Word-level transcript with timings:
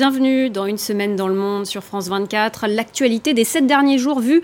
bienvenue 0.00 0.48
dans 0.48 0.64
Une 0.64 0.78
semaine 0.78 1.14
dans 1.14 1.28
le 1.28 1.34
monde 1.34 1.66
sur 1.66 1.84
France 1.84 2.08
24. 2.08 2.68
L'actualité 2.68 3.34
des 3.34 3.44
sept 3.44 3.66
derniers 3.66 3.98
jours 3.98 4.20
vue 4.20 4.40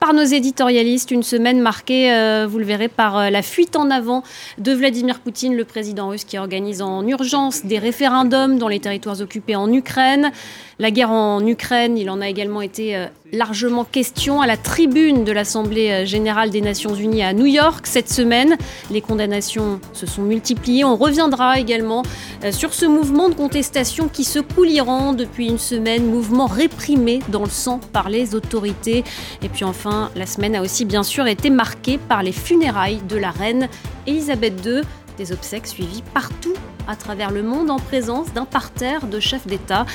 par 0.00 0.14
nos 0.14 0.24
éditorialistes. 0.24 1.10
Une 1.10 1.22
semaine 1.22 1.60
marquée, 1.60 2.10
euh, 2.10 2.46
vous 2.48 2.58
le 2.58 2.64
verrez, 2.64 2.88
par 2.88 3.18
euh, 3.18 3.28
la 3.28 3.42
fuite 3.42 3.76
en 3.76 3.90
avant 3.90 4.22
de 4.56 4.72
Vladimir 4.72 5.20
Poutine, 5.20 5.56
le 5.56 5.66
président 5.66 6.08
russe 6.08 6.24
qui 6.24 6.38
organise 6.38 6.80
en 6.80 7.06
urgence 7.06 7.66
des 7.66 7.78
référendums 7.78 8.56
dans 8.56 8.68
les 8.68 8.80
territoires 8.80 9.20
occupés 9.20 9.56
en 9.56 9.70
Ukraine. 9.70 10.32
La 10.78 10.90
guerre 10.90 11.10
en 11.10 11.46
Ukraine, 11.46 11.98
il 11.98 12.08
en 12.08 12.22
a 12.22 12.28
également 12.30 12.62
été 12.62 12.96
euh, 12.96 13.06
largement 13.34 13.84
question 13.84 14.40
à 14.40 14.46
la 14.46 14.56
tribune 14.56 15.24
de 15.24 15.32
l'Assemblée 15.32 15.90
euh, 15.90 16.04
générale 16.06 16.50
des 16.50 16.60
Nations 16.60 16.94
unies 16.94 17.22
à 17.22 17.32
New 17.32 17.46
York 17.46 17.86
cette 17.86 18.08
semaine. 18.08 18.56
Les 18.90 19.00
condamnations 19.00 19.80
se 19.92 20.06
sont 20.06 20.22
multipliées. 20.22 20.84
On 20.84 20.96
reviendra 20.96 21.58
également 21.58 22.02
euh, 22.44 22.52
sur 22.52 22.72
ce 22.72 22.86
mouvement 22.86 23.28
de 23.28 23.34
contestation 23.34 24.08
qui 24.08 24.24
secoue 24.24 24.64
l'Iran 24.64 25.12
depuis 25.12 25.48
une 25.48 25.58
semaine, 25.58 26.06
mouvement 26.06 26.46
réprimé 26.46 27.20
dans 27.28 27.44
le 27.44 27.50
sang 27.50 27.80
par 27.92 28.08
les 28.08 28.34
autorités. 28.34 29.04
Et 29.42 29.48
puis 29.48 29.64
enfin, 29.64 30.10
la 30.16 30.26
semaine 30.26 30.56
a 30.56 30.62
aussi 30.62 30.84
bien 30.84 31.02
sûr 31.02 31.26
été 31.26 31.50
marquée 31.50 31.98
par 31.98 32.22
les 32.22 32.32
funérailles 32.32 33.02
de 33.08 33.16
la 33.16 33.30
reine 33.30 33.68
Elisabeth 34.06 34.64
II. 34.64 34.82
Des 35.18 35.32
obsèques 35.32 35.66
suivies 35.66 36.02
partout 36.12 36.54
à 36.88 36.96
travers 36.96 37.30
le 37.30 37.42
monde 37.42 37.70
en 37.70 37.78
présence 37.78 38.32
d'un 38.32 38.44
parterre 38.44 39.06
de 39.06 39.20
chefs 39.20 39.46
d'État. 39.46 39.86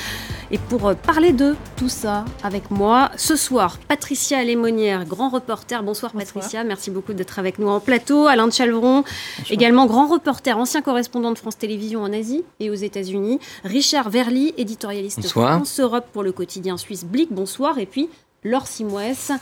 Et 0.50 0.58
pour 0.58 0.88
euh, 0.88 0.94
parler 0.94 1.32
de 1.32 1.54
tout 1.76 1.88
ça 1.88 2.24
avec 2.42 2.70
moi, 2.70 3.10
ce 3.16 3.36
soir, 3.36 3.78
Patricia 3.86 4.42
Lémonière, 4.42 5.04
grand 5.04 5.28
reporter. 5.28 5.82
Bonsoir, 5.82 6.12
Patricia, 6.12 6.64
merci 6.64 6.90
beaucoup 6.90 7.12
d'être 7.12 7.38
avec 7.38 7.58
nous 7.58 7.68
en 7.68 7.78
plateau. 7.78 8.26
Alain 8.26 8.48
de 8.48 8.52
Chalvron, 8.52 9.04
également 9.48 9.86
grand 9.86 10.08
reporter, 10.08 10.58
ancien 10.58 10.82
correspondant 10.82 11.30
de 11.30 11.38
France 11.38 11.56
Télévisions 11.56 12.02
en 12.02 12.12
Asie 12.12 12.42
et 12.58 12.70
aux 12.70 12.74
États-Unis. 12.74 13.38
Richard 13.62 14.10
Verly, 14.10 14.54
éditorialiste 14.56 15.28
France 15.28 15.78
Europe 15.78 16.06
pour 16.12 16.22
le 16.22 16.32
quotidien 16.32 16.76
suisse 16.76 17.04
Blick. 17.04 17.32
Bonsoir. 17.32 17.78
Et 17.78 17.86
puis 17.86 18.08
Laure 18.42 18.66
Simouès, 18.66 19.32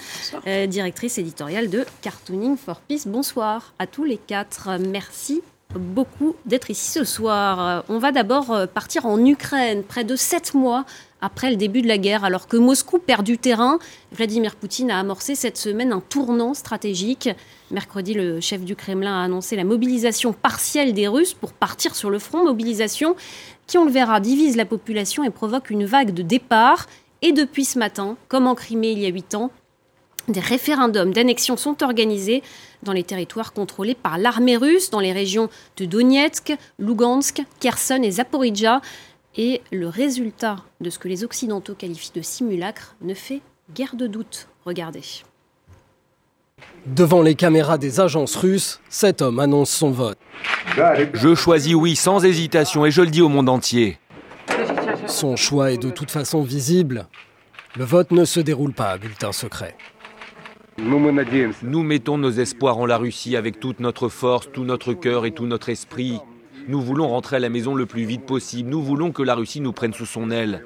euh, 0.47 0.67
directrice 0.67 1.19
éditoriale 1.19 1.71
de 1.71 1.87
Cartooning 2.03 2.57
for 2.57 2.81
Peace. 2.81 3.07
Bonsoir 3.07 3.73
à 3.79 3.87
tous 3.87 4.05
les 4.05 4.19
quatre. 4.19 4.71
Merci 4.79 5.41
beaucoup 5.77 6.35
d'être 6.47 6.71
ici 6.71 6.91
ce 6.91 7.05
soir. 7.05 7.61
Euh, 7.61 7.83
on 7.89 7.99
va 7.99 8.13
d'abord 8.13 8.51
euh, 8.53 8.67
partir 8.67 9.07
en 9.07 9.25
Ukraine, 9.25 9.83
près 9.83 10.05
de 10.05 10.17
sept 10.17 10.55
mois 10.55 10.85
après 11.21 11.51
le 11.51 11.57
début 11.57 11.83
de 11.83 11.89
la 11.89 11.99
guerre. 11.99 12.25
Alors 12.25 12.49
que 12.49 12.57
Moscou 12.57 12.99
perd 12.99 13.25
du 13.25 13.39
terrain, 13.39 13.79
Vladimir 14.13 14.57
Poutine 14.57 14.91
a 14.91 14.99
amorcé 14.99 15.35
cette 15.35 15.59
semaine 15.59 15.93
un 15.93 16.01
tournant 16.01 16.55
stratégique. 16.55 17.29
Mercredi, 17.71 18.15
le 18.15 18.41
chef 18.41 18.63
du 18.63 18.77
Kremlin 18.77 19.21
a 19.21 19.25
annoncé 19.25 19.57
la 19.57 19.65
mobilisation 19.65 20.33
partielle 20.33 20.95
des 20.95 21.09
Russes 21.09 21.35
pour 21.35 21.53
partir 21.53 21.95
sur 21.95 22.09
le 22.09 22.19
front. 22.19 22.45
Mobilisation 22.45 23.15
qui, 23.67 23.77
on 23.77 23.85
le 23.85 23.91
verra, 23.91 24.21
divise 24.21 24.57
la 24.57 24.65
population 24.65 25.25
et 25.25 25.31
provoque 25.31 25.71
une 25.71 25.85
vague 25.85 26.15
de 26.15 26.23
départ. 26.23 26.87
Et 27.21 27.33
depuis 27.33 27.65
ce 27.65 27.79
matin, 27.79 28.17
comme 28.29 28.47
en 28.47 28.55
Crimée 28.55 28.93
il 28.93 29.01
y 29.01 29.07
a 29.07 29.11
huit 29.11 29.35
ans, 29.35 29.51
des 30.29 30.41
référendums 30.41 31.13
d'annexion 31.13 31.57
sont 31.57 31.83
organisés 31.83 32.43
dans 32.83 32.93
les 32.93 33.05
territoires 33.05 33.53
contrôlés 33.53 33.95
par 33.95 34.19
l'armée 34.19 34.57
russe, 34.57 34.91
dans 34.91 35.01
les 35.01 35.13
régions 35.13 35.49
de 35.77 35.85
Donetsk, 35.85 36.57
Lugansk, 36.79 37.43
Kherson 37.61 38.01
et 38.03 38.13
Zaporizhia. 38.13 38.81
Et 39.37 39.63
le 39.71 39.89
résultat 39.89 40.57
de 40.81 40.91
ce 40.91 40.99
que 40.99 41.09
les 41.09 41.23
Occidentaux 41.23 41.75
qualifient 41.75 42.13
de 42.15 42.23
simulacre 42.23 42.97
ne 43.03 43.15
fait 43.15 43.41
guère 43.75 43.95
de 43.95 44.07
doute. 44.07 44.49
Regardez. 44.65 45.03
Devant 46.87 47.23
les 47.23 47.35
caméras 47.35 47.79
des 47.79 48.01
agences 48.01 48.35
russes, 48.37 48.81
cet 48.89 49.23
homme 49.23 49.39
annonce 49.39 49.71
son 49.71 49.91
vote. 49.91 50.19
Je 51.13 51.35
choisis 51.35 51.75
oui 51.75 51.97
sans 51.97 52.25
hésitation 52.25 52.87
et 52.87 52.91
je 52.91 53.03
le 53.03 53.11
dis 53.11 53.21
au 53.21 53.29
monde 53.29 53.49
entier. 53.49 53.99
Son 55.07 55.37
choix 55.37 55.73
est 55.73 55.79
de 55.79 55.91
toute 55.91 56.11
façon 56.11 56.43
visible. 56.43 57.07
Le 57.77 57.85
vote 57.85 58.11
ne 58.11 58.25
se 58.25 58.41
déroule 58.41 58.73
pas 58.73 58.91
à 58.91 58.99
bulletin 58.99 59.33
secret. 59.33 59.77
Nous 60.81 61.83
mettons 61.83 62.19
nos 62.19 62.31
espoirs 62.31 62.79
en 62.79 62.87
la 62.87 62.99
Russie 62.99 63.37
avec 63.37 63.59
toute 63.59 63.81
notre 63.81 64.09
force, 64.09 64.49
tout 64.53 64.65
notre 64.65 64.95
cœur 64.95 65.27
et 65.27 65.33
tout 65.33 65.47
notre 65.47 65.69
esprit. 65.69 66.21
Nous 66.69 66.81
voulons 66.81 67.09
rentrer 67.09 67.37
à 67.37 67.41
la 67.41 67.49
maison 67.49 67.75
le 67.75 67.87
plus 67.87 68.05
vite 68.05 68.25
possible. 68.25 68.71
Nous 68.71 68.83
voulons 68.83 69.11
que 69.11 69.23
la 69.23 69.35
Russie 69.35 69.61
nous 69.61 69.73
prenne 69.73 69.93
sous 69.93 70.07
son 70.07 70.31
aile. 70.31 70.65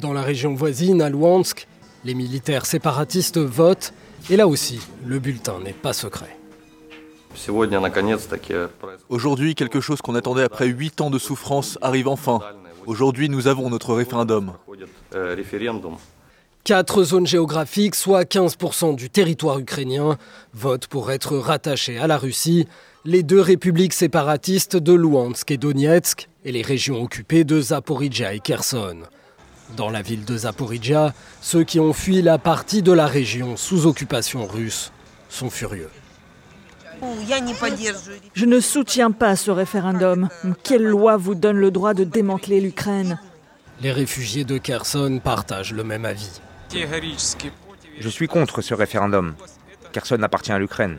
Dans 0.00 0.12
la 0.12 0.22
région 0.22 0.54
voisine, 0.54 1.02
à 1.02 1.10
Luhansk, 1.10 1.66
les 2.04 2.14
militaires 2.14 2.66
séparatistes 2.66 3.38
votent. 3.38 3.92
Et 4.30 4.36
là 4.36 4.48
aussi, 4.48 4.80
le 5.04 5.18
bulletin 5.18 5.60
n'est 5.64 5.72
pas 5.72 5.92
secret. 5.92 6.36
Aujourd'hui, 9.08 9.54
quelque 9.54 9.80
chose 9.80 10.00
qu'on 10.02 10.14
attendait 10.14 10.42
après 10.42 10.66
huit 10.66 11.00
ans 11.00 11.10
de 11.10 11.18
souffrance 11.18 11.78
arrive 11.80 12.08
enfin. 12.08 12.40
Aujourd'hui, 12.86 13.28
nous 13.28 13.46
avons 13.46 13.70
notre 13.70 13.94
référendum. 13.94 14.52
Quatre 16.64 17.02
zones 17.04 17.26
géographiques, 17.26 17.94
soit 17.94 18.24
15% 18.24 18.94
du 18.94 19.08
territoire 19.08 19.58
ukrainien, 19.58 20.18
votent 20.52 20.86
pour 20.86 21.10
être 21.10 21.36
rattachées 21.36 21.98
à 21.98 22.06
la 22.06 22.18
Russie, 22.18 22.68
les 23.06 23.22
deux 23.22 23.40
républiques 23.40 23.94
séparatistes 23.94 24.76
de 24.76 24.92
Luhansk 24.92 25.50
et 25.50 25.56
Donetsk 25.56 26.28
et 26.44 26.52
les 26.52 26.62
régions 26.62 27.02
occupées 27.02 27.44
de 27.44 27.60
Zaporizhia 27.60 28.34
et 28.34 28.40
Kherson. 28.40 28.98
Dans 29.76 29.88
la 29.88 30.02
ville 30.02 30.26
de 30.26 30.36
Zaporizhia, 30.36 31.14
ceux 31.40 31.64
qui 31.64 31.80
ont 31.80 31.94
fui 31.94 32.20
la 32.20 32.36
partie 32.36 32.82
de 32.82 32.92
la 32.92 33.06
région 33.06 33.56
sous 33.56 33.86
occupation 33.86 34.46
russe 34.46 34.92
sont 35.30 35.48
furieux. 35.48 35.88
Je 38.34 38.44
ne 38.44 38.60
soutiens 38.60 39.12
pas 39.12 39.34
ce 39.34 39.50
référendum. 39.50 40.28
Quelle 40.62 40.84
loi 40.84 41.16
vous 41.16 41.34
donne 41.34 41.56
le 41.56 41.70
droit 41.70 41.94
de 41.94 42.04
démanteler 42.04 42.60
l'Ukraine? 42.60 43.18
Les 43.80 43.92
réfugiés 43.92 44.44
de 44.44 44.58
Kherson 44.58 45.20
partagent 45.24 45.72
le 45.72 45.84
même 45.84 46.04
avis. 46.04 46.40
Je 46.72 48.08
suis 48.08 48.28
contre 48.28 48.62
ce 48.62 48.74
référendum. 48.74 49.34
Kherson 49.92 50.22
appartient 50.22 50.52
à 50.52 50.58
l'Ukraine. 50.58 50.98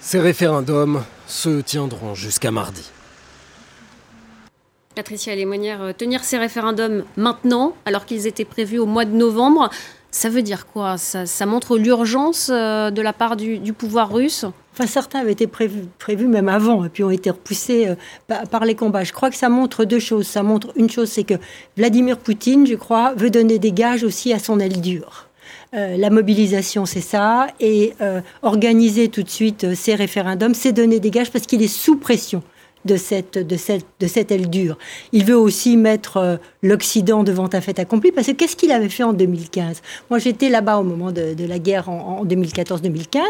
Ces 0.00 0.20
référendums 0.20 1.02
se 1.26 1.60
tiendront 1.60 2.14
jusqu'à 2.14 2.50
mardi. 2.50 2.90
Patricia 4.94 5.34
Lémonière, 5.34 5.82
euh, 5.82 5.92
tenir 5.92 6.24
ces 6.24 6.38
référendums 6.38 7.04
maintenant, 7.16 7.76
alors 7.84 8.06
qu'ils 8.06 8.26
étaient 8.26 8.44
prévus 8.44 8.78
au 8.78 8.86
mois 8.86 9.04
de 9.04 9.10
novembre, 9.10 9.68
ça 10.16 10.30
veut 10.30 10.42
dire 10.42 10.66
quoi? 10.66 10.96
Ça, 10.96 11.46
montre 11.46 11.76
l'urgence 11.76 12.50
euh, 12.50 12.90
de 12.90 13.02
la 13.02 13.12
part 13.12 13.36
du, 13.36 13.60
pouvoir 13.74 14.10
russe? 14.10 14.46
Enfin, 14.72 14.86
certains 14.86 15.20
avaient 15.20 15.32
été 15.32 15.46
prévus, 15.46 16.26
même 16.26 16.48
avant, 16.48 16.84
et 16.84 16.88
puis 16.88 17.04
ont 17.04 17.10
été 17.10 17.30
repoussés 17.30 17.88
euh, 17.88 18.44
par 18.50 18.64
les 18.64 18.74
combats. 18.74 19.04
Je 19.04 19.12
crois 19.12 19.28
que 19.28 19.36
ça 19.36 19.50
montre 19.50 19.84
deux 19.84 19.98
choses. 19.98 20.26
Ça 20.26 20.42
montre 20.42 20.72
une 20.76 20.88
chose, 20.88 21.10
c'est 21.10 21.24
que 21.24 21.34
Vladimir 21.76 22.18
Poutine, 22.18 22.66
je 22.66 22.74
crois, 22.76 23.12
veut 23.14 23.30
donner 23.30 23.58
des 23.58 23.72
gages 23.72 24.04
aussi 24.04 24.32
à 24.32 24.38
son 24.38 24.58
aile 24.58 24.80
dure. 24.80 25.26
Euh, 25.74 25.98
la 25.98 26.08
mobilisation, 26.08 26.86
c'est 26.86 27.02
ça, 27.02 27.48
et 27.60 27.92
organiser 28.42 29.08
tout 29.08 29.22
de 29.22 29.30
suite 29.30 29.74
ces 29.74 29.94
référendums, 29.94 30.54
c'est 30.54 30.72
donner 30.72 30.98
des 30.98 31.10
gages 31.10 31.30
parce 31.30 31.44
qu'il 31.44 31.62
est 31.62 31.68
sous 31.68 31.96
pression 31.96 32.42
de 32.86 32.96
cette, 32.96 33.38
de 33.38 33.56
cette, 33.56 33.84
de 34.00 34.06
cette 34.06 34.30
aile 34.30 34.48
dure. 34.48 34.78
Il 35.12 35.24
veut 35.24 35.36
aussi 35.36 35.76
mettre 35.76 36.16
euh, 36.16 36.36
l'Occident 36.62 37.22
devant 37.22 37.48
un 37.52 37.60
fait 37.60 37.78
accompli, 37.78 38.12
parce 38.12 38.26
que 38.28 38.32
qu'est-ce 38.32 38.56
qu'il 38.56 38.72
avait 38.72 38.88
fait 38.88 39.02
en 39.02 39.12
2015 39.12 39.82
Moi, 40.10 40.18
j'étais 40.18 40.48
là-bas 40.48 40.78
au 40.78 40.82
moment 40.82 41.12
de, 41.12 41.34
la 41.46 41.58
guerre 41.58 41.88
en, 41.88 42.24
2014-2015. 42.24 43.20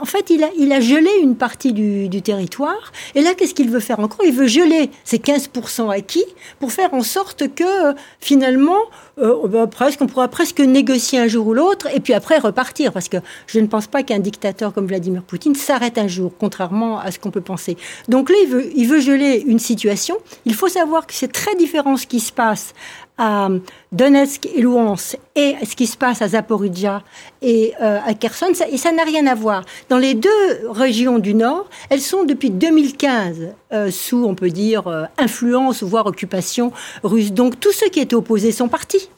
En 0.00 0.04
fait, 0.04 0.30
il 0.30 0.42
a, 0.42 0.48
il 0.58 0.72
a 0.72 0.80
gelé 0.80 1.10
une 1.22 1.36
partie 1.36 1.72
du, 1.72 2.22
territoire. 2.22 2.92
Et 3.14 3.22
là, 3.22 3.34
qu'est-ce 3.34 3.54
qu'il 3.54 3.70
veut 3.70 3.80
faire 3.80 4.00
encore? 4.00 4.24
Il 4.24 4.32
veut 4.32 4.46
geler 4.46 4.90
ces 5.04 5.18
15% 5.18 5.90
acquis 5.90 6.24
pour 6.60 6.72
faire 6.72 6.94
en 6.94 7.02
sorte 7.02 7.54
que, 7.54 7.94
finalement, 8.20 8.78
euh, 9.18 9.46
bah, 9.48 9.66
presque, 9.66 10.00
on 10.00 10.06
pourra 10.06 10.28
presque 10.28 10.60
négocier 10.60 11.18
un 11.18 11.28
jour 11.28 11.46
ou 11.46 11.54
l'autre, 11.54 11.88
et 11.94 12.00
puis 12.00 12.14
après 12.14 12.38
repartir, 12.38 12.92
parce 12.92 13.08
que 13.08 13.18
je 13.46 13.60
ne 13.60 13.66
pense 13.66 13.86
pas 13.86 14.02
qu'un 14.02 14.18
dictateur 14.18 14.72
comme 14.72 14.86
Vladimir 14.86 15.22
Poutine 15.22 15.54
s'arrête 15.54 15.98
un 15.98 16.08
jour, 16.08 16.32
contrairement 16.38 16.98
à 16.98 17.10
ce 17.10 17.18
qu'on 17.18 17.30
peut 17.30 17.40
penser. 17.40 17.76
Donc 18.08 18.30
là, 18.30 18.36
il 18.42 18.48
veut, 18.48 18.70
il 18.74 18.86
veut 18.86 19.00
geler 19.02 19.44
une 19.46 19.58
situation. 19.58 20.16
Il 20.46 20.54
faut 20.54 20.68
savoir 20.68 21.06
que 21.06 21.12
c'est 21.12 21.32
très 21.32 21.54
différent 21.56 21.96
ce 21.96 22.06
qui 22.06 22.20
se 22.20 22.32
passe 22.32 22.72
à 23.18 23.48
Donetsk 23.92 24.48
et 24.54 24.62
Louhansk 24.62 25.18
et 25.36 25.54
ce 25.64 25.76
qui 25.76 25.86
se 25.86 25.96
passe 25.96 26.22
à 26.22 26.28
Zaporizhia 26.28 27.02
et 27.42 27.72
euh, 27.80 27.98
à 28.04 28.14
Kherson, 28.14 28.52
et 28.70 28.78
ça 28.78 28.90
n'a 28.90 29.04
rien 29.04 29.26
à 29.26 29.34
voir. 29.34 29.64
Dans 29.88 29.98
les 29.98 30.14
deux 30.14 30.30
régions 30.70 31.18
du 31.18 31.34
Nord, 31.34 31.68
elles 31.90 32.00
sont 32.00 32.24
depuis 32.24 32.50
2015 32.50 33.48
euh, 33.72 33.90
sous, 33.90 34.24
on 34.24 34.34
peut 34.34 34.50
dire, 34.50 34.88
euh, 34.88 35.04
influence, 35.18 35.82
voire 35.82 36.06
occupation 36.06 36.72
russe. 37.02 37.32
Donc 37.32 37.60
tous 37.60 37.72
ceux 37.72 37.88
qui 37.90 38.00
étaient 38.00 38.14
opposés 38.14 38.52
sont 38.52 38.68
partis 38.68 39.10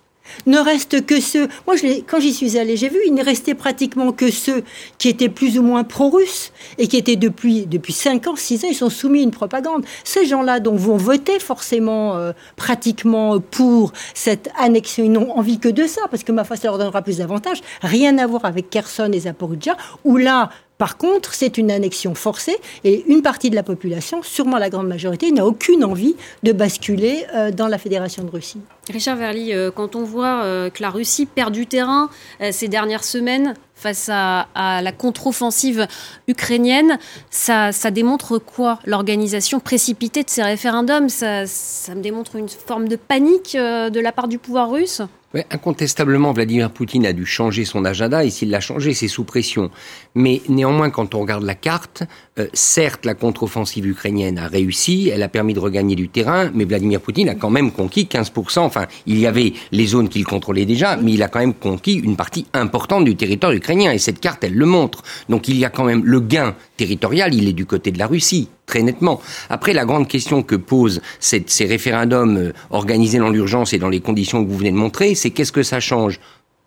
ne 0.47 0.59
reste 0.59 1.05
que 1.07 1.21
ceux. 1.21 1.49
Moi, 1.67 1.77
quand 2.07 2.21
j'y 2.21 2.33
suis 2.33 2.59
allée, 2.59 2.77
j'ai 2.77 2.89
vu, 2.89 2.99
il 3.07 3.15
ne 3.15 3.25
restait 3.25 3.55
pratiquement 3.55 4.13
que 4.13 4.31
ceux 4.31 4.63
qui 4.99 5.09
étaient 5.09 5.29
plus 5.29 5.59
ou 5.59 5.63
moins 5.63 5.85
pro-russes 5.85 6.53
et 6.79 6.89
qui 6.89 6.97
étaient 6.97 7.17
depuis, 7.17 7.67
depuis 7.67 7.93
5 7.93 8.27
ans, 8.29 8.37
6 8.37 8.65
ans, 8.65 8.69
ils 8.71 8.75
sont 8.75 8.91
soumis 8.91 9.21
à 9.21 9.23
une 9.23 9.31
propagande. 9.31 9.85
Ces 10.05 10.27
gens-là, 10.27 10.61
dont 10.61 10.77
vont 10.77 10.97
voter 10.97 11.39
forcément, 11.39 12.17
euh, 12.17 12.33
pratiquement 12.57 13.41
pour 13.41 13.93
cette 14.15 14.51
annexion, 14.59 15.05
ils 15.05 15.13
n'ont 15.13 15.31
envie 15.33 15.59
que 15.59 15.69
de 15.69 15.87
ça, 15.87 16.03
parce 16.11 16.25
que 16.25 16.33
ma 16.33 16.45
foi, 16.45 16.57
ça 16.57 16.69
leur 16.69 16.79
donnera 16.79 17.03
plus 17.03 17.19
d'avantages. 17.19 17.61
Rien 17.83 18.19
à 18.19 18.27
voir 18.27 18.45
avec 18.45 18.71
Kherson 18.71 19.11
et 19.13 19.21
Zaporizhia, 19.21 19.77
où 20.05 20.17
là, 20.17 20.51
Par 20.79 20.97
contre, 20.97 21.35
c'est 21.35 21.57
une 21.57 21.71
annexion 21.71 22.15
forcée 22.17 22.57
et 22.83 23.05
une 23.07 23.23
partie 23.23 23.49
de 23.49 23.55
la 23.55 23.63
population, 23.63 24.23
sûrement 24.23 24.59
la 24.59 24.71
grande 24.71 24.89
majorité, 24.89 25.31
n'a 25.31 25.47
aucune 25.47 25.85
envie 25.85 26.17
de 26.43 26.51
basculer 26.51 27.25
euh, 27.33 27.53
dans 27.53 27.69
la 27.69 27.79
Fédération 27.79 28.25
de 28.25 28.31
Russie. 28.31 28.59
Richard 28.91 29.17
Verly, 29.17 29.55
euh, 29.55 29.71
quand 29.71 29.95
on 29.95 30.03
voit 30.03 30.43
euh, 30.43 30.71
que 30.71 30.83
la 30.83 30.91
Russie 30.91 31.27
perd 31.27 31.53
du 31.53 31.67
terrain 31.67 32.11
ces 32.51 32.69
dernières 32.69 33.05
semaines 33.05 33.55
face 33.75 34.09
à, 34.13 34.47
la 34.55 34.93
contre-offensive 34.93 35.87
ukrainienne, 36.27 36.99
ça, 37.31 37.71
démontre 37.91 38.39
quoi? 38.39 38.79
L'organisation 38.85 39.61
précipitée 39.61 40.25
de 40.25 40.31
ces 40.31 40.43
référendums, 40.43 41.09
ça, 41.09 41.47
ça 41.47 41.95
me 41.95 42.01
démontre 42.01 42.37
une 42.37 42.49
forme 42.49 42.89
de 42.89 42.97
panique 42.97 43.55
de 43.55 44.01
la 44.01 44.13
part 44.13 44.29
du 44.29 44.39
pouvoir 44.39 44.71
russe? 44.71 45.03
Incontestablement, 45.51 46.33
Vladimir 46.33 46.71
Poutine 46.71 47.07
a 47.07 47.13
dû 47.13 47.27
changer 47.27 47.65
son 47.65 47.85
agenda 47.85 48.25
et 48.25 48.31
s'il 48.31 48.51
l'a 48.51 48.61
changé, 48.61 48.95
c'est 48.95 49.09
sous 49.09 49.25
pression. 49.25 49.71
Mais 50.15 50.41
néanmoins, 50.49 50.91
quand 50.91 51.15
on 51.15 51.21
regarde 51.21 51.43
la 51.43 51.55
carte, 51.55 52.05
euh, 52.39 52.47
certes, 52.53 53.05
la 53.05 53.15
contre-offensive 53.15 53.87
ukrainienne 53.87 54.39
a 54.39 54.49
réussi, 54.49 55.11
elle 55.13 55.23
a 55.23 55.29
permis 55.29 55.55
de 55.55 55.61
regagner 55.61 55.97
du 55.97 56.09
terrain, 56.09 56.51
mais 56.55 56.65
Vladimir 56.65 57.01
Poutine 57.01 57.29
a 57.29 57.35
quand 57.35 57.51
même 57.51 57.73
conquis 57.73 58.05
15%. 58.05 58.61
Enfin, 58.61 58.87
il 59.07 59.19
y 59.19 59.27
avait 59.27 59.53
les 59.73 59.87
zones 59.87 60.09
qu'il 60.09 60.25
contrôlait 60.25 60.67
déjà, 60.67 60.97
mais 60.97 61.13
il 61.13 61.23
a 61.23 61.29
quand 61.29 61.41
même 61.41 61.55
conquis 61.55 61.95
une 61.95 62.17
partie 62.17 62.47
importante 62.53 63.05
du 63.05 63.17
territoire 63.17 63.53
ukrainien 63.53 63.93
et 63.93 63.99
cette 63.99 64.21
carte, 64.21 64.45
elle 64.45 64.55
le 64.55 64.67
montre. 64.67 65.03
Donc 65.29 65.49
il 65.49 65.57
y 65.57 65.65
a 65.65 65.71
quand 65.71 65.85
même 65.85 66.05
le 66.05 66.21
gain 66.21 66.55
territorial, 66.77 67.35
il 67.35 67.49
est 67.49 67.53
du 67.53 67.67
côté 67.67 67.91
de 67.91 67.99
la 67.99 68.07
Russie 68.07 68.49
très 68.67 68.83
nettement. 68.83 69.21
Après, 69.51 69.73
la 69.73 69.85
grande 69.85 70.09
question 70.09 70.43
que 70.43 70.57
posent 70.57 71.01
ces 71.21 71.65
référendums 71.67 72.37
euh, 72.39 72.53
organisés 72.71 73.19
dans 73.19 73.31
l'urgence 73.31 73.73
et 73.73 73.79
dans 73.79 73.89
les 73.89 74.01
conditions 74.01 74.45
que 74.45 74.51
vous 74.51 74.59
venez 74.59 74.73
de 74.73 74.77
montrer, 74.77 75.15
c'est 75.15 75.31
qu'est-ce 75.31 75.53
que 75.53 75.63
ça 75.63 75.81
change 75.81 76.21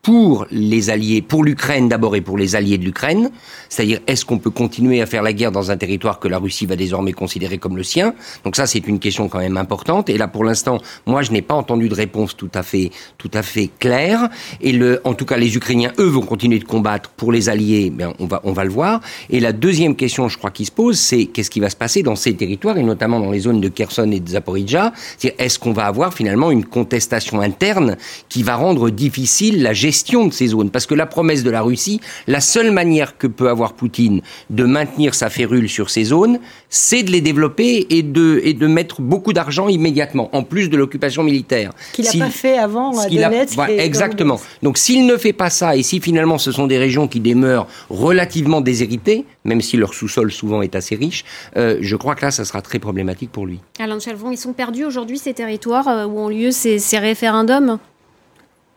pour 0.07 0.47
les 0.51 0.89
alliés, 0.89 1.21
pour 1.21 1.43
l'Ukraine 1.43 1.89
d'abord 1.89 2.15
et 2.15 2.21
pour 2.21 2.37
les 2.37 2.55
alliés 2.55 2.77
de 2.77 2.85
l'Ukraine, 2.85 3.29
c'est-à-dire 3.67 3.99
est-ce 4.07 4.23
qu'on 4.23 4.37
peut 4.37 4.49
continuer 4.49 5.01
à 5.01 5.05
faire 5.05 5.21
la 5.21 5.33
guerre 5.33 5.51
dans 5.51 5.69
un 5.69 5.75
territoire 5.75 6.19
que 6.19 6.29
la 6.29 6.37
Russie 6.37 6.65
va 6.65 6.77
désormais 6.77 7.11
considérer 7.11 7.57
comme 7.57 7.75
le 7.75 7.83
sien? 7.83 8.13
Donc 8.45 8.55
ça, 8.55 8.67
c'est 8.67 8.87
une 8.87 8.99
question 8.99 9.27
quand 9.27 9.39
même 9.39 9.57
importante. 9.57 10.09
Et 10.09 10.17
là, 10.17 10.29
pour 10.29 10.45
l'instant, 10.45 10.79
moi, 11.05 11.23
je 11.23 11.33
n'ai 11.33 11.41
pas 11.41 11.55
entendu 11.55 11.89
de 11.89 11.93
réponse 11.93 12.37
tout 12.37 12.49
à 12.53 12.63
fait, 12.63 12.91
tout 13.17 13.29
à 13.33 13.43
fait 13.43 13.69
claire. 13.79 14.29
Et 14.61 14.79
en 15.03 15.13
tout 15.13 15.25
cas, 15.25 15.35
les 15.35 15.57
Ukrainiens, 15.57 15.91
eux, 15.99 16.07
vont 16.07 16.21
continuer 16.21 16.59
de 16.59 16.63
combattre 16.63 17.09
pour 17.09 17.33
les 17.33 17.49
alliés. 17.49 17.89
Ben, 17.93 18.13
on 18.19 18.27
va, 18.27 18.39
on 18.45 18.53
va 18.53 18.63
le 18.63 18.71
voir. 18.71 19.01
Et 19.29 19.41
la 19.41 19.51
deuxième 19.51 19.97
question, 19.97 20.29
je 20.29 20.37
crois, 20.37 20.51
qui 20.51 20.63
se 20.63 20.71
pose, 20.71 20.97
c'est 20.97 21.25
qu'est-ce 21.25 21.49
qui 21.49 21.59
va 21.59 21.69
se 21.69 21.75
passer 21.75 22.01
dans 22.01 22.15
ces 22.15 22.33
territoires 22.33 22.77
et 22.77 22.83
notamment 22.83 23.19
dans 23.19 23.31
les 23.31 23.39
zones 23.39 23.59
de 23.59 23.67
Kherson 23.67 24.09
et 24.13 24.21
de 24.21 24.29
Zaporizhia 24.29 24.93
Est-ce 25.37 25.59
qu'on 25.59 25.73
va 25.73 25.85
avoir 25.85 26.13
finalement 26.13 26.49
une 26.49 26.63
contestation 26.63 27.41
interne 27.41 27.97
qui 28.29 28.41
va 28.41 28.55
rendre 28.55 28.89
difficile 28.89 29.61
la 29.61 29.73
gestion 29.73 29.96
de 30.03 30.33
ces 30.33 30.47
zones. 30.47 30.69
Parce 30.69 30.85
que 30.85 30.95
la 30.95 31.05
promesse 31.05 31.43
de 31.43 31.51
la 31.51 31.61
Russie, 31.61 31.99
la 32.27 32.41
seule 32.41 32.71
manière 32.71 33.17
que 33.17 33.27
peut 33.27 33.49
avoir 33.49 33.73
Poutine 33.73 34.21
de 34.49 34.63
maintenir 34.63 35.13
sa 35.13 35.29
férule 35.29 35.69
sur 35.69 35.89
ces 35.89 36.05
zones, 36.05 36.39
c'est 36.69 37.03
de 37.03 37.11
les 37.11 37.21
développer 37.21 37.87
et 37.89 38.03
de, 38.03 38.41
et 38.43 38.53
de 38.53 38.67
mettre 38.67 39.01
beaucoup 39.01 39.33
d'argent 39.33 39.67
immédiatement, 39.67 40.29
en 40.35 40.43
plus 40.43 40.69
de 40.69 40.77
l'occupation 40.77 41.23
militaire. 41.23 41.71
Qu'il 41.93 42.05
n'a 42.05 42.25
pas 42.25 42.31
fait 42.31 42.57
avant 42.57 42.97
à 42.97 43.07
Donetsk. 43.07 43.57
exactement. 43.77 44.39
Donc 44.63 44.77
s'il 44.77 45.05
ne 45.05 45.17
fait 45.17 45.33
pas 45.33 45.49
ça, 45.49 45.75
et 45.75 45.83
si 45.83 45.99
finalement 45.99 46.37
ce 46.37 46.51
sont 46.51 46.67
des 46.67 46.77
régions 46.77 47.07
qui 47.07 47.19
demeurent 47.19 47.67
relativement 47.89 48.61
déshéritées, 48.61 49.25
même 49.43 49.61
si 49.61 49.77
leur 49.77 49.93
sous-sol 49.93 50.31
souvent 50.31 50.61
est 50.61 50.75
assez 50.75 50.95
riche, 50.95 51.23
euh, 51.55 51.77
je 51.81 51.95
crois 51.95 52.15
que 52.15 52.25
là, 52.25 52.31
ça 52.31 52.45
sera 52.45 52.61
très 52.61 52.79
problématique 52.79 53.31
pour 53.31 53.45
lui. 53.45 53.59
Alain 53.79 53.99
Chalvon, 53.99 54.31
ils 54.31 54.37
sont 54.37 54.53
perdus 54.53 54.85
aujourd'hui 54.85 55.17
ces 55.17 55.33
territoires 55.33 55.87
euh, 55.87 56.05
où 56.05 56.19
ont 56.19 56.29
lieu 56.29 56.51
ces, 56.51 56.79
ces 56.79 56.99
référendums? 56.99 57.79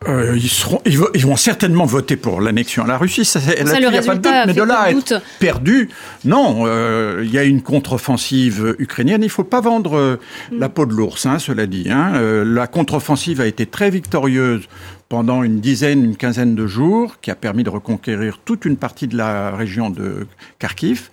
Euh, 0.08 0.34
ils, 0.34 0.48
seront, 0.48 0.80
ils, 0.86 1.26
vont 1.26 1.36
certainement 1.36 1.84
voter 1.84 2.16
pour 2.16 2.40
l'annexion 2.40 2.84
à 2.84 2.86
la 2.86 2.96
Russie. 2.96 3.26
Ça, 3.26 3.38
ça, 3.38 3.52
il 3.54 3.64
n'y 3.64 3.98
a 3.98 4.02
pas 4.02 4.14
de 4.14 4.22
doute. 4.22 4.32
Mais 4.46 4.54
de 4.54 4.62
là 4.62 4.80
à 4.80 4.90
être 4.90 5.20
perdu, 5.38 5.90
non. 6.24 6.62
Euh, 6.64 7.20
il 7.22 7.30
y 7.30 7.36
a 7.36 7.44
une 7.44 7.60
contre-offensive 7.60 8.76
ukrainienne. 8.78 9.20
Il 9.20 9.26
ne 9.26 9.30
faut 9.30 9.44
pas 9.44 9.60
vendre 9.60 9.98
euh, 9.98 10.16
la 10.50 10.70
peau 10.70 10.86
de 10.86 10.94
l'ours, 10.94 11.26
hein, 11.26 11.38
cela 11.38 11.66
dit. 11.66 11.90
Hein. 11.90 12.12
la 12.44 12.66
contre-offensive 12.66 13.42
a 13.42 13.46
été 13.46 13.66
très 13.66 13.90
victorieuse 13.90 14.62
pendant 15.10 15.42
une 15.42 15.60
dizaine, 15.60 16.02
une 16.02 16.16
quinzaine 16.16 16.54
de 16.54 16.66
jours, 16.66 17.20
qui 17.20 17.30
a 17.30 17.34
permis 17.34 17.62
de 17.62 17.70
reconquérir 17.70 18.38
toute 18.42 18.64
une 18.64 18.78
partie 18.78 19.06
de 19.06 19.18
la 19.18 19.50
région 19.50 19.90
de 19.90 20.26
Kharkiv. 20.58 21.10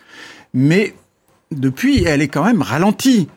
Mais 0.53 0.95
depuis, 1.51 2.05
elle 2.05 2.21
est 2.21 2.29
quand 2.29 2.45
même 2.45 2.61
ralentie. 2.61 3.27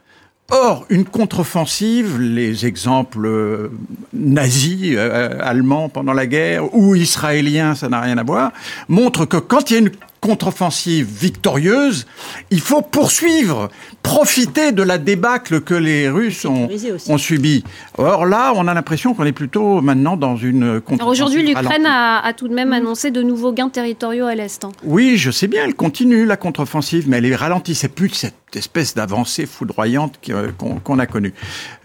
Or, 0.50 0.84
une 0.88 1.04
contre-offensive, 1.04 2.20
les 2.20 2.66
exemples 2.66 3.24
euh, 3.24 3.68
nazis, 4.12 4.94
euh, 4.96 5.38
allemands 5.40 5.88
pendant 5.88 6.12
la 6.12 6.26
guerre, 6.26 6.74
ou 6.74 6.96
israéliens, 6.96 7.76
ça 7.76 7.88
n'a 7.88 8.00
rien 8.00 8.18
à 8.18 8.24
voir, 8.24 8.52
montrent 8.88 9.26
que 9.26 9.36
quand 9.36 9.70
il 9.70 9.74
y 9.74 9.76
a 9.76 9.80
une 9.80 9.92
contre-offensive 10.20 11.06
victorieuse, 11.06 12.06
il 12.50 12.60
faut 12.60 12.82
poursuivre, 12.82 13.70
profiter 14.02 14.72
de 14.72 14.82
la 14.82 14.98
débâcle 14.98 15.60
que 15.60 15.74
les 15.74 16.08
Russes 16.08 16.44
ont, 16.44 16.68
ont 17.08 17.18
subi. 17.18 17.64
Or 17.96 18.26
là, 18.26 18.52
on 18.54 18.68
a 18.68 18.74
l'impression 18.74 19.14
qu'on 19.14 19.24
est 19.24 19.32
plutôt 19.32 19.80
maintenant 19.80 20.16
dans 20.16 20.36
une 20.36 20.80
contre 20.80 21.06
Aujourd'hui, 21.06 21.42
l'Ukraine 21.42 21.86
a, 21.86 22.32
tout 22.34 22.48
de 22.48 22.54
même 22.54 22.72
annoncé 22.72 23.10
de 23.10 23.22
nouveaux 23.22 23.52
gains 23.52 23.68
territoriaux 23.68 24.26
à 24.26 24.34
l'Est. 24.34 24.64
Hein. 24.64 24.72
Oui, 24.84 25.16
je 25.16 25.30
sais 25.30 25.46
bien, 25.46 25.64
elle 25.64 25.74
continue 25.74 26.26
la 26.26 26.36
contre-offensive, 26.36 27.08
mais 27.08 27.18
elle 27.18 27.26
est 27.26 27.36
ralentie. 27.36 27.74
C'est 27.74 27.88
plus 27.88 28.10
cette 28.10 28.34
espèce 28.54 28.94
d'avancée 28.94 29.46
foudroyante 29.46 30.20
qu'on 30.58 30.98
a 30.98 31.06
connue. 31.06 31.34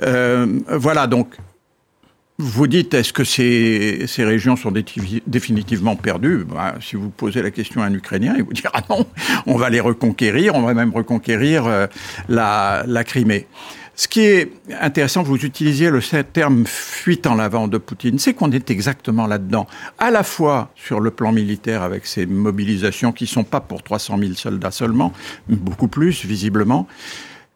Euh, 0.04 0.60
voilà, 0.70 1.08
donc 1.08 1.28
vous 2.38 2.68
dites, 2.68 2.94
est-ce 2.94 3.14
que 3.14 3.24
ces, 3.24 4.06
régions 4.18 4.58
sont 4.58 4.74
définitivement 5.26 5.96
perdues? 5.96 6.44
Bah, 6.44 6.76
Si 6.82 6.98
vous 6.98 7.10
posez 7.10 7.42
la 7.42 7.50
question 7.50 7.82
à 7.82 7.86
un 7.86 7.94
Ukrainien, 7.94 8.34
il 8.38 8.44
vous 8.44 8.52
dira 8.52 8.82
non, 8.90 9.06
on 9.46 9.56
va 9.56 9.70
les 9.70 9.80
reconquérir, 9.80 10.54
on 10.56 10.62
va 10.62 10.74
même 10.74 10.94
reconquérir 10.94 11.66
euh, 11.66 11.88
la, 12.28 13.04
Crimée. 13.06 13.48
Ce 13.96 14.10
qui 14.10 14.20
est 14.20 14.52
intéressant, 14.82 15.24
vous 15.24 15.38
utilisiez 15.46 15.90
le 15.90 16.02
terme 16.24 16.66
fuite 16.66 17.26
en 17.26 17.40
avant 17.40 17.70
de 17.70 17.78
Poutine, 17.78 18.20
c'est 18.20 18.34
qu'on 18.34 18.52
est 18.52 18.70
exactement 18.70 19.28
là-dedans, 19.28 19.68
à 19.98 20.12
la 20.12 20.24
fois 20.24 20.72
sur 20.76 21.00
le 21.00 21.12
plan 21.12 21.32
militaire 21.32 21.84
avec 21.84 22.06
ces 22.06 22.26
mobilisations 22.26 23.14
qui 23.14 23.28
sont 23.28 23.46
pas 23.46 23.62
pour 23.62 23.82
300 23.82 24.18
000 24.20 24.34
soldats 24.34 24.72
seulement, 24.72 25.14
beaucoup 25.48 25.88
plus 25.88 26.26
visiblement, 26.26 26.86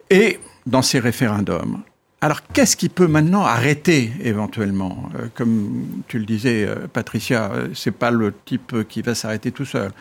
et 0.10 0.40
dans 0.66 0.82
ces 0.82 1.00
référendums. 1.00 1.82
Alors, 2.21 2.42
qu'est-ce 2.51 2.75
qui 2.75 2.89
peut 2.89 3.07
maintenant 3.07 3.44
arrêter 3.44 4.12
éventuellement? 4.21 5.10
Euh, 5.16 5.27
Comme 5.36 6.01
tu 6.07 6.19
le 6.19 6.25
disais, 6.25 6.66
euh, 6.66 6.88
Patricia, 6.92 7.51
euh, 7.54 7.69
c'est 7.74 7.92
pas 7.92 8.12
le 8.12 8.33
type 8.45 8.75
qui 8.89 9.01
va 9.01 9.16
s'arrêter 9.16 9.51
tout 9.51 9.66
seul. 9.66 9.92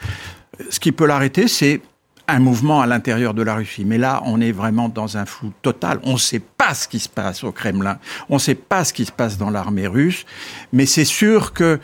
Ce 0.69 0.81
qui 0.81 0.91
peut 0.91 1.06
l'arrêter, 1.06 1.47
c'est 1.47 1.81
un 2.26 2.41
mouvement 2.41 2.81
à 2.81 2.87
l'intérieur 2.87 3.35
de 3.35 3.43
la 3.43 3.54
Russie. 3.54 3.85
Mais 3.85 3.99
là, 3.99 4.21
on 4.26 4.40
est 4.40 4.50
vraiment 4.50 4.88
dans 4.88 5.16
un 5.16 5.26
flou 5.26 5.52
total. 5.62 6.00
On 6.02 6.14
ne 6.14 6.19
sait 6.19 6.40
pas 6.40 6.75
ce 6.75 6.88
qui 6.88 6.99
se 6.99 7.09
passe 7.09 7.45
au 7.45 7.52
Kremlin. 7.52 7.99
On 8.28 8.35
ne 8.35 8.40
sait 8.40 8.57
pas 8.57 8.85
ce 8.85 8.93
qui 8.93 9.04
se 9.04 9.12
passe 9.12 9.38
dans 9.38 9.50
l'armée 9.50 9.87
russe. 9.87 10.26
Mais 10.73 10.87
c'est 10.87 11.04
sûr 11.04 11.52
que 11.52 11.78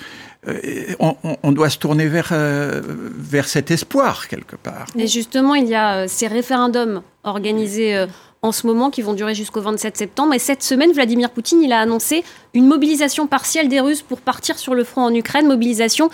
on, 0.99 1.53
doit 1.53 1.71
se 1.71 1.79
tourner 1.79 2.07
vers, 2.07 2.35
vers 2.35 3.49
cet 3.49 3.71
espoir 3.71 4.29
quelque 4.29 4.57
part. 4.57 4.85
Et 4.99 5.07
justement, 5.07 5.55
il 5.55 5.67
y 5.67 5.75
a 5.75 6.07
ces 6.07 6.27
référendums 6.27 7.01
organisés 7.23 8.05
en 8.45 8.53
ce 8.53 8.67
moment 8.67 8.91
qui 8.91 9.01
vont 9.01 9.15
durer 9.15 9.35
jusqu'au 9.35 9.63
27 9.63 9.97
septembre. 9.97 10.35
Et 10.35 10.39
cette 10.39 10.63
semaine, 10.63 10.93
Vladimir 10.93 11.31
Poutine, 11.31 11.63
il 11.63 11.73
a 11.73 11.81
annoncé 11.81 12.25
une 12.53 12.67
mobilisation 12.67 13.27
partielle 13.27 13.69
des 13.69 13.81
Russes 13.81 14.03
pour 14.03 14.21
partir 14.21 14.59
sur 14.59 14.75
le 14.75 14.85
front 14.85 15.03
en 15.03 15.15
Ukraine, 15.15 15.47
mobilisation 15.47 16.11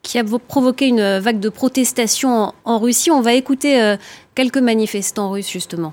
qui 0.00 0.18
a 0.18 0.24
provoqué 0.24 0.86
une 0.86 1.18
vague 1.18 1.38
de 1.38 1.50
protestation 1.50 2.54
en, 2.64 2.78
Russie. 2.78 3.10
On 3.10 3.20
va 3.20 3.34
écouter 3.34 3.82
euh, 3.82 3.96
quelques 4.34 4.58
manifestants 4.58 5.30
russes 5.30 5.50
justement. 5.50 5.92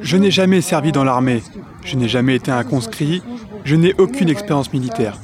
Je 0.00 0.16
n'ai 0.16 0.30
jamais 0.30 0.60
servi 0.60 0.92
dans 0.92 1.02
l'armée, 1.02 1.42
je 1.84 1.96
n'ai 1.96 2.06
jamais 2.06 2.36
été 2.36 2.52
un 2.52 2.62
conscrit, 2.62 3.20
je 3.64 3.74
n'ai 3.74 3.94
aucune 3.94 4.28
expérience 4.28 4.72
militaire. 4.72 5.18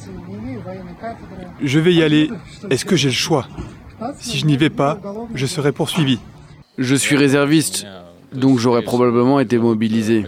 Je 1.63 1.79
vais 1.79 1.95
y 1.95 2.03
aller, 2.03 2.29
est-ce 2.71 2.85
que 2.85 2.97
j'ai 2.97 3.11
le 3.11 3.15
choix? 3.15 3.47
Si 4.19 4.39
je 4.39 4.47
n'y 4.47 4.57
vais 4.57 4.71
pas, 4.71 4.99
je 5.35 5.47
serai 5.47 5.71
poursuivi. 5.71 6.19
Je 6.79 6.95
suis 6.95 7.17
réserviste, 7.17 7.87
donc 8.33 8.59
j'aurais 8.59 8.83
probablement 8.83 9.41
été 9.41 9.59
mobilisé. 9.59 10.25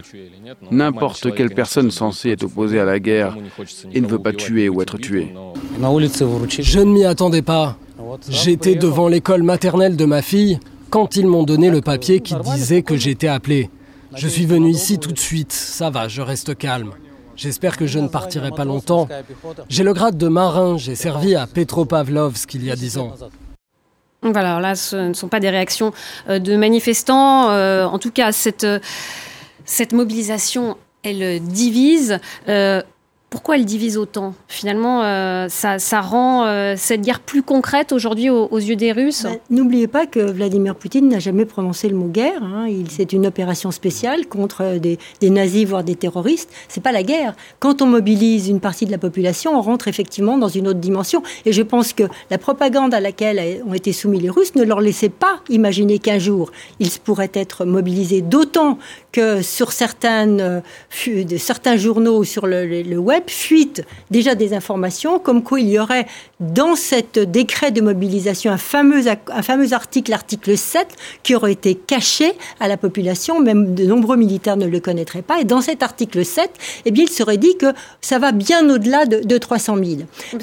N'importe 0.71 1.33
quelle 1.33 1.49
personne 1.51 1.91
censée 1.91 2.29
être 2.29 2.43
opposée 2.43 2.79
à 2.79 2.85
la 2.85 2.99
guerre 2.99 3.37
et 3.93 4.01
ne 4.01 4.07
veut 4.07 4.19
pas 4.19 4.33
tuer 4.33 4.69
ou 4.69 4.81
être 4.81 4.97
tuée. 4.97 5.33
Je 6.59 6.79
ne 6.79 6.91
m'y 6.91 7.05
attendais 7.05 7.41
pas. 7.41 7.77
J'étais 8.29 8.75
devant 8.75 9.07
l'école 9.07 9.43
maternelle 9.43 9.95
de 9.95 10.05
ma 10.05 10.21
fille 10.21 10.59
quand 10.89 11.15
ils 11.15 11.25
m'ont 11.27 11.43
donné 11.43 11.69
le 11.69 11.81
papier 11.81 12.19
qui 12.19 12.35
disait 12.35 12.83
que 12.83 12.95
j'étais 12.95 13.27
appelé. 13.27 13.69
Je 14.15 14.27
suis 14.27 14.45
venu 14.45 14.69
ici 14.69 14.99
tout 14.99 15.11
de 15.11 15.19
suite. 15.19 15.51
Ça 15.51 15.89
va, 15.89 16.07
je 16.07 16.21
reste 16.21 16.55
calme. 16.55 16.91
J'espère 17.35 17.77
que 17.77 17.87
je 17.87 17.97
ne 17.97 18.07
partirai 18.07 18.51
pas 18.51 18.65
longtemps. 18.65 19.07
J'ai 19.69 19.83
le 19.83 19.93
grade 19.93 20.17
de 20.17 20.27
marin, 20.27 20.77
j'ai 20.77 20.93
servi 20.93 21.33
à 21.33 21.47
Petropavlovsk 21.47 22.53
il 22.53 22.63
y 22.63 22.71
a 22.71 22.75
dix 22.75 22.99
ans. 22.99 23.13
Voilà, 24.23 24.59
là, 24.59 24.75
ce 24.75 24.95
ne 24.95 25.13
sont 25.13 25.27
pas 25.27 25.39
des 25.39 25.49
réactions 25.49 25.91
euh, 26.29 26.39
de 26.39 26.55
manifestants. 26.55 27.49
Euh, 27.49 27.85
en 27.85 27.99
tout 27.99 28.11
cas, 28.11 28.31
cette, 28.31 28.65
cette 29.65 29.93
mobilisation, 29.93 30.77
elle 31.03 31.41
divise. 31.41 32.19
Euh, 33.33 33.37
Pourquoi 33.43 33.55
elle 33.55 33.65
divise 33.65 33.97
autant? 33.97 34.33
Finalement, 34.47 35.01
ça, 35.49 36.01
rend 36.01 36.75
cette 36.77 37.01
guerre 37.01 37.19
plus 37.19 37.43
concrète 37.43 37.91
aujourd'hui 37.91 38.29
aux, 38.29 38.57
yeux 38.57 38.75
des 38.75 38.91
Russes? 38.91 39.25
N'oubliez 39.49 39.87
pas 39.87 40.05
que 40.05 40.19
Vladimir 40.19 40.75
Poutine 40.75 41.09
n'a 41.09 41.19
jamais 41.19 41.45
prononcé 41.45 41.89
le 41.89 41.95
mot 41.95 42.07
guerre. 42.07 42.43
Hein. 42.43 42.67
C'est 42.89 43.13
une 43.13 43.27
opération 43.27 43.71
spéciale 43.71 44.27
contre 44.27 44.77
des, 44.77 44.99
des 45.19 45.29
nazis, 45.29 45.65
voire 45.65 45.83
des 45.83 45.95
terroristes. 45.95 46.49
C'est 46.67 46.81
pas 46.81 46.91
la 46.91 47.03
guerre. 47.03 47.35
Quand 47.59 47.81
on 47.81 47.87
mobilise 47.87 48.49
une 48.49 48.59
partie 48.59 48.85
de 48.85 48.91
la 48.91 48.97
population, 48.97 49.57
on 49.57 49.61
rentre 49.61 49.87
effectivement 49.87 50.37
dans 50.37 50.47
une 50.47 50.67
autre 50.67 50.79
dimension. 50.79 51.23
Et 51.45 51.53
je 51.53 51.61
pense 51.61 51.93
que 51.93 52.03
la 52.29 52.37
propagande 52.37 52.93
à 52.93 52.99
laquelle 52.99 53.63
ont 53.67 53.73
été 53.73 53.93
soumis 53.93 54.19
les 54.19 54.29
Russes 54.29 54.55
ne 54.55 54.63
leur 54.63 54.81
laissait 54.81 55.09
pas 55.09 55.41
imaginer 55.49 55.99
qu'un 55.99 56.19
jour 56.19 56.51
ils 56.79 56.89
pourraient 57.03 57.31
être 57.33 57.65
mobilisés. 57.65 58.21
D'autant 58.21 58.77
que 59.13 59.41
sur 59.41 59.69
euh, 59.69 60.61
certains 61.37 61.77
journaux 61.77 62.17
ou 62.17 62.23
sur 62.25 62.47
le, 62.47 62.97
web 62.97 63.23
fuitent 63.27 63.85
déjà 64.11 64.35
des 64.35 64.53
informations 64.53 65.19
comme 65.19 65.43
quoi 65.43 65.61
il 65.61 65.69
y 65.69 65.79
aurait 65.79 66.07
dans 66.43 66.75
cet 66.75 67.19
décret 67.19 67.71
de 67.71 67.81
mobilisation 67.81 68.51
un 68.51 68.57
fameux, 68.57 69.03
un 69.07 69.41
fameux 69.41 69.73
article, 69.73 70.11
l'article 70.11 70.57
7, 70.57 70.87
qui 71.23 71.35
aurait 71.35 71.53
été 71.53 71.75
caché 71.75 72.33
à 72.59 72.67
la 72.67 72.77
population, 72.77 73.39
même 73.39 73.75
de 73.75 73.85
nombreux 73.85 74.17
militaires 74.17 74.57
ne 74.57 74.65
le 74.65 74.79
connaîtraient 74.79 75.21
pas. 75.21 75.39
Et 75.39 75.45
dans 75.45 75.61
cet 75.61 75.83
article 75.83 76.25
7, 76.25 76.51
eh 76.85 76.91
bien, 76.91 77.05
il 77.05 77.09
serait 77.09 77.37
dit 77.37 77.55
que 77.57 77.67
ça 78.01 78.19
va 78.19 78.31
bien 78.31 78.69
au-delà 78.69 79.05
de, 79.05 79.37
300 79.37 79.77
000. 79.77 79.87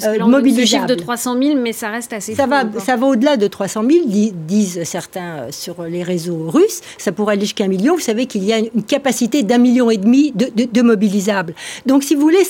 Euh, 0.03 0.65
chiffre 0.65 0.85
de 0.85 0.95
300 0.95 1.41
000, 1.41 1.55
mais 1.61 1.73
ça 1.73 1.89
reste 1.89 2.13
assez 2.13 2.35
ça 2.35 2.47
va, 2.47 2.63
Ça 2.79 2.95
va 2.95 3.07
au-delà 3.07 3.37
de 3.37 3.47
300 3.47 3.83
000, 3.89 4.05
disent 4.33 4.83
certains 4.83 5.21
euh, 5.21 5.47
sur 5.51 5.83
les 5.83 6.03
réseaux 6.03 6.49
russes. 6.49 6.81
Ça 6.97 7.11
pourrait 7.11 7.33
aller 7.33 7.41
jusqu'à 7.41 7.65
un 7.65 7.67
million. 7.67 7.95
Vous 7.95 8.01
savez 8.01 8.25
qu'il 8.25 8.43
y 8.43 8.53
a 8.53 8.59
une 8.59 8.83
capacité 8.83 9.43
d'un 9.43 9.57
million 9.57 9.89
et 9.89 9.97
demi 9.97 10.33
de, 10.35 10.81
mobilisables. 10.81 11.53
Donc, 11.85 12.03
si 12.03 12.15
vous 12.15 12.21
voulez, 12.21 12.43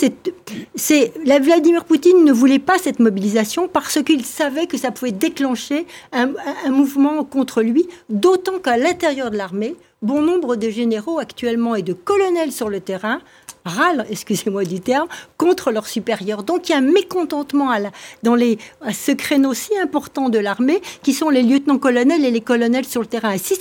c'est, 0.76 1.14
Vladimir 1.42 1.86
Poutine 1.86 2.24
ne 2.24 2.32
voulait 2.32 2.60
pas 2.60 2.78
cette 2.78 3.00
mobilisation 3.00 3.41
parce 3.68 4.02
qu'il 4.04 4.26
savait 4.26 4.68
que 4.68 4.78
ça 4.78 4.92
pouvait 4.92 5.12
déclencher 5.12 5.86
un, 6.12 6.30
mouvement 6.70 7.24
contre 7.24 7.62
lui, 7.62 7.88
d'autant 8.10 8.60
qu'à 8.60 8.78
l'intérieur 8.78 9.32
de 9.32 9.38
l'armée, 9.38 9.76
bon 10.02 10.22
nombre 10.22 10.56
de 10.56 10.70
généraux 10.70 11.20
actuellement 11.20 11.76
et 11.76 11.82
de 11.82 11.94
colonels 11.94 12.52
sur 12.52 12.70
le 12.70 12.80
terrain 12.80 13.22
râlent, 13.66 14.06
excusez-moi 14.10 14.64
du 14.64 14.80
terme, 14.80 15.08
contre 15.38 15.72
leurs 15.72 15.88
supérieurs. 15.88 16.44
Donc 16.44 16.68
il 16.68 16.72
y 16.72 16.76
a 16.76 16.80
un 16.80 16.82
mécontentement 16.82 17.70
à, 17.72 17.80
dans 18.24 18.36
les, 18.36 18.58
ce 18.92 19.12
créneau 19.12 19.54
si 19.54 19.78
important 19.78 20.30
de 20.30 20.40
l'armée 20.40 20.82
qui 21.04 21.14
sont 21.14 21.30
les 21.30 21.44
lieutenants-colonels 21.44 22.26
et 22.26 22.32
les 22.32 22.42
colonels 22.42 22.86
sur 22.86 23.02
le 23.02 23.08
terrain. 23.08 23.32
Et 23.34 23.38
si 23.38 23.56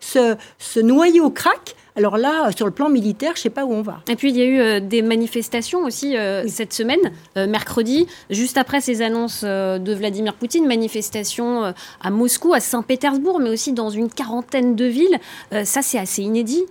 ce 0.00 0.80
noyau 0.80 1.30
craque, 1.30 1.76
alors 1.98 2.16
là, 2.16 2.52
sur 2.56 2.64
le 2.64 2.70
plan 2.70 2.88
militaire, 2.88 3.32
je 3.34 3.40
ne 3.40 3.42
sais 3.42 3.50
pas 3.50 3.64
où 3.64 3.72
on 3.72 3.82
va. 3.82 4.00
Et 4.08 4.14
puis, 4.14 4.30
il 4.30 4.36
y 4.36 4.42
a 4.42 4.44
eu 4.44 4.60
euh, 4.60 4.80
des 4.80 5.02
manifestations 5.02 5.80
aussi 5.80 6.16
euh, 6.16 6.46
cette 6.46 6.72
semaine, 6.72 7.00
euh, 7.36 7.48
mercredi, 7.48 8.06
juste 8.30 8.56
après 8.56 8.80
ces 8.80 9.02
annonces 9.02 9.42
de 9.42 9.94
Vladimir 9.94 10.34
Poutine, 10.34 10.66
manifestations 10.66 11.74
à 12.00 12.10
Moscou, 12.10 12.54
à 12.54 12.60
Saint-Pétersbourg, 12.60 13.40
mais 13.40 13.50
aussi 13.50 13.72
dans 13.72 13.90
une 13.90 14.08
quarantaine 14.08 14.76
de 14.76 14.84
villes. 14.84 15.18
ça, 15.64 15.82
c'est 15.82 15.98
assez 15.98 16.22
inédit. 16.22 16.64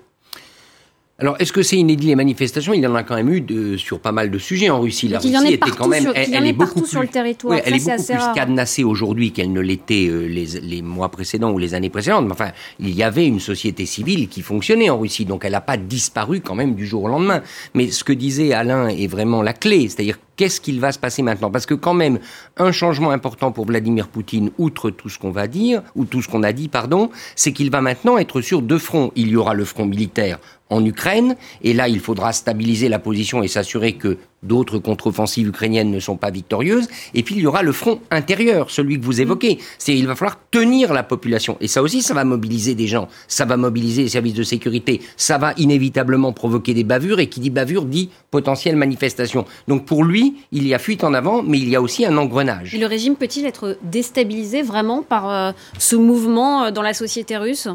Alors, 1.19 1.35
est-ce 1.39 1.51
que 1.51 1.63
c'est 1.63 1.77
inédit 1.77 2.07
les 2.07 2.15
manifestations? 2.15 2.73
Il 2.73 2.81
y 2.81 2.85
en 2.85 2.93
a 2.93 3.01
quand 3.01 3.15
même 3.15 3.29
eu 3.29 3.41
de, 3.41 3.75
sur 3.75 3.99
pas 3.99 4.11
mal 4.11 4.29
de 4.29 4.37
sujets 4.37 4.69
en 4.69 4.79
Russie. 4.79 5.07
La 5.07 5.17
Russie 5.17 5.53
était 5.53 5.71
quand 5.71 5.87
même, 5.87 6.11
elle, 6.13 6.45
est 6.45 6.53
beaucoup 6.53 6.81
plus, 6.81 6.89
sur 6.89 7.01
le 7.01 7.07
territoire. 7.07 7.59
elle 7.65 7.73
est, 7.73 7.83
beaucoup 7.83 8.05
plus 8.05 8.33
cadenassée 8.35 8.83
aujourd'hui 8.83 9.31
qu'elle 9.31 9.51
ne 9.51 9.59
l'était 9.59 10.07
euh, 10.07 10.27
les, 10.27 10.45
les, 10.61 10.83
mois 10.83 11.09
précédents 11.09 11.51
ou 11.51 11.57
les 11.57 11.73
années 11.73 11.89
précédentes. 11.89 12.25
Mais 12.25 12.33
enfin, 12.33 12.51
il 12.79 12.93
y 12.93 13.01
avait 13.01 13.25
une 13.25 13.39
société 13.39 13.87
civile 13.87 14.27
qui 14.27 14.43
fonctionnait 14.43 14.91
en 14.91 14.99
Russie, 14.99 15.25
donc 15.25 15.43
elle 15.43 15.53
n'a 15.53 15.61
pas 15.61 15.77
disparu 15.77 16.39
quand 16.41 16.53
même 16.53 16.75
du 16.75 16.85
jour 16.85 17.05
au 17.05 17.07
lendemain. 17.07 17.41
Mais 17.73 17.89
ce 17.89 18.03
que 18.03 18.13
disait 18.13 18.53
Alain 18.53 18.87
est 18.87 19.07
vraiment 19.07 19.41
la 19.41 19.53
clé, 19.53 19.89
c'est-à-dire 19.89 20.19
qu'est-ce 20.37 20.61
qu'il 20.61 20.79
va 20.79 20.91
se 20.91 20.99
passer 20.99 21.23
maintenant? 21.23 21.51
Parce 21.51 21.65
que 21.65 21.73
quand 21.73 21.93
même, 21.93 22.19
un 22.55 22.71
changement 22.71 23.11
important 23.11 23.51
pour 23.51 23.65
Vladimir 23.65 24.07
Poutine, 24.07 24.51
outre 24.57 24.89
tout 24.89 25.09
ce 25.09 25.19
qu'on 25.19 25.31
va 25.31 25.47
dire, 25.47 25.81
ou 25.95 26.05
tout 26.05 26.21
ce 26.21 26.29
qu'on 26.29 26.43
a 26.43 26.53
dit, 26.53 26.69
pardon, 26.69 27.09
c'est 27.35 27.51
qu'il 27.51 27.69
va 27.71 27.81
maintenant 27.81 28.17
être 28.17 28.39
sur 28.41 28.61
deux 28.61 28.79
fronts. 28.79 29.11
Il 29.15 29.27
y 29.29 29.35
aura 29.35 29.53
le 29.53 29.65
front 29.65 29.85
militaire 29.85 30.39
en 30.69 30.85
Ukraine. 30.85 31.35
Et 31.63 31.73
là, 31.73 31.89
il 31.89 31.99
faudra 31.99 32.31
stabiliser 32.31 32.87
la 32.87 32.99
position 32.99 33.43
et 33.43 33.47
s'assurer 33.47 33.93
que 33.93 34.17
d'autres 34.43 34.77
contre-offensives 34.79 35.47
ukrainiennes 35.47 35.91
ne 35.91 35.99
sont 35.99 36.17
pas 36.17 36.31
victorieuses. 36.31 36.87
Et 37.13 37.23
puis, 37.23 37.35
il 37.35 37.41
y 37.41 37.47
aura 37.47 37.63
le 37.63 37.71
front 37.71 37.99
intérieur, 38.11 38.69
celui 38.69 38.99
que 38.99 39.05
vous 39.05 39.21
évoquez. 39.21 39.59
C'est 39.77 39.95
il 39.95 40.07
va 40.07 40.15
falloir 40.15 40.39
tenir 40.51 40.93
la 40.93 41.03
population. 41.03 41.57
Et 41.61 41.67
ça 41.67 41.81
aussi, 41.81 42.01
ça 42.01 42.13
va 42.13 42.23
mobiliser 42.23 42.75
des 42.75 42.87
gens. 42.87 43.07
Ça 43.27 43.45
va 43.45 43.57
mobiliser 43.57 44.03
les 44.03 44.09
services 44.09 44.33
de 44.33 44.43
sécurité. 44.43 45.01
Ça 45.15 45.37
va 45.37 45.53
inévitablement 45.57 46.33
provoquer 46.33 46.73
des 46.73 46.83
bavures. 46.83 47.19
Et 47.19 47.27
qui 47.27 47.39
dit 47.39 47.49
bavure 47.49 47.85
dit 47.85 48.09
potentielle 48.31 48.75
manifestation. 48.75 49.45
Donc, 49.67 49.85
pour 49.85 50.03
lui, 50.03 50.35
il 50.51 50.67
y 50.67 50.73
a 50.73 50.79
fuite 50.79 51.03
en 51.03 51.13
avant, 51.13 51.43
mais 51.43 51.59
il 51.59 51.69
y 51.69 51.75
a 51.75 51.81
aussi 51.81 52.05
un 52.05 52.17
engrenage. 52.17 52.75
Et 52.75 52.77
le 52.77 52.85
régime 52.85 53.15
peut-il 53.15 53.45
être 53.45 53.77
déstabilisé 53.83 54.61
vraiment 54.61 55.01
par 55.01 55.29
euh, 55.29 55.51
ce 55.79 55.95
mouvement 55.95 56.65
euh, 56.65 56.71
dans 56.71 56.81
la 56.81 56.93
société 56.93 57.37
russe? 57.37 57.67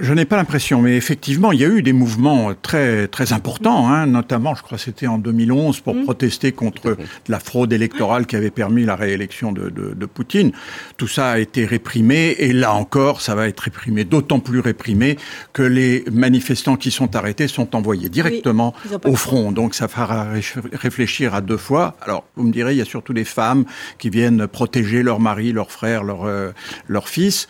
Je 0.00 0.12
n'ai 0.12 0.24
pas 0.24 0.36
l'impression, 0.36 0.82
mais 0.82 0.96
effectivement, 0.96 1.52
il 1.52 1.60
y 1.60 1.64
a 1.64 1.68
eu 1.68 1.80
des 1.80 1.92
mouvements 1.92 2.52
très 2.60 3.06
très 3.06 3.32
importants, 3.32 3.88
hein, 3.88 4.06
notamment, 4.06 4.54
je 4.54 4.62
crois, 4.62 4.78
c'était 4.78 5.06
en 5.06 5.18
2011 5.18 5.80
pour 5.80 5.94
mmh. 5.94 6.02
protester 6.04 6.52
contre 6.52 6.96
la 7.28 7.38
fraude 7.38 7.72
électorale 7.72 8.26
qui 8.26 8.34
avait 8.34 8.50
permis 8.50 8.84
la 8.84 8.96
réélection 8.96 9.52
de, 9.52 9.70
de, 9.70 9.94
de, 9.94 10.06
Poutine. 10.06 10.52
Tout 10.96 11.06
ça 11.06 11.30
a 11.30 11.38
été 11.38 11.64
réprimé, 11.64 12.34
et 12.38 12.52
là 12.52 12.74
encore, 12.74 13.20
ça 13.20 13.34
va 13.36 13.46
être 13.46 13.60
réprimé, 13.60 14.04
d'autant 14.04 14.40
plus 14.40 14.60
réprimé 14.60 15.18
que 15.52 15.62
les 15.62 16.04
manifestants 16.10 16.76
qui 16.76 16.90
sont 16.90 17.14
arrêtés 17.14 17.46
sont 17.46 17.76
envoyés 17.76 18.08
directement 18.08 18.74
au 19.04 19.14
front. 19.14 19.52
Donc, 19.52 19.74
ça 19.74 19.86
fera 19.86 20.26
réfléchir 20.72 21.34
à 21.34 21.40
deux 21.40 21.56
fois. 21.56 21.96
Alors, 22.02 22.24
vous 22.34 22.44
me 22.44 22.52
direz, 22.52 22.72
il 22.72 22.78
y 22.78 22.82
a 22.82 22.86
surtout 22.86 23.12
des 23.12 23.24
femmes 23.24 23.64
qui 23.98 24.10
viennent 24.10 24.48
protéger 24.48 25.02
leur 25.02 25.20
mari, 25.20 25.52
leur 25.52 25.70
frère, 25.70 26.02
leur 26.02 26.24
euh, 26.24 26.50
leur 26.88 27.08
fils 27.08 27.46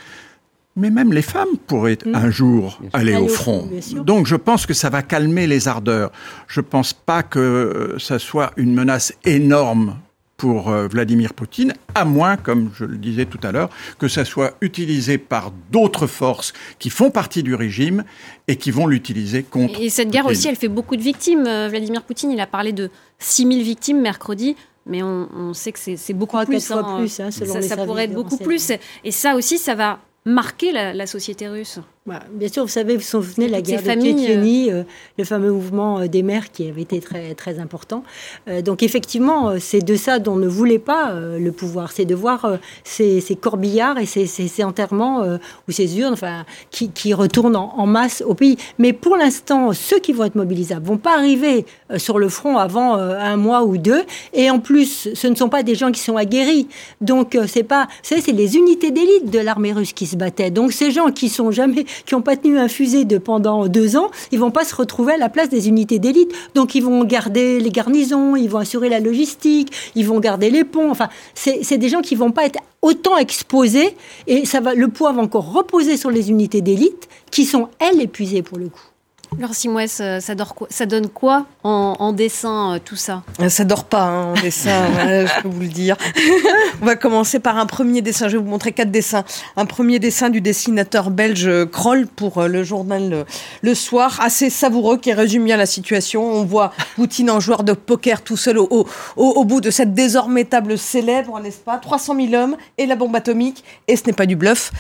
mais 0.76 0.90
même 0.90 1.12
les 1.12 1.23
femmes 1.23 1.56
pourraient 1.66 1.99
mm. 2.04 2.14
un 2.14 2.30
jour 2.30 2.80
aller, 2.92 3.16
au 3.16 3.28
front. 3.28 3.68
Donc 4.04 4.26
je 4.26 4.37
pense 4.37 4.66
que 4.66 4.75
ça 4.75 4.90
va 4.90 5.02
calmer 5.02 5.47
les 5.47 5.68
ardeurs. 5.68 6.12
Je 6.47 6.61
pense 6.61 6.92
pas 6.92 7.23
que 7.23 7.38
euh, 7.38 7.99
ça 7.99 8.18
soit 8.18 8.52
une 8.56 8.75
menace 8.75 9.14
énorme 9.25 9.97
pour 10.37 10.68
euh, 10.68 10.87
Vladimir 10.87 11.33
Poutine, 11.33 11.73
à 11.95 12.04
moins, 12.04 12.37
comme 12.37 12.71
je 12.75 12.85
le 12.85 12.99
disais 12.99 13.25
tout 13.25 13.40
à 13.42 13.52
l'heure, 13.52 13.71
que 13.99 14.06
ça 14.06 14.26
soit 14.26 14.54
utilisé 14.61 15.16
par 15.16 15.50
d'autres 15.73 16.06
forces 16.06 16.52
qui 16.78 16.90
font 16.90 17.11
partie 17.11 17.42
du 17.42 17.54
régime 17.54 18.04
et 18.47 18.56
qui 18.56 18.71
vont 18.71 18.87
l'utiliser 18.87 19.42
contre. 19.42 19.80
Et 19.80 19.88
cette 19.88 20.11
guerre 20.11 20.26
aussi, 20.26 20.49
elle 20.49 20.56
fait 20.56 20.68
beaucoup 20.68 20.97
de 20.97 21.02
victimes. 21.02 21.47
Euh, 21.47 21.68
Vladimir 21.71 22.02
Poutine, 22.02 22.30
il 22.30 22.40
a 22.40 22.47
parlé 22.47 22.73
de 22.73 22.90
6000 23.18 23.62
victimes 23.62 24.00
mercredi 24.00 24.56
mais 24.88 25.02
on, 25.02 25.52
sait 25.52 25.73
que 25.73 25.80
c'est 25.80 26.12
beaucoup 26.12 26.38
plus. 26.45 26.71
Hein, 26.71 26.97
plus 26.97 27.18
hein, 27.18 27.33
ça, 27.33 27.61
ça 27.61 27.76
pourrait 27.76 28.04
être 28.04 28.14
beaucoup 28.14 28.37
plus. 28.37 28.71
Et 29.02 29.11
ça 29.11 29.35
aussi, 29.35 29.59
ça 29.59 29.75
va 29.75 29.99
marquer 30.26 30.73
la, 30.73 31.06
société 31.06 31.49
russe 31.49 31.80
bah, 32.07 32.23
Bien 32.31 32.49
sûr, 32.49 32.63
vous 32.63 32.69
savez, 32.69 32.95
vous 32.95 33.01
vous 33.01 33.07
souvenez 33.07 33.47
de 33.47 33.53
la 33.53 33.61
guerre 33.61 33.83
de 33.83 33.89
Tchétchénie, 33.89 34.71
euh, 34.71 34.83
le 35.19 35.25
fameux 35.25 35.51
mouvement 35.53 36.01
euh, 36.01 36.07
des 36.07 36.23
mers 36.23 36.51
qui 36.51 36.69
avait 36.69 36.83
été 36.83 37.01
très, 37.01 37.35
très 37.35 37.59
important. 37.59 38.03
Euh, 38.49 38.63
donc 38.63 38.83
effectivement, 38.83 39.55
c'est 39.59 39.85
de 39.85 39.97
ça 39.97 40.19
dont 40.19 40.37
ne 40.37 40.47
voulait 40.47 40.79
pas 40.79 41.15
le 41.15 41.53
pouvoir, 41.53 41.93
c'est 41.93 42.05
de 42.05 42.15
voir 42.15 42.59
ces, 42.85 43.23
corbillards 43.41 43.99
et 43.99 44.07
ces, 44.07 44.27
ces, 44.27 44.65
enterrements 44.65 45.25
ou 45.69 45.73
ces 45.73 45.99
urnes 45.99 46.13
enfin, 46.13 46.45
qui, 46.71 46.91
qui 46.91 47.15
retournent 47.15 47.57
en, 47.57 47.87
masse 47.87 48.23
au 48.27 48.35
pays. 48.35 48.57
Mais 48.79 48.93
pour 48.93 49.17
l'instant, 49.17 49.73
ceux 49.73 49.99
qui 49.99 50.13
vont 50.13 50.25
être 50.25 50.35
mobilisables 50.35 50.87
vont 50.87 50.99
pas 50.99 51.17
arriver 51.17 51.67
sur 51.97 52.19
le 52.19 52.29
front 52.29 52.59
avant 52.59 52.95
un 52.95 53.37
mois 53.37 53.65
ou 53.65 53.77
deux. 53.79 54.03
Et 54.33 54.51
en 54.51 54.59
plus, 54.59 55.09
ce 55.15 55.27
ne 55.27 55.35
sont 55.35 55.49
pas 55.49 55.63
des 55.63 55.75
gens 55.75 55.93
qui 55.93 56.01
sont 56.01 56.17
aguerris. 56.17 56.69
Donc 57.01 57.39
c'est 57.47 57.63
pas, 57.63 57.89
c'est 58.03 58.27
les 58.27 58.57
unités 58.57 58.91
d'élite 58.91 59.31
de 59.31 59.39
l'armée 59.39 59.73
russe 59.73 59.93
qui 59.93 60.07
se 60.07 60.17
battaient. 60.17 60.51
Donc 60.51 60.73
ces 60.73 60.91
gens 60.91 61.11
qui 61.11 61.29
sont 61.29 61.51
jamais, 61.51 61.85
qui 62.05 62.15
n'ont 62.15 62.23
pas 62.23 62.37
tenu 62.37 62.59
un 62.59 62.69
fusil 62.69 63.07
de 63.07 63.19
pendant 63.19 63.67
deux 63.69 63.97
ans, 63.97 64.11
ils 64.33 64.38
vont 64.38 64.50
pas 64.50 64.65
se 64.65 64.75
retrouver 64.75 65.15
à 65.15 65.17
la 65.17 65.29
place 65.29 65.49
des 65.49 65.69
unités 65.69 65.99
d'élite. 65.99 66.33
Donc 66.55 66.75
ils 66.75 66.83
vont 66.83 67.05
garder 67.05 67.61
les 67.61 67.71
garnisons, 67.71 68.37
ils 68.37 68.49
vont 68.49 68.59
assurer 68.59 68.88
la 68.88 69.00
logistique, 69.00 69.73
ils 69.95 70.07
vont 70.07 70.21
garder 70.21 70.50
les 70.50 70.65
ponts. 70.65 70.91
Enfin, 70.91 71.09
c'est 71.35 71.79
des 71.79 71.88
gens 71.88 72.00
qui 72.00 72.15
vont 72.15 72.33
pas 72.33 72.47
être 72.47 72.61
autant 72.83 73.17
exposés 73.17 73.97
et 74.26 74.45
ça 74.45 74.61
va, 74.61 74.75
le 74.75 74.88
poids 74.88 75.12
va 75.12 75.23
encore 75.23 75.53
reposer 75.53 75.97
sur 75.97 76.11
les 76.11 76.31
unités 76.31 76.61
d'élite 76.61 77.09
qui 77.31 77.45
sont 77.45 77.69
elles 77.79 78.00
épuisées 78.00 78.43
pour 78.43 78.59
le 78.59 78.69
coup. 78.69 78.96
Alors 79.38 79.55
Simouès, 79.55 79.90
ça, 79.90 80.21
ça 80.21 80.87
donne 80.87 81.09
quoi 81.09 81.47
en, 81.62 82.12
dessin 82.12 82.75
euh, 82.75 82.78
tout 82.83 82.97
ça 82.97 83.23
euh, 83.40 83.49
Ça 83.49 83.64
dort 83.64 83.85
pas 83.85 84.05
hein, 84.05 84.25
en 84.26 84.35
dessin, 84.35 84.71
je 85.26 85.43
peux 85.43 85.49
vous 85.49 85.61
le 85.61 85.66
dire. 85.66 85.97
On 86.81 86.87
va 86.87 86.97
commencer 86.97 87.38
par 87.38 87.59
un 87.59 87.66
premier 87.66 88.02
dessin. 88.02 88.28
Je 88.28 88.37
vais 88.37 88.43
vous 88.43 88.49
montrer 88.49 88.73
quatre 88.73 88.90
dessins. 88.90 89.25
Un 89.57 89.66
premier 89.66 89.99
dessin 89.99 90.31
du 90.31 90.40
dessinateur 90.40 91.11
belge 91.11 91.50
Kroll 91.66 92.07
pour 92.07 92.38
euh, 92.38 92.49
le 92.49 92.62
journal 92.62 93.26
Le 93.62 93.75
Soir, 93.75 94.19
assez 94.23 94.49
savoureux 94.49 94.97
qui 94.99 95.12
résume 95.12 95.45
bien 95.45 95.57
la 95.57 95.66
situation. 95.66 96.25
On 96.25 96.45
voit 96.45 96.73
Poutine 96.95 97.31
en 97.31 97.40
joueur 97.40 97.62
de 97.62 97.73
poker 97.73 98.23
tout 98.23 98.37
seul 98.37 98.59
au, 98.59 98.87
au, 99.16 99.45
bout 99.45 99.61
de 99.61 99.71
cette 99.71 99.93
désormais 99.93 100.45
table 100.45 100.78
célèbre, 100.78 101.40
n'est-ce 101.40 101.59
pas? 101.59 101.76
300 101.76 102.16
000 102.31 102.43
hommes 102.43 102.57
et 102.78 102.87
la 102.87 102.97
bombe 102.97 103.14
atomique. 103.14 103.64
Et 103.88 103.97
ce 103.97 104.07
n'est 104.07 104.12
pas 104.12 104.26
du 104.26 104.37
bluff 104.37 104.73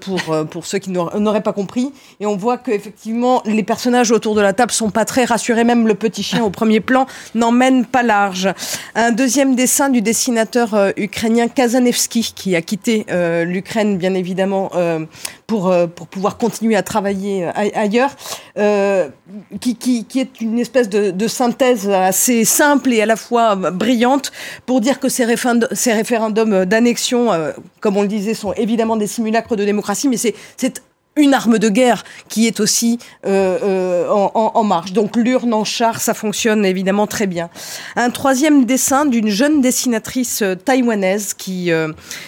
pour, 0.00 0.20
pour 0.50 0.66
ceux 0.66 0.78
qui 0.78 0.90
n'auraient 0.90 1.42
pas 1.42 1.52
compris. 1.52 1.92
Et 2.20 2.26
on 2.26 2.36
voit 2.36 2.58
qu'effectivement 2.58 3.42
les 3.46 3.62
personnes 3.62 3.85
personnages 3.86 4.10
autour 4.10 4.34
de 4.34 4.40
la 4.40 4.52
table 4.52 4.72
sont 4.72 4.90
pas 4.90 5.04
très 5.04 5.24
rassurés, 5.24 5.62
même 5.62 5.86
le 5.86 5.94
petit 5.94 6.24
chien 6.24 6.42
au 6.42 6.50
premier 6.50 6.80
plan 6.80 7.06
n'emmène 7.36 7.86
pas 7.86 8.02
large. 8.02 8.48
Un 8.96 9.12
deuxième 9.12 9.54
dessin 9.54 9.90
du 9.90 10.02
dessinateur 10.02 10.74
euh, 10.74 10.90
ukrainien 10.96 11.46
Kazanevski, 11.46 12.32
qui 12.34 12.56
a 12.56 12.62
quitté 12.62 13.06
euh, 13.12 13.44
l'Ukraine, 13.44 13.96
bien 13.96 14.14
évidemment, 14.14 14.72
euh, 14.74 15.06
pour, 15.46 15.72
pour 15.94 16.08
pouvoir 16.08 16.36
continuer 16.36 16.74
à 16.74 16.82
travailler 16.82 17.48
ailleurs, 17.54 18.10
qui, 19.60 19.76
qui, 19.76 20.18
est 20.18 20.40
une 20.40 20.58
espèce 20.58 20.88
de, 20.88 21.12
de, 21.12 21.28
synthèse 21.28 21.88
assez 21.88 22.44
simple 22.44 22.92
et 22.92 23.00
à 23.02 23.06
la 23.06 23.14
fois 23.14 23.54
brillante 23.54 24.32
pour 24.66 24.80
dire 24.80 24.98
que 24.98 25.08
ces, 25.08 25.24
référendums, 25.24 25.68
ces 25.70 25.92
référendums 25.92 26.64
d'annexion, 26.64 27.28
comme 27.78 27.96
on 27.96 28.02
le 28.02 28.08
disait, 28.08 28.34
sont 28.34 28.52
évidemment 28.54 28.96
des 28.96 29.06
simulacres 29.06 29.54
de 29.54 29.64
démocratie, 29.64 30.08
mais 30.08 30.16
c'est 30.16 30.82
une 31.16 31.32
arme 31.34 31.58
de 31.58 31.68
guerre 31.68 32.04
qui 32.28 32.46
est 32.46 32.60
aussi 32.60 32.98
euh, 33.26 33.58
euh, 33.62 34.08
en, 34.08 34.64
marche. 34.64 34.92
Donc 34.92 35.16
l'urne 35.16 35.54
en 35.54 35.64
char, 35.64 36.00
ça 36.00 36.14
fonctionne 36.14 36.64
évidemment 36.64 37.06
très 37.06 37.26
bien. 37.26 37.48
Un 37.96 38.10
troisième 38.10 38.64
dessin 38.66 39.06
d'une 39.06 39.28
jeune 39.28 39.60
dessinatrice 39.60 40.42
euh, 40.42 40.54
taïwanaise 40.54 41.34
qui 41.34 41.70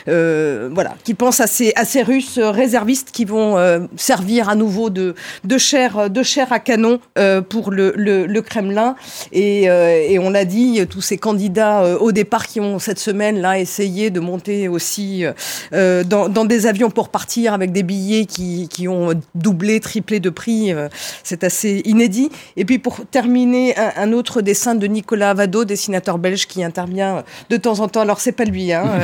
voilà 0.07 0.95
qui 1.04 1.14
pense 1.14 1.40
à 1.40 1.47
ces, 1.47 1.73
à 1.76 1.85
ces 1.85 2.02
Russes 2.02 2.38
réservistes 2.38 3.11
qui 3.11 3.25
vont 3.25 3.57
servir 3.97 4.49
à 4.49 4.54
nouveau 4.54 4.90
de, 4.90 5.14
de 5.45 5.59
chair 5.59 6.09
de 6.09 6.23
chair 6.23 6.52
à 6.52 6.59
canon 6.59 7.00
pour 7.49 7.71
le, 7.71 7.92
le, 7.97 8.42
Kremlin. 8.42 8.97
Et, 9.33 9.64
et 9.64 10.18
on 10.18 10.30
l'a 10.30 10.45
dit, 10.45 10.80
tous 10.88 11.00
ces 11.00 11.18
candidats 11.18 11.99
au 12.00 12.12
départ 12.12 12.47
qui 12.47 12.61
ont 12.61 12.78
cette 12.78 12.99
semaine 12.99 13.40
là 13.40 13.59
essayé 13.59 14.11
de 14.11 14.21
monter 14.21 14.68
aussi 14.68 15.25
dans, 15.73 16.28
dans 16.28 16.45
des 16.45 16.66
avions 16.66 16.90
pour 16.90 17.09
partir 17.09 17.52
avec 17.52 17.73
des 17.73 17.83
billets 17.83 18.26
qui 18.26 18.68
ont 18.87 19.14
doublé, 19.35 19.80
triplé 19.80 20.20
de 20.20 20.30
prix. 20.30 20.73
Euh, 20.73 20.88
c'est 21.25 21.42
assez 21.42 21.82
inédit. 21.85 22.30
Et 22.56 22.64
puis 22.64 22.78
pour 22.78 23.04
terminer, 23.06 23.75
un, 23.76 24.12
autre 24.12 24.42
dessin 24.42 24.75
de 24.75 24.87
Nicolas 24.87 25.30
Avado, 25.30 25.64
dessinateur 25.64 26.18
belge 26.18 26.47
qui 26.47 26.62
intervient 26.62 27.25
de 27.50 27.56
temps 27.56 27.80
en 27.80 27.88
temps. 27.88 28.02
Alors 28.02 28.20
c'est 28.20 28.32
pas 28.32 28.44
lui, 28.44 28.73
hein. 28.73 28.85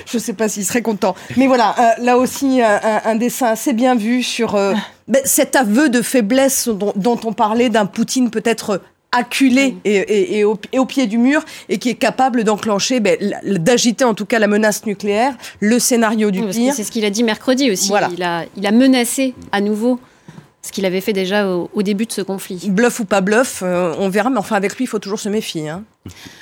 je 0.06 0.18
sais 0.18 0.32
pas 0.32 0.48
s'il 0.48 0.64
serait 0.64 0.82
content. 0.82 1.14
Mais 1.36 1.46
voilà, 1.46 1.74
euh, 1.78 2.04
là 2.04 2.16
aussi 2.16 2.60
un, 2.62 3.14
dessin 3.16 3.48
assez 3.48 3.72
bien 3.72 3.94
vu 3.94 4.22
sur 4.22 4.54
euh, 4.54 4.74
ben, 5.08 5.22
cet 5.24 5.56
aveu 5.56 5.88
de 5.88 6.02
faiblesse 6.02 6.68
dont, 6.68 6.92
dont 6.96 7.20
on 7.24 7.32
parlait 7.32 7.68
d'un 7.68 7.86
Poutine 7.86 8.30
peut-être 8.30 8.80
acculé 9.12 9.76
et, 9.84 10.44
au, 10.44 10.84
pied 10.84 11.06
du 11.06 11.18
mur 11.18 11.44
et 11.68 11.78
qui 11.78 11.88
est 11.88 11.94
capable 11.94 12.44
d'enclencher, 12.44 13.00
ben, 13.00 13.18
d'agiter 13.44 14.04
en 14.04 14.14
tout 14.14 14.26
cas 14.26 14.38
la 14.38 14.46
menace 14.46 14.86
nucléaire, 14.86 15.34
le 15.58 15.78
scénario 15.78 16.30
du 16.30 16.42
pire. 16.44 16.74
C'est 16.74 16.84
ce 16.84 16.92
qu'il 16.92 17.04
a 17.04 17.10
dit 17.10 17.24
mercredi 17.24 17.70
aussi. 17.70 17.90
Il, 18.12 18.22
a, 18.22 18.44
il 18.56 18.66
a 18.66 18.70
menacé 18.70 19.34
à 19.52 19.60
nouveau 19.60 19.98
ce 20.62 20.72
qu'il 20.72 20.84
avait 20.84 21.00
fait 21.00 21.14
déjà 21.14 21.48
au, 21.48 21.82
début 21.82 22.04
de 22.04 22.12
ce 22.12 22.20
conflit. 22.20 22.68
Bluff 22.68 23.00
ou 23.00 23.04
pas 23.06 23.22
bluff, 23.22 23.62
euh, 23.62 23.94
on 23.98 24.10
verra, 24.10 24.28
mais 24.28 24.38
enfin 24.38 24.56
avec 24.56 24.76
lui, 24.76 24.84
il 24.84 24.86
faut 24.86 24.98
toujours 24.98 25.18
se 25.18 25.28
méfier. 25.28 25.70
Hein. 25.70 25.84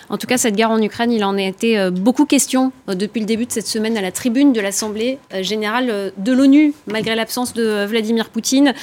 En 0.08 0.18
tout 0.18 0.26
cas, 0.26 0.38
cette 0.38 0.56
guerre 0.56 0.70
en 0.70 0.82
Ukraine, 0.82 1.12
il 1.12 1.24
en 1.24 1.36
a 1.36 1.42
été 1.42 1.78
euh, 1.78 1.90
beaucoup 1.90 2.26
question 2.26 2.72
euh, 2.88 2.94
depuis 2.94 3.20
le 3.20 3.26
début 3.26 3.46
de 3.46 3.52
cette 3.52 3.68
semaine 3.68 3.96
à 3.96 4.00
la 4.00 4.10
tribune 4.10 4.52
de 4.52 4.60
l'Assemblée 4.60 5.18
générale 5.40 6.12
de 6.16 6.32
l'ONU, 6.32 6.74
malgré 6.88 7.14
l'absence 7.14 7.54
de 7.54 7.84
Vladimir 7.84 8.30
Poutine. 8.30 8.74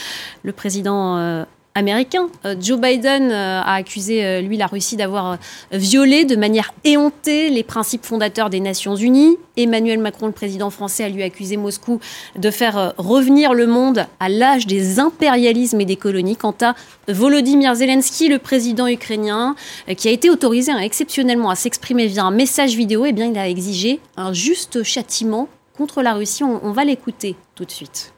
Le 0.43 0.53
président 0.53 1.45
américain. 1.75 2.29
Euh, 2.45 2.55
Joe 2.59 2.79
Biden 2.79 3.31
euh, 3.31 3.61
a 3.61 3.73
accusé, 3.73 4.25
euh, 4.25 4.41
lui, 4.41 4.57
la 4.57 4.65
Russie 4.65 4.95
d'avoir 4.95 5.37
violé 5.71 6.23
de 6.23 6.37
manière 6.37 6.73
éhontée 6.85 7.49
les 7.49 7.63
principes 7.63 8.05
fondateurs 8.05 8.49
des 8.49 8.61
Nations 8.61 8.95
Unies. 8.95 9.37
Emmanuel 9.57 9.99
Macron, 9.99 10.27
le 10.27 10.31
président 10.31 10.69
français, 10.69 11.03
a 11.03 11.09
lui 11.09 11.21
accusé 11.21 11.57
Moscou 11.57 11.99
de 12.35 12.49
faire 12.49 12.93
revenir 12.97 13.53
le 13.53 13.67
monde 13.67 14.05
à 14.19 14.29
l'âge 14.29 14.67
des 14.67 14.99
impérialismes 14.99 15.79
et 15.81 15.85
des 15.85 15.95
colonies. 15.97 16.35
Quant 16.35 16.55
à 16.61 16.75
Volodymyr 17.07 17.75
Zelensky, 17.75 18.27
le 18.27 18.39
président 18.39 18.87
ukrainien, 18.87 19.55
qui 19.97 20.07
a 20.07 20.11
été 20.11 20.29
autorisé 20.29 20.71
hein, 20.71 20.79
exceptionnellement 20.79 21.49
à 21.49 21.55
s'exprimer 21.55 22.07
via 22.07 22.23
un 22.23 22.31
message 22.31 22.75
vidéo, 22.75 23.05
eh 23.05 23.13
bien, 23.13 23.27
il 23.27 23.37
a 23.37 23.47
exigé 23.47 23.99
un 24.17 24.33
juste 24.33 24.83
châtiment 24.83 25.47
contre 25.77 26.01
la 26.01 26.13
Russie. 26.13 26.43
On, 26.43 26.59
on 26.63 26.71
va 26.71 26.83
l'écouter 26.83 27.35
tout 27.55 27.65
de 27.65 27.71
suite. 27.71 28.13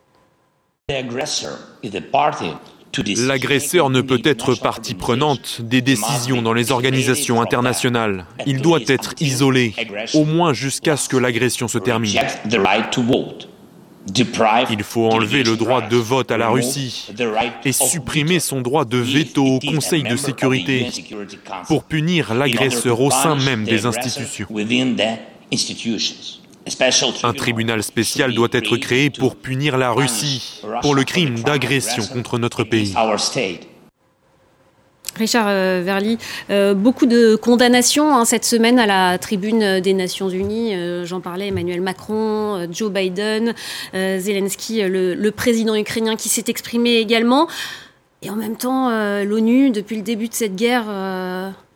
L'agresseur 3.17 3.89
ne 3.89 4.02
peut 4.02 4.21
être 4.23 4.56
partie 4.56 4.93
prenante 4.93 5.62
des 5.62 5.82
décisions 5.82 6.41
dans 6.41 6.54
les 6.54 6.71
organisations 6.71 7.41
internationales. 7.41 8.26
Il 8.45 8.62
doit 8.62 8.80
être 8.88 9.13
isolé, 9.19 9.73
au 10.13 10.26
moins 10.26 10.54
jusqu'à 10.54 10.97
ce 10.97 11.10
que 11.10 11.17
l'agression 11.17 11.67
se 11.67 11.78
termine. 11.78 12.19
Il 14.69 14.84
faut 14.84 15.08
enlever 15.08 15.43
le 15.43 15.58
droit 15.58 15.82
de 15.82 15.97
vote 15.97 16.32
à 16.32 16.38
la 16.38 16.50
Russie 16.50 17.08
et 17.65 17.71
supprimer 17.71 18.39
son 18.39 18.62
droit 18.62 18.86
de 18.86 18.97
veto 18.97 19.45
au 19.45 19.60
Conseil 19.60 20.04
de 20.04 20.15
sécurité 20.15 20.88
pour 21.67 21.84
punir 21.84 22.34
l'agresseur 22.34 23.02
au 23.02 23.12
sein 23.12 23.36
même 23.36 23.65
des 23.65 23.86
institutions. 23.86 24.47
Un 27.24 27.34
tribunal 27.34 27.84
spécial 27.84 28.34
doit 28.34 28.50
être 28.52 28.78
créé 28.78 29.10
pour 29.10 29.36
punir 29.36 29.78
la 29.78 29.92
Russie 29.92 30.62
pour 30.82 30.96
le 30.96 31.04
crime 31.04 31.40
d'agression 31.40 32.04
contre 32.06 32.38
notre 32.38 32.64
pays. 32.64 32.94
Richard 35.18 35.48
euh, 35.50 35.82
Verly, 35.84 36.18
euh, 36.50 36.74
beaucoup 36.74 37.06
de 37.06 37.36
condamnations 37.36 38.16
hein, 38.16 38.26
cette 38.26 38.46
semaine 38.46 38.80
à 38.80 38.86
la 38.86 39.18
tribune 39.18 39.80
des 39.80 39.94
Nations 39.94 40.30
Unies. 40.30 40.76
Euh, 40.76 41.06
j'en 41.06 41.22
parlais, 41.22 41.48
Emmanuel 41.48 41.82
Macron, 41.82 42.68
Joe 42.72 42.92
Biden, 42.92 43.54
Zelensky, 43.94 44.82
le, 44.84 45.30
président 45.32 45.76
ukrainien 45.76 46.16
qui 46.16 46.30
s'est 46.30 46.46
exprimé 46.48 46.96
également. 46.98 47.48
Et 48.22 48.30
en 48.30 48.36
même 48.36 48.56
temps, 48.56 48.90
l'ONU, 49.24 49.70
depuis 49.70 49.98
le 49.98 50.02
début 50.02 50.28
de 50.28 50.34
cette 50.34 50.56
guerre, 50.56 50.86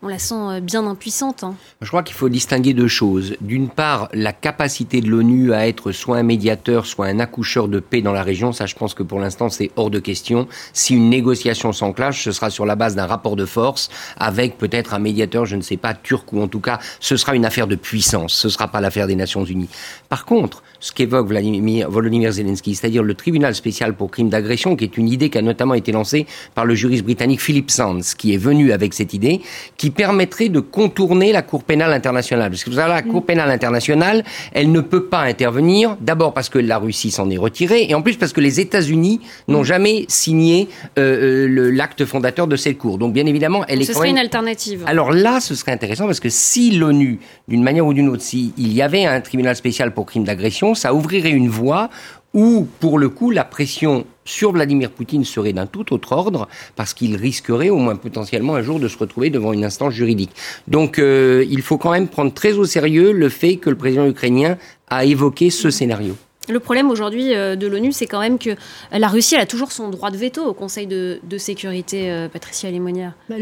on 0.03 0.07
la 0.07 0.19
sent 0.19 0.35
euh, 0.35 0.59
bien 0.59 0.85
impuissante. 0.87 1.43
Hein. 1.43 1.55
Je 1.81 1.87
crois 1.87 2.03
qu'il 2.03 2.15
faut 2.15 2.29
distinguer 2.29 2.73
deux 2.73 2.87
choses. 2.87 3.35
D'une 3.41 3.69
part, 3.69 4.09
la 4.13 4.33
capacité 4.33 5.01
de 5.01 5.07
l'ONU 5.07 5.53
à 5.53 5.67
être 5.67 5.91
soit 5.91 6.17
un 6.17 6.23
médiateur, 6.23 6.85
soit 6.85 7.07
un 7.07 7.19
accoucheur 7.19 7.67
de 7.67 7.79
paix 7.79 8.01
dans 8.01 8.11
la 8.11 8.23
région. 8.23 8.51
Ça, 8.51 8.65
je 8.65 8.75
pense 8.75 8.93
que 8.93 9.03
pour 9.03 9.19
l'instant, 9.19 9.49
c'est 9.49 9.71
hors 9.75 9.91
de 9.91 9.99
question. 9.99 10.47
Si 10.73 10.95
une 10.95 11.09
négociation 11.09 11.71
s'enclenche, 11.71 12.23
ce 12.23 12.31
sera 12.31 12.49
sur 12.49 12.65
la 12.65 12.75
base 12.75 12.95
d'un 12.95 13.05
rapport 13.05 13.35
de 13.35 13.45
force 13.45 13.89
avec 14.17 14.57
peut-être 14.57 14.93
un 14.93 14.99
médiateur, 14.99 15.45
je 15.45 15.55
ne 15.55 15.61
sais 15.61 15.77
pas, 15.77 15.93
turc 15.93 16.31
ou 16.33 16.41
en 16.41 16.47
tout 16.47 16.59
cas, 16.59 16.79
ce 16.99 17.15
sera 17.15 17.35
une 17.35 17.45
affaire 17.45 17.67
de 17.67 17.75
puissance. 17.75 18.33
Ce 18.33 18.47
ne 18.47 18.51
sera 18.51 18.67
pas 18.69 18.81
l'affaire 18.81 19.07
des 19.07 19.15
Nations 19.15 19.45
Unies. 19.45 19.69
Par 20.09 20.25
contre, 20.25 20.63
ce 20.79 20.91
qu'évoque 20.91 21.27
Volodymyr 21.27 22.31
Zelensky, 22.31 22.73
c'est-à-dire 22.73 23.03
le 23.03 23.13
tribunal 23.13 23.53
spécial 23.53 23.95
pour 23.95 24.09
crimes 24.09 24.29
d'agression, 24.29 24.75
qui 24.75 24.83
est 24.83 24.97
une 24.97 25.07
idée 25.07 25.29
qui 25.29 25.37
a 25.37 25.43
notamment 25.43 25.75
été 25.75 25.91
lancée 25.91 26.25
par 26.55 26.65
le 26.65 26.73
juriste 26.73 27.03
britannique 27.03 27.39
Philip 27.39 27.69
Sands, 27.69 27.99
qui 28.17 28.33
est 28.33 28.37
venu 28.37 28.71
avec 28.71 28.95
cette 28.95 29.13
idée, 29.13 29.41
qui 29.77 29.90
permettrait 29.91 30.49
de 30.49 30.59
contourner 30.59 31.31
la 31.31 31.41
Cour 31.41 31.63
pénale 31.63 31.93
internationale. 31.93 32.49
Parce 32.49 32.63
que 32.63 32.69
vous 32.69 32.77
savez, 32.77 32.89
la 32.89 33.01
Cour 33.01 33.25
pénale 33.25 33.49
internationale, 33.51 34.23
elle 34.53 34.71
ne 34.71 34.81
peut 34.81 35.05
pas 35.05 35.21
intervenir, 35.21 35.97
d'abord 36.01 36.33
parce 36.33 36.49
que 36.49 36.59
la 36.59 36.77
Russie 36.77 37.11
s'en 37.11 37.29
est 37.29 37.37
retirée, 37.37 37.85
et 37.89 37.95
en 37.95 38.01
plus 38.01 38.15
parce 38.17 38.33
que 38.33 38.41
les 38.41 38.59
États-Unis 38.59 39.21
n'ont 39.47 39.63
jamais 39.63 40.05
signé 40.07 40.67
euh, 40.97 41.47
euh 41.47 41.71
l'acte 41.71 42.05
fondateur 42.05 42.47
de 42.47 42.55
cette 42.55 42.77
Cour. 42.77 42.97
Donc 42.97 43.13
bien 43.13 43.25
évidemment, 43.25 43.63
elle 43.67 43.81
est 43.81 43.85
ce 43.85 43.93
serait 43.93 44.09
une 44.09 44.17
alternative. 44.17 44.83
Alors 44.87 45.11
là, 45.11 45.39
ce 45.39 45.55
serait 45.55 45.71
intéressant 45.71 46.05
parce 46.05 46.19
que 46.19 46.29
si 46.29 46.71
l'ONU, 46.71 47.19
d'une 47.47 47.63
manière 47.63 47.85
ou 47.85 47.93
d'une 47.93 48.09
autre, 48.09 48.23
s'il 48.23 48.51
y 48.57 48.81
avait 48.81 49.05
un 49.05 49.21
tribunal 49.21 49.55
spécial 49.55 49.93
pour 49.93 50.05
crimes 50.05 50.23
d'agression, 50.23 50.73
ça 50.75 50.93
ouvrirait 50.93 51.31
une 51.31 51.49
voie 51.49 51.89
où, 52.33 52.67
pour 52.79 52.97
le 52.97 53.09
coup, 53.09 53.31
la 53.31 53.43
pression 53.43 54.05
sur 54.25 54.51
Vladimir 54.51 54.91
Poutine 54.91 55.25
serait 55.25 55.53
d'un 55.53 55.65
tout 55.65 55.93
autre 55.93 56.13
ordre, 56.13 56.47
parce 56.75 56.93
qu'il 56.93 57.15
risquerait 57.15 57.69
au 57.69 57.77
moins 57.77 57.95
potentiellement 57.95 58.55
un 58.55 58.61
jour 58.61 58.79
de 58.79 58.87
se 58.87 58.97
retrouver 58.97 59.29
devant 59.29 59.53
une 59.53 59.65
instance 59.65 59.93
juridique. 59.93 60.31
Donc 60.67 60.99
euh, 60.99 61.45
il 61.49 61.61
faut 61.61 61.77
quand 61.77 61.91
même 61.91 62.07
prendre 62.07 62.33
très 62.33 62.53
au 62.53 62.65
sérieux 62.65 63.11
le 63.11 63.29
fait 63.29 63.57
que 63.57 63.69
le 63.69 63.75
président 63.75 64.07
ukrainien 64.07 64.57
a 64.87 65.05
évoqué 65.05 65.49
ce 65.49 65.69
scénario. 65.69 66.15
Le 66.49 66.59
problème 66.59 66.89
aujourd'hui 66.89 67.35
euh, 67.35 67.55
de 67.55 67.67
l'ONU, 67.67 67.91
c'est 67.91 68.07
quand 68.07 68.19
même 68.19 68.39
que 68.39 68.49
la 68.91 69.07
Russie 69.09 69.35
a 69.35 69.45
toujours 69.45 69.71
son 69.71 69.89
droit 69.89 70.09
de 70.09 70.17
veto 70.17 70.43
au 70.43 70.53
Conseil 70.53 70.87
de, 70.87 71.19
sécurité, 71.37 72.09
euh, 72.09 72.27
Patricia 72.29 72.71
Limonière. 72.71 73.13
Bah, 73.29 73.35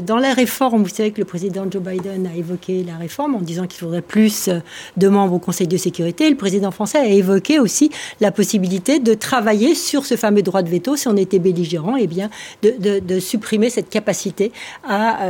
dans 0.00 0.16
la 0.16 0.34
réforme, 0.34 0.82
vous 0.82 0.88
savez 0.88 1.12
que 1.12 1.20
le 1.20 1.24
président 1.24 1.66
Joe 1.70 1.80
Biden 1.80 2.26
a 2.26 2.36
évoqué 2.36 2.82
la 2.84 2.96
réforme 2.96 3.36
en 3.36 3.40
disant 3.40 3.68
qu'il 3.68 3.78
faudrait 3.78 4.02
plus 4.02 4.48
euh, 4.48 4.58
de 4.96 5.08
membres 5.08 5.34
au 5.34 5.38
Conseil 5.38 5.68
de 5.68 5.76
sécurité. 5.76 6.28
Le 6.28 6.36
président 6.36 6.72
français 6.72 6.98
a 6.98 7.06
évoqué 7.06 7.60
aussi 7.60 7.90
la 8.20 8.32
possibilité 8.32 8.98
de 8.98 9.14
travailler 9.14 9.76
sur 9.76 10.04
ce 10.04 10.16
fameux 10.16 10.42
droit 10.42 10.62
de 10.62 10.68
veto 10.68 10.96
si 10.96 11.06
on 11.06 11.16
était 11.16 11.38
belligérant, 11.38 11.96
et 11.96 12.02
eh 12.02 12.06
bien 12.08 12.28
de, 12.62 13.20
supprimer 13.20 13.70
cette 13.70 13.88
capacité 13.88 14.50
à, 14.82 15.28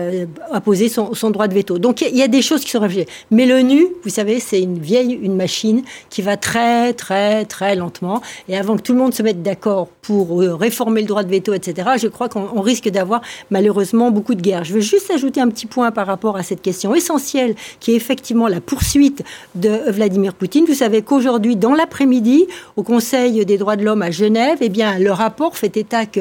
poser 0.64 0.88
son, 0.88 1.12
son, 1.12 1.30
droit 1.30 1.46
de 1.46 1.54
veto. 1.54 1.78
Donc 1.78 2.00
il 2.00 2.16
y 2.16 2.22
a 2.22 2.28
des 2.28 2.40
choses 2.40 2.62
qui 2.62 2.70
sont 2.70 2.80
réfléchies. 2.80 3.08
Mais 3.30 3.44
l'ONU, 3.44 3.86
vous 4.02 4.10
savez, 4.10 4.40
c'est 4.40 4.62
une 4.62 4.78
vieille, 4.78 5.12
une 5.12 5.36
machine 5.36 5.82
qui 6.08 6.22
va 6.22 6.36
très 6.36 6.94
très, 7.01 7.01
très 7.48 7.74
lentement. 7.74 8.20
Et 8.48 8.56
avant 8.56 8.76
que 8.76 8.82
tout 8.82 8.92
le 8.92 8.98
monde 8.98 9.14
se 9.14 9.22
mette 9.22 9.42
d'accord 9.42 9.88
pour 10.02 10.42
euh, 10.42 10.54
réformer 10.54 11.00
le 11.00 11.06
droit 11.06 11.22
de 11.22 11.30
veto, 11.30 11.52
etc., 11.54 11.90
je 12.00 12.08
crois 12.08 12.28
qu'on 12.28 12.60
risque 12.60 12.88
d'avoir 12.88 13.22
malheureusement 13.50 14.10
beaucoup 14.10 14.34
de 14.34 14.42
guerres. 14.42 14.64
Je 14.64 14.74
veux 14.74 14.80
juste 14.80 15.10
ajouter 15.10 15.40
un 15.40 15.48
petit 15.48 15.66
point 15.66 15.90
par 15.90 16.06
rapport 16.06 16.36
à 16.36 16.42
cette 16.42 16.62
question 16.62 16.94
essentielle 16.94 17.54
qui 17.80 17.92
est 17.92 17.96
effectivement 17.96 18.48
la 18.48 18.60
poursuite 18.60 19.22
de 19.54 19.90
Vladimir 19.90 20.34
Poutine. 20.34 20.64
Vous 20.66 20.74
savez 20.74 21.02
qu'aujourd'hui, 21.02 21.56
dans 21.56 21.74
l'après-midi, 21.74 22.46
au 22.76 22.82
Conseil 22.82 23.44
des 23.44 23.58
droits 23.58 23.76
de 23.76 23.84
l'homme 23.84 24.02
à 24.02 24.10
Genève, 24.10 24.58
eh 24.60 24.68
bien, 24.68 24.98
le 24.98 25.12
rapport 25.12 25.56
fait 25.56 25.76
état 25.76 26.06
que 26.06 26.20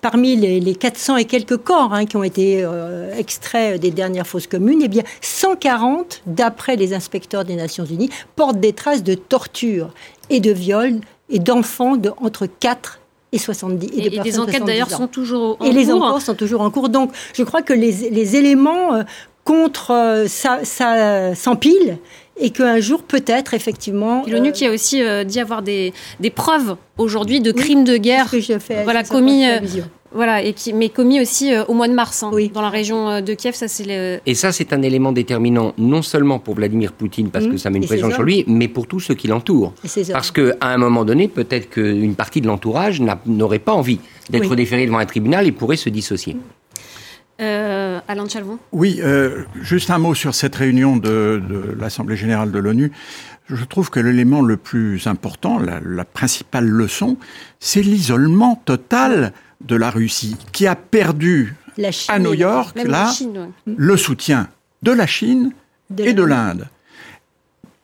parmi 0.00 0.36
les, 0.36 0.74
400 0.74 1.16
et 1.16 1.24
quelques 1.24 1.56
corps 1.56 1.92
hein, 1.92 2.06
qui 2.06 2.16
ont 2.16 2.22
été 2.22 2.62
euh, 2.62 3.14
extraits 3.16 3.80
des 3.80 3.90
dernières 3.90 4.26
fosses 4.26 4.46
communes, 4.46 4.80
eh 4.84 4.88
bien, 4.88 5.02
140, 5.20 6.22
d'après 6.26 6.76
les 6.76 6.94
inspecteurs 6.94 7.44
des 7.44 7.56
Nations 7.56 7.84
Unies, 7.84 8.10
portent 8.36 8.60
des 8.60 8.72
traces 8.72 9.02
de 9.02 9.14
torture 9.14 9.67
et 10.30 10.40
de 10.40 10.50
viol 10.50 10.94
et 11.30 11.38
d'enfants 11.38 11.96
de 11.96 12.10
entre 12.18 12.46
4 12.46 13.00
et 13.32 13.38
70. 13.38 13.86
Et, 13.86 14.06
et, 14.06 14.10
les 14.10 14.38
enquêtes 14.38 14.64
d'ailleurs 14.64 14.90
sont 14.90 15.06
toujours 15.06 15.52
en 15.52 15.54
cours. 15.56 15.66
Et 15.66 15.72
les 15.72 15.92
enquêtes 15.92 16.22
sont 16.22 16.34
toujours 16.34 16.60
en 16.62 16.70
cours. 16.70 16.88
Donc 16.88 17.12
je 17.34 17.42
crois 17.42 17.62
que 17.62 17.72
les, 17.72 18.10
les 18.10 18.36
éléments 18.36 18.94
euh, 18.94 19.02
contre 19.44 19.92
euh, 19.92 20.26
ça, 20.28 20.60
ça 20.64 21.34
s'empilent 21.34 21.98
et 22.40 22.50
qu'un 22.50 22.78
jour, 22.78 23.02
peut-être, 23.02 23.52
effectivement. 23.54 24.24
L'ONU 24.26 24.52
qui 24.52 24.64
a 24.64 24.70
aussi 24.70 25.02
euh, 25.02 25.24
dit 25.24 25.40
avoir 25.40 25.62
des, 25.62 25.92
des 26.20 26.30
preuves 26.30 26.76
aujourd'hui 26.96 27.40
de 27.40 27.50
crimes 27.50 27.84
de 27.84 27.96
guerre 27.96 28.32
voilà, 28.84 29.02
commis. 29.02 29.44
Voilà, 30.12 30.42
et 30.42 30.54
qui, 30.54 30.72
mais 30.72 30.88
commis 30.88 31.20
aussi 31.20 31.52
au 31.68 31.74
mois 31.74 31.88
de 31.88 31.92
mars 31.92 32.22
hein, 32.22 32.30
dans 32.52 32.62
la 32.62 32.70
région 32.70 33.20
de 33.20 33.34
Kiev. 33.34 33.54
Ça, 33.54 33.68
c'est 33.68 34.20
Et 34.24 34.34
ça, 34.34 34.52
c'est 34.52 34.72
un 34.72 34.82
élément 34.82 35.12
déterminant, 35.12 35.74
non 35.76 36.02
seulement 36.02 36.38
pour 36.38 36.54
Vladimir 36.54 36.92
Poutine, 36.92 37.30
parce 37.30 37.44
mmh. 37.44 37.50
que 37.50 37.56
ça 37.58 37.70
met 37.70 37.78
une 37.78 37.86
pression 37.86 38.10
sur 38.10 38.22
lui, 38.22 38.44
mais 38.46 38.68
pour 38.68 38.86
tous 38.86 39.00
ceux 39.00 39.14
qui 39.14 39.28
l'entourent. 39.28 39.74
Parce 40.12 40.30
qu'à 40.30 40.54
un 40.62 40.78
moment 40.78 41.04
donné, 41.04 41.28
peut-être 41.28 41.70
qu'une 41.70 42.14
partie 42.14 42.40
de 42.40 42.46
l'entourage 42.46 43.02
n'aurait 43.26 43.58
pas 43.58 43.72
envie 43.72 44.00
d'être 44.30 44.54
déféré 44.54 44.86
devant 44.86 44.98
un 44.98 45.06
tribunal 45.06 45.46
et 45.46 45.52
pourrait 45.52 45.76
se 45.76 45.88
dissocier. 45.88 46.36
Euh, 47.40 47.77
Alain 48.08 48.26
Chalvon 48.28 48.58
Oui, 48.72 49.00
euh, 49.02 49.44
juste 49.60 49.90
un 49.90 49.98
mot 49.98 50.14
sur 50.14 50.34
cette 50.34 50.56
réunion 50.56 50.96
de, 50.96 51.42
de 51.46 51.76
l'Assemblée 51.78 52.16
générale 52.16 52.50
de 52.50 52.58
l'ONU. 52.58 52.90
Je 53.50 53.64
trouve 53.64 53.90
que 53.90 54.00
l'élément 54.00 54.40
le 54.42 54.56
plus 54.56 55.06
important, 55.06 55.58
la, 55.58 55.80
la 55.84 56.04
principale 56.04 56.66
leçon, 56.66 57.18
c'est 57.60 57.82
l'isolement 57.82 58.56
total 58.64 59.32
de 59.60 59.76
la 59.76 59.90
Russie, 59.90 60.36
qui 60.52 60.66
a 60.66 60.74
perdu 60.74 61.54
à 62.08 62.18
New 62.18 62.34
York 62.34 62.76
là, 62.84 63.10
le 63.66 63.96
soutien 63.96 64.48
de 64.82 64.92
la 64.92 65.06
Chine 65.06 65.52
et 65.98 66.12
de 66.12 66.22
l'Inde. 66.22 66.66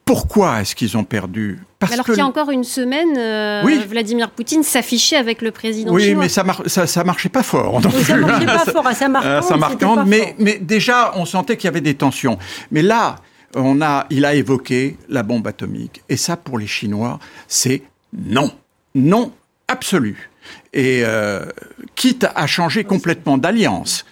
Pourquoi 0.05 0.61
est-ce 0.61 0.75
qu'ils 0.75 0.97
ont 0.99 1.05
perdu? 1.05 1.61
Parce 1.79 1.93
Alors 1.93 2.05
qu'il 2.05 2.17
y 2.17 2.21
a 2.21 2.27
encore 2.27 2.51
une 2.51 2.65
semaine, 2.65 3.17
euh, 3.17 3.63
Vladimir 3.89 4.31
Poutine 4.31 4.63
s'affichait 4.63 5.17
avec 5.17 5.41
le 5.41 5.51
président 5.51 5.93
oui, 5.93 6.05
chinois. 6.05 6.23
mais 6.25 6.29
ça, 6.29 6.45
ça, 6.67 6.87
ça, 6.87 7.05
marchait 7.05 7.31
pas 7.31 7.43
fort. 7.43 7.81
ça 7.83 8.17
marchait 8.17 8.47
pas 8.47 8.59
fort 8.67 8.87
à 8.87 8.95
Samarcande. 9.43 10.07
mais, 10.07 10.35
mais 10.39 10.59
déjà, 10.59 11.13
on 11.17 11.25
sentait 11.25 11.57
qu'il 11.57 11.69
y 11.69 11.69
avait 11.69 11.81
des 11.81 11.95
tensions. 11.95 12.39
Mais 12.71 12.83
là, 12.83 13.17
on 13.55 13.81
a, 13.81 14.07
il 14.11 14.25
a 14.25 14.35
évoqué 14.35 14.99
la 15.09 15.23
bombe 15.23 15.47
atomique. 15.47 16.03
Et 16.09 16.17
ça, 16.17 16.37
pour 16.37 16.59
les 16.59 16.67
Chinois, 16.67 17.19
c'est 17.49 17.83
non. 18.13 18.51
Non 18.95 19.33
absolu. 19.69 20.31
Et 20.73 21.03
euh, 21.05 21.47
quitte 21.95 22.27
à 22.35 22.47
changer 22.47 22.85
complètement 22.85 23.39
d'alliance. 23.39 24.05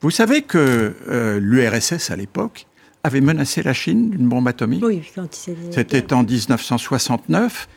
Vous 0.00 0.10
savez 0.10 0.42
que 0.42 0.94
euh, 1.08 1.38
l'URSS, 1.40 2.10
à 2.10 2.16
l'époque, 2.16 2.66
avait 3.04 3.20
menacé 3.20 3.62
la 3.62 3.72
Chine 3.72 4.10
d'une 4.10 4.28
bombe 4.28 4.48
atomique. 4.48 4.84
Oui, 4.84 5.02
C'était 5.70 6.12
en 6.12 6.22
1969. 6.22 7.68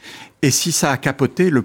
Et 0.42 0.52
si 0.52 0.72
ça 0.72 0.92
a 0.92 0.98
capoté, 0.98 1.50
le, 1.50 1.62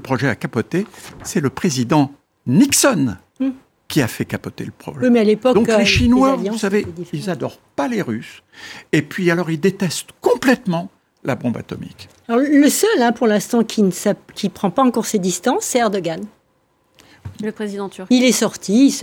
projet 0.00 0.28
a 0.28 0.34
capoté, 0.34 0.86
c'est 1.22 1.40
le 1.40 1.50
président 1.50 2.12
Nixon 2.46 3.16
hmm. 3.38 3.50
qui 3.86 4.02
a 4.02 4.08
fait 4.08 4.24
capoter 4.24 4.64
le 4.64 4.72
problème. 4.72 5.04
Oui, 5.04 5.10
mais 5.10 5.20
à 5.20 5.24
l'époque, 5.24 5.54
Donc 5.54 5.68
les 5.68 5.74
euh, 5.74 5.84
Chinois, 5.84 6.36
vous 6.36 6.58
savez, 6.58 6.86
ils 7.12 7.30
adorent 7.30 7.60
pas 7.76 7.86
les 7.86 8.02
Russes. 8.02 8.42
Et 8.92 9.02
puis 9.02 9.30
alors 9.30 9.50
ils 9.50 9.60
détestent 9.60 10.10
complètement 10.20 10.90
la 11.24 11.36
bombe 11.36 11.56
atomique. 11.56 12.08
Alors, 12.28 12.40
le 12.40 12.68
seul, 12.68 13.00
hein, 13.00 13.12
pour 13.12 13.26
l'instant, 13.26 13.64
qui 13.64 13.82
ne 13.82 13.90
qui 14.34 14.48
prend 14.48 14.70
pas 14.70 14.82
encore 14.82 15.06
ses 15.06 15.18
distances, 15.18 15.64
c'est 15.64 15.78
Erdogan. 15.78 16.20
Le 17.42 17.52
président 17.52 17.88
turc. 17.88 18.06
Il 18.10 18.24
est 18.24 18.32
sorti, 18.32 19.00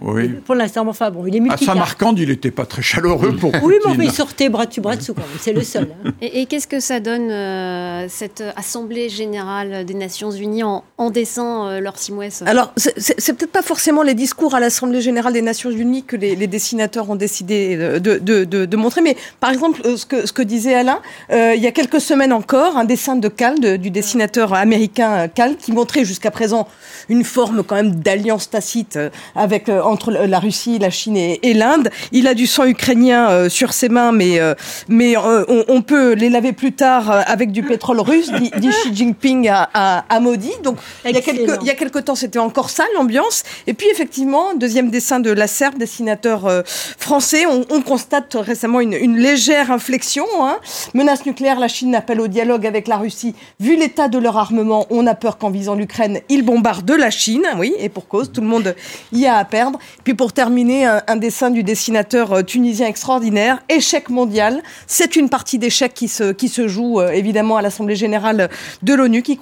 oui. 0.00 0.28
pour 0.44 0.54
l'instant, 0.54 0.86
enfin 0.88 1.10
bon, 1.10 1.26
il 1.26 1.36
est 1.36 1.40
multi. 1.40 1.64
À 1.64 1.66
Samarcande, 1.66 2.18
il 2.18 2.28
n'était 2.28 2.50
pas 2.50 2.66
très 2.66 2.82
chaleureux 2.82 3.36
pour 3.36 3.52
Oui, 3.62 3.74
mais 3.96 4.06
il 4.06 4.10
sortait 4.10 4.48
bras 4.48 4.66
dessus, 4.66 4.80
bras 4.80 4.96
dessous 4.96 5.14
quand 5.14 5.20
même, 5.20 5.38
c'est 5.38 5.52
le 5.52 5.62
seul. 5.62 5.88
Hein. 6.04 6.10
Et, 6.20 6.46
qu'est-ce 6.46 6.66
que 6.66 6.80
ça 6.80 7.00
donne, 7.00 7.30
euh, 7.30 8.06
cette 8.08 8.42
Assemblée 8.56 9.08
générale 9.08 9.84
des 9.84 9.94
Nations 9.94 10.30
Unies 10.30 10.62
en, 10.62 10.82
en 10.98 11.10
dessin, 11.10 11.68
euh, 11.68 11.80
Laure 11.80 11.98
Simouès? 11.98 12.42
Alors, 12.46 12.72
c'est 12.76 13.32
peut-être 13.36 13.52
pas 13.52 13.62
forcément 13.62 14.02
les 14.02 14.14
discours 14.14 14.54
à 14.54 14.60
l'Assemblée 14.60 15.00
générale 15.00 15.32
des 15.32 15.42
Nations 15.42 15.70
Unies 15.70 16.04
que 16.04 16.16
les, 16.16 16.46
dessinateurs 16.46 17.10
ont 17.10 17.16
décidé 17.16 17.76
de, 17.76 18.18
de, 18.18 18.44
de, 18.44 18.76
montrer, 18.76 19.02
mais 19.02 19.16
par 19.40 19.50
exemple, 19.50 19.80
euh, 19.84 19.96
ce 19.96 20.06
que, 20.06 20.26
ce 20.26 20.32
que 20.32 20.42
disait 20.42 20.74
Alain, 20.74 21.00
il 21.30 21.60
y 21.60 21.66
a 21.66 21.72
quelques 21.72 22.00
semaines 22.00 22.32
encore, 22.32 22.76
un 22.76 22.84
dessin 22.84 23.16
de 23.16 23.28
Cal, 23.28 23.78
du 23.78 23.90
dessinateur 23.90 24.54
américain 24.54 25.28
Cal, 25.28 25.56
qui 25.56 25.72
montrait 25.72 26.04
jusqu'à 26.04 26.30
présent 26.30 26.68
une 27.08 27.24
forme 27.24 27.63
quand 27.64 27.76
même 27.76 27.96
d'alliance 27.96 28.50
tacite 28.50 28.96
euh, 28.96 29.10
avec 29.34 29.68
euh, 29.68 29.82
entre 29.82 30.10
la 30.10 30.38
Russie, 30.38 30.78
la 30.78 30.90
Chine 30.90 31.16
et, 31.16 31.54
l'Inde. 31.54 31.90
Il 32.12 32.26
a 32.26 32.34
du 32.34 32.46
sang 32.46 32.64
ukrainien 32.64 33.30
euh, 33.30 33.48
sur 33.48 33.72
ses 33.72 33.88
mains, 33.88 34.12
mais 34.12 34.40
mais 34.88 35.14
on, 35.16 35.82
peut 35.82 36.12
les 36.12 36.28
laver 36.30 36.52
plus 36.52 36.72
tard 36.72 37.10
avec 37.26 37.52
du 37.52 37.62
pétrole 37.62 38.00
russe. 38.00 38.30
dit, 38.32 38.50
Xi 38.68 38.94
Jinping 38.94 39.48
à, 39.48 40.04
à, 40.08 40.20
Modi. 40.20 40.50
Donc 40.62 40.78
il 41.04 41.12
y 41.12 41.16
a 41.16 41.20
quelques 41.20 41.58
il 41.60 41.66
y 41.66 41.70
a 41.70 41.74
quelques 41.74 42.04
temps, 42.04 42.14
c'était 42.14 42.38
encore 42.38 42.70
ça 42.70 42.84
l'ambiance. 42.96 43.42
Et 43.66 43.74
puis 43.74 43.88
effectivement, 43.90 44.54
deuxième 44.54 44.90
dessin 44.90 45.20
de 45.20 45.30
la 45.30 45.46
Serbe, 45.46 45.78
dessinateur 45.78 46.50
français, 46.98 47.46
on, 47.46 47.64
on, 47.70 47.82
constate 47.82 48.36
récemment 48.38 48.80
une, 48.80 48.94
une 48.94 49.18
légère 49.18 49.70
inflexion. 49.70 50.26
Hein. 50.40 50.58
Menace 50.94 51.26
nucléaire, 51.26 51.60
la 51.60 51.68
Chine 51.68 51.94
appelle 51.94 52.20
au 52.20 52.28
dialogue 52.28 52.66
avec 52.66 52.88
la 52.88 52.96
Russie. 52.96 53.34
Vu 53.60 53.76
l'état 53.76 54.08
de 54.08 54.18
leur 54.18 54.36
armement, 54.36 54.86
on 54.90 55.06
a 55.06 55.14
peur 55.14 55.38
qu'en 55.38 55.50
visant 55.50 55.74
l'Ukraine, 55.74 56.20
ils 56.28 56.44
bombardent 56.44 56.90
la 56.90 57.10
Chine. 57.10 57.46
Oui, 57.58 57.74
et 57.78 57.88
pour 57.88 58.08
cause, 58.08 58.30
tout 58.32 58.40
le 58.40 58.46
monde 58.46 58.74
y 59.12 59.26
a 59.26 59.36
à 59.36 59.44
perdre. 59.44 59.78
Puis 60.02 60.14
pour 60.14 60.32
terminer, 60.32 60.86
un, 61.06 61.16
dessin 61.16 61.50
du 61.50 61.62
dessinateur 61.62 62.32
euh, 62.32 62.42
tunisien 62.42 62.86
extraordinaire, 62.86 63.62
Échec 63.68 64.10
mondial. 64.10 64.62
C'est 64.86 65.16
une 65.16 65.28
partie 65.28 65.58
d'échec 65.58 65.94
qui 65.94 66.08
se, 66.08 66.32
qui 66.32 66.48
se 66.48 66.68
joue 66.68 67.00
euh, 67.00 67.10
évidemment 67.10 67.56
à 67.56 67.62
l'Assemblée 67.62 67.96
générale 67.96 68.50
de 68.82 68.94
l'ONU, 68.94 69.22
qui, 69.22 69.38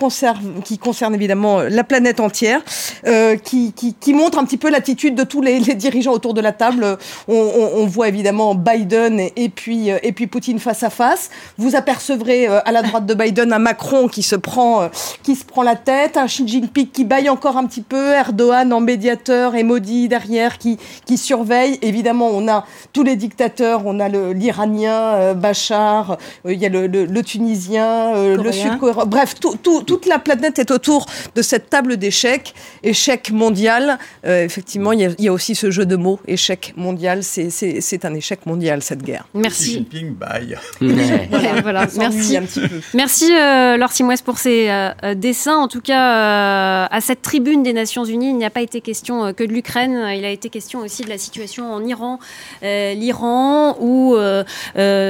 qui 0.65 0.79
concerne 0.79 1.15
évidemment 1.15 1.61
euh, 1.61 1.69
la 1.69 1.85
planète 1.85 2.21
entière, 2.21 2.63
qui, 3.45 3.73
qui, 3.73 4.15
montre 4.15 4.39
un 4.39 4.45
petit 4.45 4.57
peu 4.57 4.71
l'attitude 4.71 5.15
de 5.15 5.25
tous 5.25 5.41
les, 5.41 5.61
dirigeants 5.61 6.13
autour 6.13 6.35
de 6.35 6.41
la 6.41 6.53
table. 6.53 6.99
On, 7.29 7.87
voit 7.87 8.09
évidemment 8.09 8.55
Biden 8.55 9.21
et, 9.37 9.49
puis, 9.49 9.89
et 9.89 10.13
puis 10.13 10.27
Poutine 10.27 10.59
face 10.59 10.83
à 10.83 10.91
face. 10.91 11.31
Vous 11.59 11.75
apercevrez 11.75 12.47
à 12.47 12.71
la 12.71 12.83
droite 12.83 13.07
de 13.07 13.15
Biden 13.15 13.53
un 13.53 13.59
Macron 13.59 14.09
qui 14.09 14.23
se 14.23 14.37
prend, 14.37 14.89
qui 15.23 15.35
se 15.35 15.45
prend 15.45 15.63
la 15.63 15.77
tête, 15.77 16.17
un 16.17 16.27
Xi 16.27 16.47
Jinping 16.47 16.89
qui 16.89 17.05
baille 17.05 17.29
encore 17.29 17.57
un 17.57 17.67
petit 17.67 17.83
peu, 17.83 18.02
Erdogan 18.03 18.73
en 18.73 18.81
médiateur 18.81 19.55
et 19.55 19.63
Modi 19.63 20.09
derrière 20.09 20.59
qui, 20.59 20.79
qui 21.07 21.19
surveille. 21.19 21.79
Évidemment, 21.83 22.29
on 22.33 22.49
a 22.49 22.65
tous 22.93 23.03
les 23.03 23.17
dictateurs, 23.17 23.83
on 23.85 24.01
a 24.01 24.09
l'Iranien, 24.09 25.15
euh, 25.15 25.35
Bachar, 25.35 26.19
euh, 26.47 26.53
il 26.53 26.61
y 26.61 26.67
a 26.67 26.69
le, 26.69 26.87
le, 26.87 27.23
Tunisien, 27.23 28.15
euh, 28.17 28.37
le 28.37 28.53
Sud-Coréen. 28.53 29.07
Bref, 29.07 29.35
tout, 29.41 29.57
tout, 29.63 29.83
toute 29.83 30.07
la 30.07 30.19
planète 30.19 30.59
est 30.59 30.71
autour 30.71 31.07
de 31.35 31.43
cette 31.43 31.71
table 31.71 31.97
d'échecs, 31.97 32.55
échec 32.83 33.31
mondial. 33.31 33.99
effectivement, 34.25 34.93
il 34.93 35.01
y, 35.01 35.05
a, 35.05 35.11
il 35.19 35.25
y, 35.25 35.29
a, 35.29 35.33
aussi 35.33 35.55
ce 35.55 35.71
jeu 35.71 35.87
de 35.87 35.97
mots, 35.97 36.21
échec 36.27 36.75
mondial. 36.77 37.23
C'est 37.23 38.05
un 38.05 38.15
échec 38.15 38.47
mondial, 38.47 38.83
cette 38.83 39.03
guerre. 39.03 39.27
Merci. 39.35 39.75
Jinping, 39.75 40.15
bye. 40.15 40.59
voilà, 41.63 41.87
merci. 41.97 42.39
Merci, 42.95 43.31
Laure 43.79 43.93
Simouès, 43.93 44.23
pour 44.23 44.39
ces 44.39 44.69
dessins. 45.17 45.57
En 45.57 45.69
tout 45.69 45.81
cas, 45.81 46.87
à 46.87 47.01
cette 47.01 47.23
tribune 47.23 47.63
des 47.63 47.73
Nations 47.73 47.92
Unies, 48.01 48.31
il 48.31 48.37
n'y 48.37 48.45
a 48.45 48.51
pas 48.51 48.63
été 48.63 48.81
question 48.81 49.25
euh, 49.25 49.33
que 49.33 49.45
de 49.45 49.53
l'Ukraine, 49.53 50.07
il 50.17 50.25
a 50.25 50.31
été 50.31 50.49
question 50.49 50.81
aussi 50.81 51.05
de 51.05 51.09
la 51.09 51.19
situation 51.19 51.73
en 51.73 51.85
Iran, 51.85 52.19
euh, 52.63 52.95
l'Iran, 52.95 53.77
où 53.81 54.17
euh, 54.17 54.45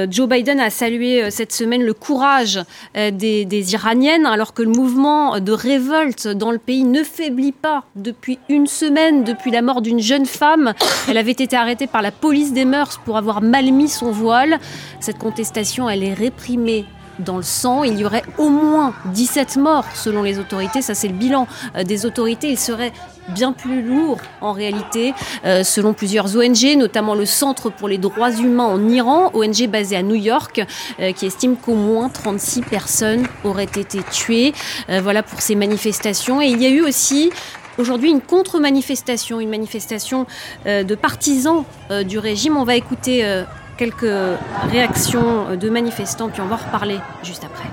Joe 0.09 0.27
Biden 0.27 0.59
a 0.59 0.69
salué 0.69 1.31
cette 1.31 1.53
semaine 1.53 1.83
le 1.83 1.93
courage 1.93 2.59
des, 2.95 3.45
des, 3.45 3.73
Iraniennes, 3.73 4.25
alors 4.25 4.53
que 4.53 4.61
le 4.61 4.69
mouvement 4.69 5.39
de 5.39 5.51
révolte 5.51 6.27
dans 6.27 6.51
le 6.51 6.57
pays 6.57 6.83
ne 6.83 7.03
faiblit 7.03 7.51
pas 7.51 7.85
depuis 7.95 8.39
une 8.49 8.67
semaine, 8.67 9.23
depuis 9.23 9.51
la 9.51 9.61
mort 9.61 9.81
d'une 9.81 9.99
jeune 9.99 10.25
femme. 10.25 10.73
Elle 11.07 11.17
avait 11.17 11.31
été 11.31 11.55
arrêtée 11.55 11.87
par 11.87 12.01
la 12.01 12.11
police 12.11 12.53
des 12.53 12.65
mœurs 12.65 12.99
pour 13.05 13.17
avoir 13.17 13.41
mal 13.41 13.71
mis 13.71 13.89
son 13.89 14.11
voile. 14.11 14.59
Cette 14.99 15.17
contestation, 15.17 15.89
elle 15.89 16.03
est 16.03 16.13
réprimée 16.13 16.85
dans 17.19 17.37
le 17.37 17.43
sang. 17.43 17.83
Il 17.83 17.97
y 17.97 18.05
aurait 18.05 18.23
au 18.37 18.49
moins 18.49 18.93
17 19.13 19.57
morts 19.57 19.85
selon 19.93 20.23
les 20.23 20.39
autorités. 20.39 20.81
Ça, 20.81 20.93
c'est 20.95 21.07
le 21.07 21.13
bilan 21.13 21.47
euh, 21.75 21.83
des 21.83 22.05
autorités. 22.05 22.49
Il 22.49 22.59
serait 22.59 22.91
bien 23.29 23.53
plus 23.53 23.81
lourd 23.81 24.17
en 24.41 24.51
réalité, 24.51 25.13
euh, 25.45 25.63
selon 25.63 25.93
plusieurs 25.93 26.35
ONG, 26.35 26.75
notamment 26.75 27.15
le 27.15 27.25
Centre 27.25 27.69
pour 27.69 27.87
les 27.87 27.97
droits 27.97 28.31
humains 28.31 28.65
en 28.65 28.89
Iran, 28.89 29.31
ONG 29.33 29.67
basée 29.67 29.95
à 29.95 30.03
New 30.03 30.15
York, 30.15 30.61
euh, 30.99 31.13
qui 31.13 31.25
estime 31.25 31.55
qu'au 31.55 31.75
moins 31.75 32.09
36 32.09 32.61
personnes 32.63 33.25
auraient 33.43 33.63
été 33.63 33.99
tuées. 34.11 34.53
voilà 35.01 35.23
pour 35.23 35.41
ces 35.41 35.55
manifestations. 35.55 36.41
Et 36.41 36.47
il 36.47 36.61
y 36.61 36.65
a 36.65 36.69
eu 36.69 36.81
aussi 36.81 37.31
aujourd'hui 37.77 38.09
une 38.09 38.21
contre-manifestation, 38.21 39.39
une 39.39 39.49
manifestation 39.49 40.25
de 40.65 40.95
partisans 40.95 41.63
du 42.05 42.19
régime. 42.19 42.57
On 42.57 42.63
va 42.63 42.75
écouter 42.75 43.43
quelques 43.77 44.37
réactions 44.71 45.55
de 45.59 45.69
manifestants, 45.69 46.29
puis 46.29 46.41
on 46.41 46.47
va 46.47 46.55
en 46.55 46.65
reparler 46.65 46.99
juste 47.23 47.43
après. 47.43 47.69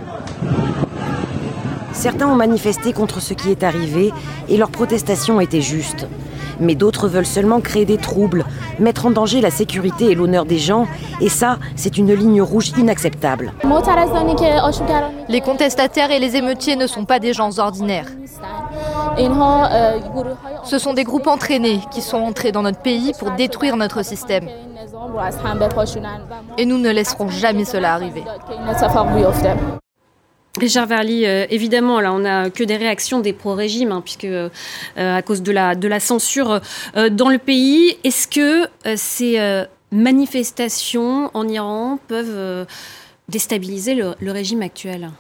Certains 1.92 2.28
ont 2.28 2.36
manifesté 2.36 2.92
contre 2.92 3.20
ce 3.20 3.34
qui 3.34 3.50
est 3.50 3.62
arrivé 3.62 4.12
et 4.48 4.56
leur 4.56 4.70
protestation 4.70 5.40
était 5.40 5.60
juste. 5.60 6.06
Mais 6.58 6.74
d'autres 6.74 7.08
veulent 7.08 7.26
seulement 7.26 7.60
créer 7.60 7.84
des 7.84 7.96
troubles, 7.96 8.44
mettre 8.78 9.06
en 9.06 9.10
danger 9.10 9.40
la 9.40 9.50
sécurité 9.50 10.10
et 10.10 10.14
l'honneur 10.14 10.44
des 10.44 10.58
gens, 10.58 10.86
et 11.20 11.28
ça, 11.28 11.58
c'est 11.74 11.96
une 11.96 12.12
ligne 12.14 12.42
rouge 12.42 12.72
inacceptable. 12.76 13.52
Les 15.28 15.40
contestataires 15.40 16.10
et 16.10 16.18
les 16.18 16.36
émeutiers 16.36 16.76
ne 16.76 16.86
sont 16.86 17.06
pas 17.06 17.18
des 17.18 17.32
gens 17.32 17.58
ordinaires. 17.58 18.06
Ce 20.64 20.78
sont 20.78 20.94
des 20.94 21.04
groupes 21.04 21.26
entraînés 21.26 21.80
qui 21.90 22.02
sont 22.02 22.18
entrés 22.18 22.52
dans 22.52 22.62
notre 22.62 22.80
pays 22.80 23.12
pour 23.18 23.30
détruire 23.32 23.76
notre 23.76 24.04
système. 24.04 24.48
Et 26.58 26.66
nous 26.66 26.78
ne 26.78 26.90
laisserons 26.90 27.28
jamais 27.28 27.64
cela 27.64 27.94
arriver. 27.94 28.22
Richard 30.58 30.86
Verly, 30.86 31.26
euh, 31.26 31.46
évidemment, 31.48 32.00
là, 32.00 32.12
on 32.12 32.20
n'a 32.20 32.50
que 32.50 32.64
des 32.64 32.76
réactions 32.76 33.20
des 33.20 33.32
pro-régimes, 33.32 33.92
hein, 33.92 34.02
puisque 34.02 34.24
euh, 34.24 34.48
à 34.96 35.22
cause 35.22 35.42
de 35.42 35.52
la, 35.52 35.74
de 35.74 35.86
la 35.86 36.00
censure 36.00 36.60
euh, 36.96 37.08
dans 37.08 37.28
le 37.28 37.38
pays, 37.38 37.96
est-ce 38.02 38.26
que 38.26 38.68
ces 38.96 39.64
manifestations 39.92 41.30
en 41.34 41.48
Iran 41.48 41.98
peuvent 42.08 42.66
déstabiliser 43.28 43.94
le 43.94 44.32
régime 44.32 44.62
actuel? 44.62 45.10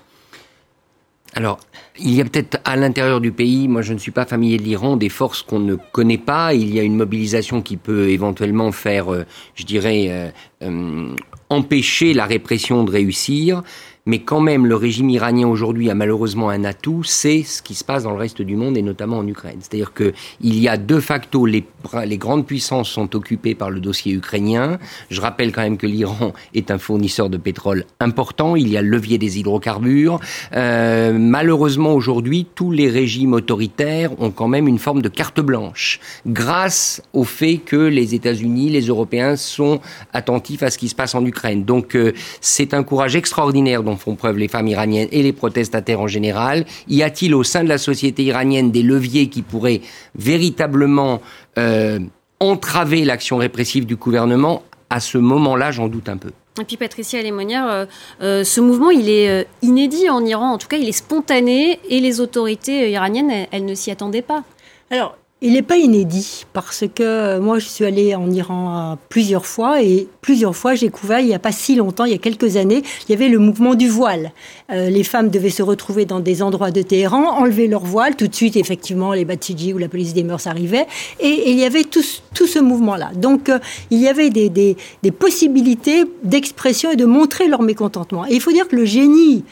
Alors, 1.34 1.60
il 1.98 2.12
y 2.14 2.20
a 2.20 2.24
peut-être 2.24 2.58
à 2.64 2.76
l'intérieur 2.76 3.20
du 3.20 3.30
pays, 3.30 3.68
moi 3.68 3.82
je 3.82 3.92
ne 3.92 3.98
suis 3.98 4.10
pas 4.10 4.24
familier 4.24 4.56
de 4.56 4.62
l'Iran, 4.62 4.96
des 4.96 5.08
forces 5.08 5.42
qu'on 5.42 5.60
ne 5.60 5.76
connaît 5.76 6.18
pas. 6.18 6.54
Il 6.54 6.74
y 6.74 6.80
a 6.80 6.82
une 6.82 6.96
mobilisation 6.96 7.62
qui 7.62 7.76
peut 7.76 8.08
éventuellement 8.08 8.72
faire, 8.72 9.12
euh, 9.12 9.24
je 9.54 9.64
dirais, 9.64 10.06
euh, 10.08 10.30
euh, 10.62 11.14
empêcher 11.48 12.14
la 12.14 12.26
répression 12.26 12.82
de 12.84 12.90
réussir 12.90 13.62
mais 14.10 14.18
quand 14.18 14.40
même 14.40 14.66
le 14.66 14.74
régime 14.74 15.08
iranien 15.08 15.46
aujourd'hui 15.46 15.88
a 15.88 15.94
malheureusement 15.94 16.50
un 16.50 16.64
atout, 16.64 17.04
c'est 17.04 17.44
ce 17.44 17.62
qui 17.62 17.76
se 17.76 17.84
passe 17.84 18.02
dans 18.02 18.10
le 18.10 18.16
reste 18.16 18.42
du 18.42 18.56
monde 18.56 18.76
et 18.76 18.82
notamment 18.82 19.18
en 19.18 19.26
Ukraine. 19.26 19.58
C'est-à-dire 19.60 19.92
que 19.92 20.12
il 20.40 20.58
y 20.58 20.68
a 20.68 20.76
de 20.76 20.98
facto 20.98 21.46
les, 21.46 21.64
les 22.04 22.18
grandes 22.18 22.44
puissances 22.44 22.90
sont 22.90 23.14
occupées 23.14 23.54
par 23.54 23.70
le 23.70 23.78
dossier 23.78 24.12
ukrainien. 24.12 24.80
Je 25.10 25.20
rappelle 25.20 25.52
quand 25.52 25.62
même 25.62 25.76
que 25.76 25.86
l'Iran 25.86 26.32
est 26.54 26.72
un 26.72 26.78
fournisseur 26.78 27.30
de 27.30 27.36
pétrole 27.36 27.84
important. 28.00 28.56
Il 28.56 28.68
y 28.68 28.76
a 28.76 28.82
le 28.82 28.88
levier 28.88 29.16
des 29.16 29.38
hydrocarbures. 29.38 30.18
Euh, 30.56 31.16
malheureusement 31.16 31.94
aujourd'hui, 31.94 32.48
tous 32.52 32.72
les 32.72 32.90
régimes 32.90 33.34
autoritaires 33.34 34.10
ont 34.20 34.32
quand 34.32 34.48
même 34.48 34.66
une 34.66 34.80
forme 34.80 35.02
de 35.02 35.08
carte 35.08 35.40
blanche, 35.40 36.00
grâce 36.26 37.00
au 37.12 37.22
fait 37.22 37.58
que 37.58 37.76
les 37.76 38.16
États-Unis, 38.16 38.70
les 38.70 38.86
Européens 38.88 39.36
sont 39.36 39.80
attentifs 40.12 40.64
à 40.64 40.70
ce 40.70 40.78
qui 40.78 40.88
se 40.88 40.96
passe 40.96 41.14
en 41.14 41.24
Ukraine. 41.24 41.64
Donc 41.64 41.94
euh, 41.94 42.12
c'est 42.40 42.74
un 42.74 42.82
courage 42.82 43.14
extraordinaire 43.14 43.84
dont 43.84 43.99
font 44.00 44.16
preuve 44.16 44.38
les 44.38 44.48
femmes 44.48 44.68
iraniennes 44.68 45.08
et 45.12 45.22
les 45.22 45.32
protestataires 45.32 46.00
en 46.00 46.06
général 46.06 46.64
Y 46.88 47.02
a-t-il 47.02 47.34
au 47.34 47.42
sein 47.42 47.62
de 47.62 47.68
la 47.68 47.78
société 47.78 48.22
iranienne 48.24 48.70
des 48.70 48.82
leviers 48.82 49.28
qui 49.28 49.42
pourraient 49.42 49.80
véritablement 50.14 51.20
euh, 51.58 51.98
entraver 52.40 53.04
l'action 53.04 53.36
répressive 53.36 53.86
du 53.86 53.96
gouvernement? 53.96 54.62
À 54.88 54.98
ce 54.98 55.18
moment-là, 55.18 55.70
j'en 55.70 55.88
doute 55.88 56.08
un 56.08 56.16
peu. 56.16 56.30
Et 56.60 56.64
puis 56.64 56.76
Patricia 56.76 57.22
Lémonière, 57.22 57.68
euh, 57.68 57.86
euh, 58.22 58.44
ce 58.44 58.60
mouvement, 58.60 58.90
il 58.90 59.08
est 59.08 59.46
inédit 59.62 60.10
en 60.10 60.24
Iran, 60.24 60.52
en 60.52 60.58
tout 60.58 60.66
cas, 60.66 60.78
il 60.78 60.88
est 60.88 60.92
spontané 60.92 61.78
et 61.88 62.00
les 62.00 62.20
autorités 62.20 62.90
iraniennes, 62.90 63.46
elles 63.52 63.64
ne 63.64 63.74
s'y 63.74 63.90
attendaient 63.90 64.22
pas. 64.22 64.42
Alors, 64.90 65.16
il 65.42 65.54
n'est 65.54 65.62
pas 65.62 65.78
inédit 65.78 66.44
parce 66.52 66.84
que 66.94 67.02
euh, 67.02 67.40
moi 67.40 67.58
je 67.58 67.66
suis 67.66 67.86
allée 67.86 68.14
en 68.14 68.30
Iran 68.30 68.98
plusieurs 69.08 69.46
fois 69.46 69.82
et 69.82 70.06
plusieurs 70.20 70.54
fois 70.54 70.74
j'ai 70.74 70.90
couvert 70.90 71.20
il 71.20 71.26
n'y 71.26 71.34
a 71.34 71.38
pas 71.38 71.52
si 71.52 71.76
longtemps, 71.76 72.04
il 72.04 72.12
y 72.12 72.14
a 72.14 72.18
quelques 72.18 72.58
années, 72.58 72.82
il 73.08 73.12
y 73.12 73.14
avait 73.14 73.28
le 73.28 73.38
mouvement 73.38 73.74
du 73.74 73.88
voile. 73.88 74.32
Euh, 74.70 74.90
les 74.90 75.02
femmes 75.02 75.30
devaient 75.30 75.48
se 75.48 75.62
retrouver 75.62 76.04
dans 76.04 76.20
des 76.20 76.42
endroits 76.42 76.70
de 76.70 76.82
Téhéran, 76.82 77.38
enlever 77.38 77.68
leur 77.68 77.84
voile, 77.84 78.16
tout 78.16 78.26
de 78.26 78.34
suite 78.34 78.56
effectivement 78.56 79.14
les 79.14 79.24
Batiji 79.24 79.72
ou 79.72 79.78
la 79.78 79.88
police 79.88 80.12
des 80.12 80.24
mœurs 80.24 80.46
arrivaient 80.46 80.86
et, 81.20 81.50
il 81.50 81.58
y 81.58 81.64
avait 81.64 81.84
tout, 81.84 82.04
tout 82.34 82.46
ce 82.46 82.58
mouvement-là. 82.58 83.10
Donc 83.14 83.48
euh, 83.48 83.58
il 83.90 83.98
y 83.98 84.08
avait 84.08 84.28
des, 84.28 84.50
des, 84.50 84.76
des 85.02 85.10
possibilités 85.10 86.04
d'expression 86.22 86.90
et 86.90 86.96
de 86.96 87.06
montrer 87.06 87.48
leur 87.48 87.62
mécontentement. 87.62 88.26
Et 88.26 88.34
il 88.34 88.40
faut 88.42 88.52
dire 88.52 88.68
que 88.68 88.76
le 88.76 88.84
génie 88.84 89.44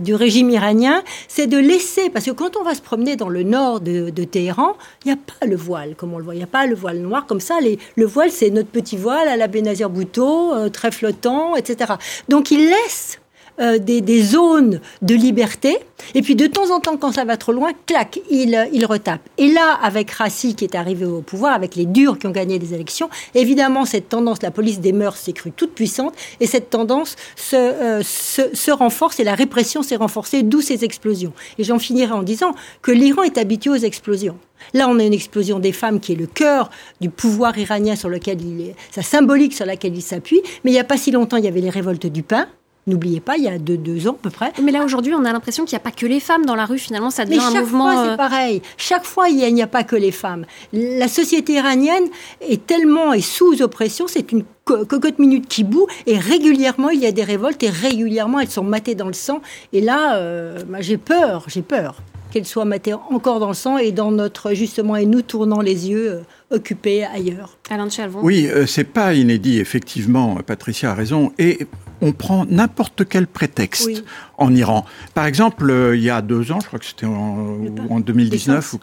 du 0.00 0.14
régime 0.14 0.48
iranien, 0.48 1.02
c'est 1.28 1.46
de 1.46 1.58
laisser, 1.58 2.08
parce 2.08 2.24
que 2.24 2.30
quand 2.30 2.56
on 2.58 2.64
va 2.64 2.74
se 2.74 2.80
promener 2.80 3.16
dans 3.16 3.28
le 3.28 3.42
nord 3.42 3.80
de, 3.80 4.08
de 4.08 4.24
Téhéran, 4.24 4.76
il 5.04 5.08
n'y 5.08 5.14
a 5.14 5.16
pas 5.16 5.46
le 5.46 5.56
voile, 5.56 5.94
comme 5.96 6.14
on 6.14 6.18
le 6.18 6.24
voit. 6.24 6.34
Il 6.34 6.38
n'y 6.38 6.44
a 6.44 6.48
pas 6.48 6.66
le 6.66 6.74
voile 6.74 6.98
noir 6.98 7.26
comme 7.26 7.40
ça. 7.40 7.58
le 7.96 8.06
voile, 8.06 8.30
c'est 8.30 8.50
notre 8.50 8.68
petit 8.68 8.96
voile 8.96 9.28
à 9.28 9.36
la 9.36 9.48
Bénazir 9.48 9.90
Bhutto, 9.90 10.54
euh, 10.54 10.68
très 10.68 10.90
flottant, 10.90 11.56
etc. 11.56 11.94
Donc 12.28 12.50
il 12.50 12.68
laisse 12.68 13.21
euh, 13.62 13.78
des, 13.78 14.22
zones 14.22 14.80
de 15.02 15.14
liberté. 15.14 15.78
Et 16.14 16.22
puis 16.22 16.34
de 16.34 16.46
temps 16.46 16.74
en 16.74 16.80
temps, 16.80 16.96
quand 16.96 17.12
ça 17.12 17.24
va 17.24 17.36
trop 17.36 17.52
loin, 17.52 17.70
clac, 17.86 18.20
il, 18.30 18.68
il 18.72 18.84
retape. 18.86 19.20
Et 19.38 19.48
là, 19.48 19.78
avec 19.82 20.10
Rassi 20.10 20.54
qui 20.54 20.64
est 20.64 20.74
arrivé 20.74 21.04
au 21.04 21.22
pouvoir, 21.22 21.54
avec 21.54 21.76
les 21.76 21.86
durs 21.86 22.18
qui 22.18 22.26
ont 22.26 22.32
gagné 22.32 22.58
des 22.58 22.74
élections, 22.74 23.08
évidemment, 23.34 23.84
cette 23.84 24.08
tendance, 24.08 24.42
la 24.42 24.50
police 24.50 24.80
des 24.80 24.92
mœurs 24.92 25.16
s'est 25.16 25.32
crue 25.32 25.52
toute 25.52 25.72
puissante, 25.72 26.14
et 26.40 26.46
cette 26.46 26.70
tendance 26.70 27.16
se, 27.36 27.56
euh, 27.56 28.02
se, 28.02 28.54
se 28.54 28.70
renforce, 28.70 29.20
et 29.20 29.24
la 29.24 29.34
répression 29.34 29.82
s'est 29.82 29.96
renforcée, 29.96 30.42
d'où 30.42 30.60
ces 30.60 30.84
explosions. 30.84 31.32
Et 31.58 31.64
j'en 31.64 31.78
finirai 31.78 32.12
en 32.12 32.22
disant 32.22 32.54
que 32.82 32.90
l'Iran 32.90 33.22
est 33.22 33.38
habitué 33.38 33.70
aux 33.70 33.76
explosions. 33.76 34.36
Là, 34.74 34.88
on 34.88 34.98
a 34.98 35.04
une 35.04 35.12
explosion 35.12 35.58
des 35.58 35.72
femmes 35.72 36.00
qui 36.00 36.12
est 36.12 36.16
le 36.16 36.26
cœur 36.26 36.70
du 37.00 37.10
pouvoir 37.10 37.56
iranien 37.58 37.96
sur 37.96 38.08
lequel 38.08 38.40
il 38.40 38.60
est, 38.60 38.74
sa 38.90 39.02
symbolique 39.02 39.54
sur 39.54 39.66
laquelle 39.66 39.96
il 39.96 40.02
s'appuie. 40.02 40.42
Mais 40.64 40.70
il 40.70 40.74
n'y 40.74 40.80
a 40.80 40.84
pas 40.84 40.96
si 40.96 41.10
longtemps, 41.10 41.36
il 41.36 41.44
y 41.44 41.48
avait 41.48 41.60
les 41.60 41.70
révoltes 41.70 42.06
du 42.06 42.22
pain. 42.22 42.48
N'oubliez 42.88 43.20
pas, 43.20 43.36
il 43.36 43.44
y 43.44 43.48
a 43.48 43.58
deux, 43.58 44.08
ans 44.08 44.12
à 44.14 44.22
peu 44.22 44.30
près. 44.30 44.52
Mais 44.60 44.72
là, 44.72 44.84
aujourd'hui, 44.84 45.14
on 45.14 45.24
a 45.24 45.32
l'impression 45.32 45.64
qu'il 45.64 45.76
n'y 45.76 45.80
a 45.80 45.84
pas 45.84 45.92
que 45.92 46.04
les 46.04 46.18
femmes 46.18 46.44
dans 46.44 46.56
la 46.56 46.66
rue. 46.66 46.78
Finalement, 46.78 47.10
ça 47.10 47.24
devient 47.24 47.38
Mais 47.38 47.58
un 47.58 47.60
mouvement. 47.60 47.92
Fois, 47.92 48.04
c'est 48.04 48.10
euh, 48.10 48.16
pareil. 48.16 48.62
Chaque 48.76 49.04
fois, 49.04 49.28
il 49.28 49.54
n'y 49.54 49.62
a, 49.62 49.66
pas 49.68 49.84
que 49.84 49.94
les 49.94 50.10
femmes. 50.10 50.44
La 50.72 51.06
société 51.06 51.54
iranienne 51.54 52.04
est 52.40 52.66
tellement 52.66 53.12
et 53.12 53.20
sous 53.20 53.62
oppression, 53.62 54.06
c'est 54.08 54.32
une 54.32 54.42
cocotte 54.64 55.18
minute 55.18 55.46
qui 55.48 55.64
bout, 55.64 55.86
et 56.06 56.18
régulièrement, 56.18 56.90
il 56.90 57.00
y 57.00 57.06
a 57.06 57.12
des 57.12 57.24
révoltes, 57.24 57.62
et 57.62 57.70
régulièrement, 57.70 58.40
elles 58.40 58.50
sont 58.50 58.64
matées 58.64 58.94
dans 58.94 59.06
le 59.06 59.12
sang. 59.12 59.42
Et 59.72 59.80
là, 59.80 60.16
euh, 60.16 60.62
bah, 60.68 60.80
j'ai 60.80 60.98
peur, 60.98 61.44
j'ai 61.48 61.62
peur 61.62 61.96
qu'elles 62.32 62.46
soient 62.46 62.64
matées 62.64 62.94
encore 62.94 63.40
dans 63.40 63.48
le 63.48 63.54
sang 63.54 63.76
et 63.76 63.92
dans 63.92 64.10
notre, 64.10 64.54
justement, 64.54 64.96
et 64.96 65.04
nous 65.04 65.22
tournant 65.22 65.60
les 65.60 65.90
yeux 65.90 66.10
euh, 66.10 66.20
occupés 66.52 67.04
ailleurs. 67.04 67.58
Alain 67.70 67.86
de 67.86 67.90
Chalvon. 67.90 68.20
Oui, 68.22 68.48
c'est 68.66 68.84
pas 68.84 69.14
inédit, 69.14 69.58
effectivement, 69.58 70.36
Patricia 70.46 70.90
a 70.90 70.94
raison. 70.94 71.32
Et 71.38 71.66
on 72.02 72.12
prend 72.12 72.44
n'importe 72.44 73.08
quel 73.08 73.26
prétexte 73.26 74.04
en 74.36 74.54
Iran. 74.54 74.84
Par 75.14 75.24
exemple, 75.24 75.70
euh, 75.70 75.96
il 75.96 76.02
y 76.02 76.10
a 76.10 76.20
deux 76.20 76.50
ans, 76.52 76.58
je 76.60 76.66
crois 76.66 76.80
que 76.80 76.84
c'était 76.84 77.06
en, 77.06 78.00
2019, 78.00 78.76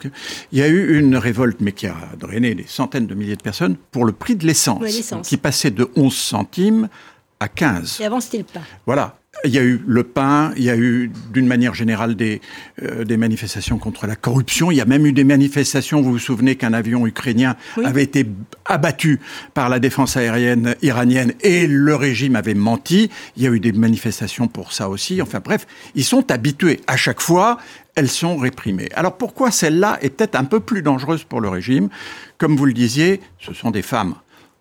il 0.52 0.58
y 0.58 0.62
a 0.62 0.68
eu 0.68 0.98
une 0.98 1.16
révolte, 1.16 1.60
mais 1.60 1.72
qui 1.72 1.86
a 1.86 1.96
drainé 2.18 2.54
des 2.54 2.66
centaines 2.66 3.06
de 3.06 3.14
milliers 3.14 3.36
de 3.36 3.42
personnes, 3.42 3.76
pour 3.92 4.06
le 4.06 4.12
prix 4.12 4.36
de 4.36 4.46
l'essence, 4.46 4.82
qui 5.22 5.36
passait 5.36 5.70
de 5.70 5.88
11 5.96 6.14
centimes 6.14 6.88
à 7.38 7.48
15. 7.48 7.98
Et 8.00 8.06
avant, 8.06 8.20
c'était 8.20 8.38
le 8.38 8.44
pain. 8.44 8.62
Voilà. 8.86 9.19
Il 9.44 9.54
y 9.54 9.58
a 9.58 9.62
eu 9.62 9.80
le 9.86 10.02
pain, 10.02 10.52
il 10.56 10.64
y 10.64 10.70
a 10.70 10.76
eu 10.76 11.10
d'une 11.32 11.46
manière 11.46 11.74
générale 11.74 12.14
des, 12.14 12.40
euh, 12.82 13.04
des 13.04 13.16
manifestations 13.16 13.78
contre 13.78 14.06
la 14.06 14.16
corruption. 14.16 14.70
Il 14.70 14.76
y 14.76 14.80
a 14.80 14.84
même 14.84 15.06
eu 15.06 15.12
des 15.12 15.24
manifestations, 15.24 16.02
vous 16.02 16.12
vous 16.12 16.18
souvenez 16.18 16.56
qu'un 16.56 16.74
avion 16.74 17.06
ukrainien 17.06 17.56
avait 17.84 18.02
été 18.02 18.26
abattu 18.66 19.18
par 19.54 19.68
la 19.68 19.78
défense 19.78 20.16
aérienne 20.16 20.74
iranienne 20.82 21.32
et 21.40 21.66
le 21.66 21.94
régime 21.94 22.36
avait 22.36 22.54
menti. 22.54 23.10
Il 23.36 23.42
y 23.42 23.46
a 23.46 23.50
eu 23.50 23.60
des 23.60 23.72
manifestations 23.72 24.46
pour 24.46 24.72
ça 24.72 24.88
aussi. 24.88 25.22
Enfin 25.22 25.40
bref, 25.42 25.66
ils 25.94 26.04
sont 26.04 26.30
habitués. 26.30 26.80
À 26.86 26.96
chaque 26.96 27.20
fois, 27.20 27.58
elles 27.94 28.10
sont 28.10 28.36
réprimées. 28.36 28.88
Alors 28.94 29.16
pourquoi 29.16 29.50
celle-là 29.50 29.98
est 30.02 30.10
peut-être 30.10 30.36
un 30.36 30.44
peu 30.44 30.60
plus 30.60 30.82
dangereuse 30.82 31.24
pour 31.24 31.40
le 31.40 31.48
régime? 31.48 31.88
Comme 32.38 32.56
vous 32.56 32.66
le 32.66 32.72
disiez, 32.72 33.20
ce 33.38 33.54
sont 33.54 33.70
des 33.70 33.82
femmes. 33.82 34.14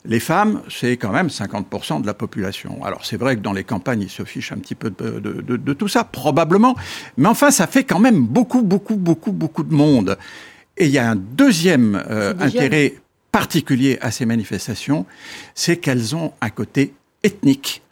Les 0.09 0.19
femmes, 0.19 0.63
c'est 0.69 0.97
quand 0.97 1.11
même 1.11 1.27
50% 1.27 2.01
de 2.01 2.07
la 2.07 2.15
population. 2.15 2.83
Alors 2.83 3.05
c'est 3.05 3.15
vrai 3.15 3.35
que 3.35 3.41
dans 3.41 3.53
les 3.53 3.63
campagnes, 3.63 4.01
ils 4.01 4.09
se 4.09 4.23
fichent 4.23 4.51
un 4.51 4.57
petit 4.57 4.73
peu 4.73 4.89
de, 4.89 5.73
tout 5.73 5.87
ça, 5.87 6.03
probablement. 6.03 6.75
Mais 7.17 7.27
enfin, 7.27 7.51
ça 7.51 7.67
fait 7.67 7.83
quand 7.83 7.99
même 7.99 8.19
beaucoup, 8.19 8.63
beaucoup, 8.63 8.95
beaucoup, 8.95 9.31
beaucoup 9.31 9.63
de 9.63 9.73
monde. 9.73 10.17
Et 10.77 10.85
il 10.85 10.91
y 10.91 10.97
a 10.97 11.07
un 11.07 11.15
deuxième 11.15 12.01
euh, 12.09 12.33
intérêt 12.39 12.95
particulier 13.31 13.99
à 14.01 14.09
ces 14.09 14.25
manifestations, 14.25 15.05
c'est 15.53 15.77
qu'elles 15.77 16.15
ont 16.15 16.33
un 16.41 16.49
côté 16.49 16.93
ethnique. 17.21 17.83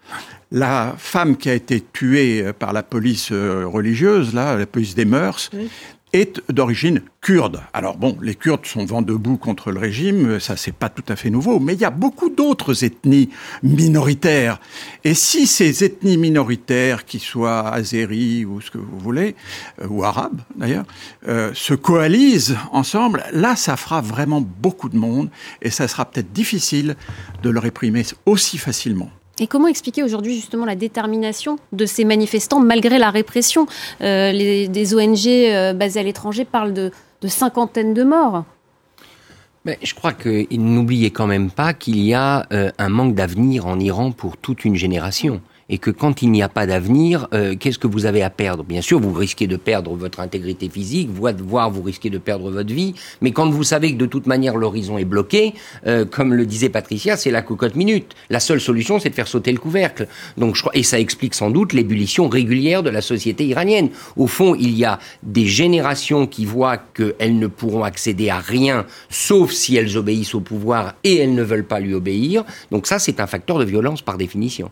la 0.51 0.95
femme 0.97 1.37
qui 1.37 1.51
a 1.51 1.53
été 1.53 1.83
tuée 1.93 2.51
par 2.57 2.73
la 2.73 2.81
police 2.81 3.31
religieuse, 3.31 4.33
là, 4.33 4.55
la 4.55 4.65
police 4.65 4.95
des 4.95 5.05
mœurs, 5.05 5.51
est 6.17 6.41
d'origine 6.51 7.01
kurde. 7.21 7.61
Alors 7.73 7.97
bon, 7.97 8.17
les 8.21 8.35
Kurdes 8.35 8.65
sont 8.65 8.85
vent 8.85 9.01
debout 9.01 9.37
contre 9.37 9.71
le 9.71 9.79
régime, 9.79 10.39
ça 10.39 10.57
c'est 10.57 10.73
pas 10.73 10.89
tout 10.89 11.03
à 11.07 11.15
fait 11.15 11.29
nouveau, 11.29 11.59
mais 11.59 11.73
il 11.73 11.81
y 11.81 11.85
a 11.85 11.89
beaucoup 11.89 12.29
d'autres 12.29 12.83
ethnies 12.83 13.29
minoritaires. 13.63 14.59
Et 15.03 15.13
si 15.13 15.47
ces 15.47 15.83
ethnies 15.83 16.17
minoritaires, 16.17 17.05
qui 17.05 17.19
soient 17.19 17.69
azéris 17.69 18.45
ou 18.45 18.61
ce 18.61 18.71
que 18.71 18.77
vous 18.77 18.99
voulez, 18.99 19.35
euh, 19.81 19.87
ou 19.87 20.03
arabes 20.03 20.41
d'ailleurs, 20.55 20.85
euh, 21.27 21.51
se 21.53 21.73
coalisent 21.73 22.57
ensemble, 22.71 23.23
là 23.31 23.55
ça 23.55 23.77
fera 23.77 24.01
vraiment 24.01 24.41
beaucoup 24.41 24.89
de 24.89 24.97
monde 24.97 25.29
et 25.61 25.69
ça 25.69 25.87
sera 25.87 26.05
peut-être 26.05 26.31
difficile 26.33 26.95
de 27.43 27.49
le 27.49 27.59
réprimer 27.59 28.03
aussi 28.25 28.57
facilement. 28.57 29.09
Et 29.39 29.47
comment 29.47 29.67
expliquer 29.67 30.03
aujourd'hui 30.03 30.33
justement 30.33 30.65
la 30.65 30.75
détermination 30.75 31.57
de 31.71 31.85
ces 31.85 32.05
manifestants 32.05 32.59
malgré 32.59 32.97
la 32.97 33.11
répression? 33.11 33.67
Euh, 34.01 34.67
Des 34.67 34.95
ONG 34.95 35.27
euh, 35.27 35.73
basées 35.73 35.99
à 35.99 36.03
l'étranger 36.03 36.43
parlent 36.43 36.73
de, 36.73 36.91
cinquantaines 37.27 37.93
de 37.93 38.03
morts. 38.03 38.45
Mais 39.65 39.77
je 39.83 39.93
crois 39.93 40.13
qu'il 40.13 40.47
n'oubliez 40.51 41.11
quand 41.11 41.27
même 41.27 41.51
pas 41.51 41.73
qu'il 41.73 41.99
y 41.99 42.13
a 42.13 42.47
euh, 42.51 42.71
un 42.77 42.89
manque 42.89 43.15
d'avenir 43.15 43.67
en 43.67 43.79
Iran 43.79 44.11
pour 44.11 44.37
toute 44.37 44.65
une 44.65 44.75
génération 44.75 45.41
et 45.69 45.77
que 45.77 45.91
quand 45.91 46.21
il 46.21 46.31
n'y 46.31 46.41
a 46.41 46.49
pas 46.49 46.65
d'avenir, 46.65 47.27
euh, 47.33 47.55
qu'est-ce 47.59 47.79
que 47.79 47.87
vous 47.87 48.05
avez 48.05 48.23
à 48.23 48.29
perdre? 48.29 48.63
Bien 48.63 48.81
sûr, 48.81 48.99
vous 48.99 49.13
risquez 49.13 49.47
de 49.47 49.57
perdre 49.57 49.95
votre 49.95 50.19
intégrité 50.19 50.69
physique, 50.69 51.09
voire 51.09 51.69
vous 51.69 51.81
risquez 51.81 52.09
de 52.09 52.17
perdre 52.17 52.51
votre 52.51 52.73
vie, 52.73 52.93
mais 53.21 53.31
quand 53.31 53.49
vous 53.49 53.63
savez 53.63 53.93
que 53.93 53.97
de 53.97 54.05
toute 54.05 54.27
manière 54.27 54.55
l'horizon 54.55 54.97
est 54.97 55.05
bloqué, 55.05 55.53
euh, 55.85 56.05
comme 56.05 56.33
le 56.33 56.45
disait 56.45 56.69
Patricia, 56.69 57.17
c'est 57.17 57.31
la 57.31 57.41
cocotte 57.41 57.75
minute. 57.75 58.13
La 58.29 58.39
seule 58.39 58.61
solution, 58.61 58.99
c'est 58.99 59.09
de 59.09 59.15
faire 59.15 59.27
sauter 59.27 59.51
le 59.51 59.59
couvercle. 59.59 60.07
Donc, 60.37 60.55
je 60.55 60.63
et 60.73 60.83
ça 60.83 60.99
explique 60.99 61.33
sans 61.33 61.49
doute 61.49 61.73
l'ébullition 61.73 62.27
régulière 62.27 62.83
de 62.83 62.89
la 62.89 63.01
société 63.01 63.45
iranienne. 63.45 63.89
Au 64.15 64.27
fond, 64.27 64.53
il 64.53 64.77
y 64.77 64.85
a 64.85 64.99
des 65.23 65.45
générations 65.45 66.27
qui 66.27 66.45
voient 66.45 66.77
qu'elles 66.77 67.39
ne 67.39 67.47
pourront 67.47 67.83
accéder 67.83 68.29
à 68.29 68.39
rien, 68.39 68.85
sauf 69.09 69.51
si 69.51 69.75
elles 69.75 69.97
obéissent 69.97 70.35
au 70.35 70.41
pouvoir 70.41 70.95
et 71.03 71.17
elles 71.17 71.33
ne 71.33 71.43
veulent 71.43 71.65
pas 71.65 71.79
lui 71.79 71.93
obéir. 71.93 72.43
Donc 72.69 72.85
ça, 72.85 72.99
c'est 72.99 73.19
un 73.19 73.27
facteur 73.27 73.59
de 73.59 73.65
violence 73.65 74.01
par 74.01 74.17
définition. 74.17 74.69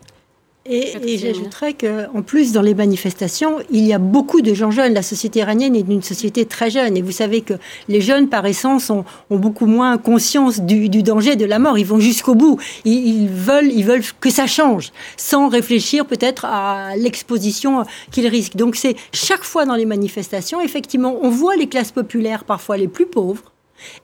Et, 0.67 1.19
j'ajouterais 1.19 1.73
qu'en 1.73 2.23
plus, 2.23 2.51
dans 2.51 2.63
les 2.63 2.73
manifestations, 2.73 3.57
il 3.69 3.85
y 3.85 3.93
a 3.93 3.99
beaucoup 3.99 4.41
de 4.41 4.55
gens 4.55 4.71
jeunes. 4.71 4.93
La 4.93 5.03
société 5.03 5.39
iranienne 5.39 5.75
est 5.75 5.81
une 5.81 6.01
société 6.01 6.45
très 6.45 6.71
jeune. 6.71 6.97
Et 6.97 7.03
vous 7.03 7.11
savez 7.11 7.41
que 7.41 7.53
les 7.87 8.01
jeunes, 8.01 8.29
par 8.29 8.47
essence, 8.47 8.89
ont, 8.89 9.05
beaucoup 9.29 9.67
moins 9.67 9.99
conscience 9.99 10.61
du, 10.61 10.89
danger 10.89 11.35
de 11.35 11.45
la 11.45 11.59
mort. 11.59 11.77
Ils 11.77 11.85
vont 11.85 11.99
jusqu'au 11.99 12.33
bout. 12.33 12.59
Ils, 12.83 13.27
veulent, 13.27 13.71
ils 13.71 13.85
veulent 13.85 14.01
que 14.19 14.31
ça 14.31 14.47
change, 14.47 14.91
sans 15.17 15.49
réfléchir 15.49 16.07
peut-être 16.07 16.45
à 16.45 16.95
l'exposition 16.97 17.83
qu'ils 18.11 18.27
risquent. 18.27 18.55
Donc 18.55 18.75
c'est 18.75 18.95
chaque 19.13 19.43
fois 19.43 19.65
dans 19.65 19.75
les 19.75 19.85
manifestations, 19.85 20.61
effectivement, 20.61 21.19
on 21.21 21.29
voit 21.29 21.55
les 21.55 21.67
classes 21.67 21.91
populaires, 21.91 22.43
parfois 22.43 22.77
les 22.77 22.87
plus 22.87 23.05
pauvres, 23.05 23.51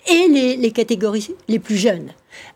et 0.08 0.28
les, 0.28 0.72
catégories 0.72 1.30
les 1.48 1.60
plus 1.60 1.78
jeunes. 1.78 2.10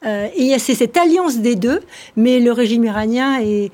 Euh, 0.06 0.28
et 0.36 0.58
c'est 0.60 0.76
cette 0.76 0.98
alliance 0.98 1.38
des 1.38 1.56
deux, 1.56 1.80
mais 2.16 2.40
le 2.40 2.52
régime 2.52 2.84
iranien 2.84 3.40
est 3.42 3.72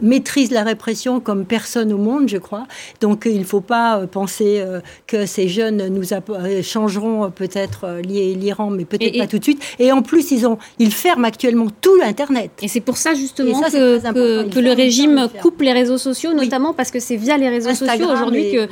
maîtrise 0.00 0.50
la 0.50 0.62
répression 0.62 1.20
comme 1.20 1.44
personne 1.44 1.92
au 1.92 1.98
monde, 1.98 2.28
je 2.28 2.36
crois. 2.36 2.66
Donc 3.00 3.22
il 3.26 3.40
ne 3.40 3.44
faut 3.44 3.60
pas 3.60 3.98
euh, 3.98 4.06
penser 4.06 4.60
euh, 4.60 4.80
que 5.06 5.26
ces 5.26 5.48
jeunes 5.48 5.88
nous 5.88 6.12
euh, 6.12 6.62
changeront 6.62 7.30
peut-être 7.30 8.00
l'Iran, 8.02 8.70
mais 8.70 8.84
peut-être 8.84 9.18
pas 9.18 9.26
tout 9.26 9.38
de 9.38 9.44
suite. 9.44 9.62
Et 9.78 9.90
en 9.90 10.02
plus, 10.02 10.30
ils, 10.30 10.46
ont, 10.46 10.58
ils 10.78 10.92
ferment 10.92 11.26
actuellement 11.26 11.66
tout 11.80 11.96
l'Internet. 11.96 12.50
Et 12.62 12.68
c'est 12.68 12.80
pour 12.80 12.96
ça 12.96 13.14
justement 13.14 13.60
que, 13.60 14.48
que, 14.48 14.60
le 14.60 14.72
régime 14.72 15.28
coupe 15.42 15.60
les 15.60 15.72
réseaux 15.72 15.98
sociaux, 15.98 16.32
notamment 16.34 16.72
parce 16.72 16.90
que 16.90 17.00
c'est 17.00 17.16
via 17.16 17.36
les 17.36 17.48
réseaux 17.48 17.74
sociaux 17.74 18.08
aujourd'hui 18.12 18.52
que 18.52 18.68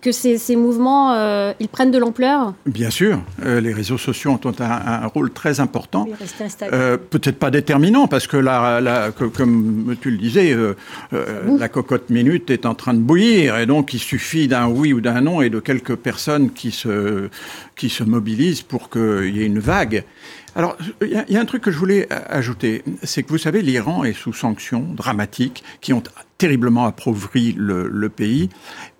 que 0.00 0.12
ces, 0.12 0.38
ces 0.38 0.56
mouvements, 0.56 1.14
euh, 1.14 1.52
ils 1.60 1.68
prennent 1.68 1.90
de 1.90 1.98
l'ampleur 1.98 2.54
Bien 2.66 2.90
sûr, 2.90 3.20
euh, 3.44 3.60
les 3.60 3.72
réseaux 3.72 3.98
sociaux 3.98 4.38
ont 4.44 4.52
un, 4.60 5.06
rôle 5.06 5.30
très 5.30 5.60
important, 5.60 6.06
euh, 6.72 6.96
peut-être 6.96 7.38
pas 7.38 7.50
déterminant, 7.50 8.08
parce 8.08 8.26
que 8.26 8.36
la, 8.36 9.10
comme 9.12 9.96
tu 10.00 10.10
le 10.10 10.16
disais, 10.16 10.56
la 11.12 11.68
cocotte 11.68 12.10
minute 12.10 12.50
est 12.50 12.66
en 12.66 12.74
train 12.74 12.94
de 12.94 13.00
bouillir, 13.00 13.58
et 13.58 13.66
donc 13.66 13.92
il 13.94 13.98
suffit 13.98 14.48
d'un 14.48 14.68
oui 14.68 14.92
ou 14.92 15.00
d'un 15.00 15.20
non 15.20 15.42
et 15.42 15.50
de 15.50 15.60
quelques 15.60 15.96
personnes 15.96 16.50
qui 16.50 16.70
se, 16.70 17.28
qui 17.76 17.88
se 17.88 18.04
mobilisent 18.04 18.62
pour 18.62 18.90
qu'il 18.90 19.34
y 19.34 19.42
ait 19.42 19.46
une 19.46 19.58
vague. 19.58 20.04
Alors, 20.56 20.76
il 21.00 21.24
y, 21.28 21.36
a 21.36 21.40
un 21.40 21.44
truc 21.44 21.62
que 21.62 21.70
je 21.70 21.78
voulais 21.78 22.08
ajouter, 22.10 22.82
c'est 23.02 23.22
que 23.22 23.28
vous 23.28 23.38
savez, 23.38 23.62
l'Iran 23.62 24.04
est 24.04 24.12
sous 24.12 24.32
sanctions 24.32 24.80
dramatiques 24.94 25.62
qui 25.80 25.92
ont 25.92 26.02
terriblement 26.38 26.86
appauvri 26.86 27.54
le, 27.56 28.08
pays, 28.08 28.48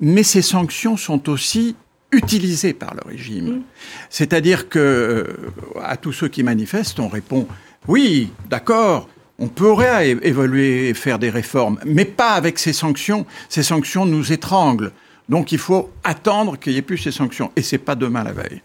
mais 0.00 0.22
ces 0.22 0.42
sanctions 0.42 0.96
sont 0.96 1.28
aussi 1.28 1.74
utilisées 2.12 2.72
par 2.72 2.94
le 2.94 3.00
régime. 3.08 3.56
Mm. 3.56 3.62
C'est-à-dire 4.10 4.68
que 4.68 4.78
euh, 4.78 5.82
à 5.82 5.96
tous 5.96 6.12
ceux 6.12 6.28
qui 6.28 6.42
manifestent, 6.42 7.00
on 7.00 7.08
répond 7.08 7.46
oui, 7.88 8.30
d'accord, 8.48 9.08
on 9.38 9.48
pourrait 9.48 10.10
évoluer 10.22 10.90
et 10.90 10.94
faire 10.94 11.18
des 11.18 11.30
réformes, 11.30 11.78
mais 11.86 12.04
pas 12.04 12.32
avec 12.32 12.58
ces 12.58 12.74
sanctions. 12.74 13.26
Ces 13.48 13.62
sanctions 13.62 14.04
nous 14.04 14.32
étranglent. 14.32 14.92
Donc 15.30 15.52
il 15.52 15.58
faut 15.58 15.90
attendre 16.04 16.58
qu'il 16.58 16.72
n'y 16.72 16.78
ait 16.78 16.82
plus 16.82 16.98
ces 16.98 17.12
sanctions. 17.12 17.50
Et 17.56 17.62
c'est 17.62 17.78
pas 17.78 17.94
demain 17.94 18.22
la 18.22 18.32
veille. 18.32 18.60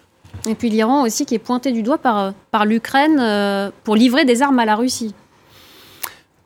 Et 0.48 0.56
puis 0.56 0.70
l'Iran 0.70 1.04
aussi 1.04 1.26
qui 1.26 1.36
est 1.36 1.40
pointé 1.40 1.72
du 1.72 1.84
doigt 1.84 1.98
par, 1.98 2.34
par 2.52 2.66
l'Ukraine 2.66 3.20
euh, 3.20 3.70
pour 3.84 3.96
livrer 3.96 4.26
des 4.26 4.42
armes 4.42 4.60
à 4.60 4.66
la 4.66 4.76
Russie. 4.76 5.14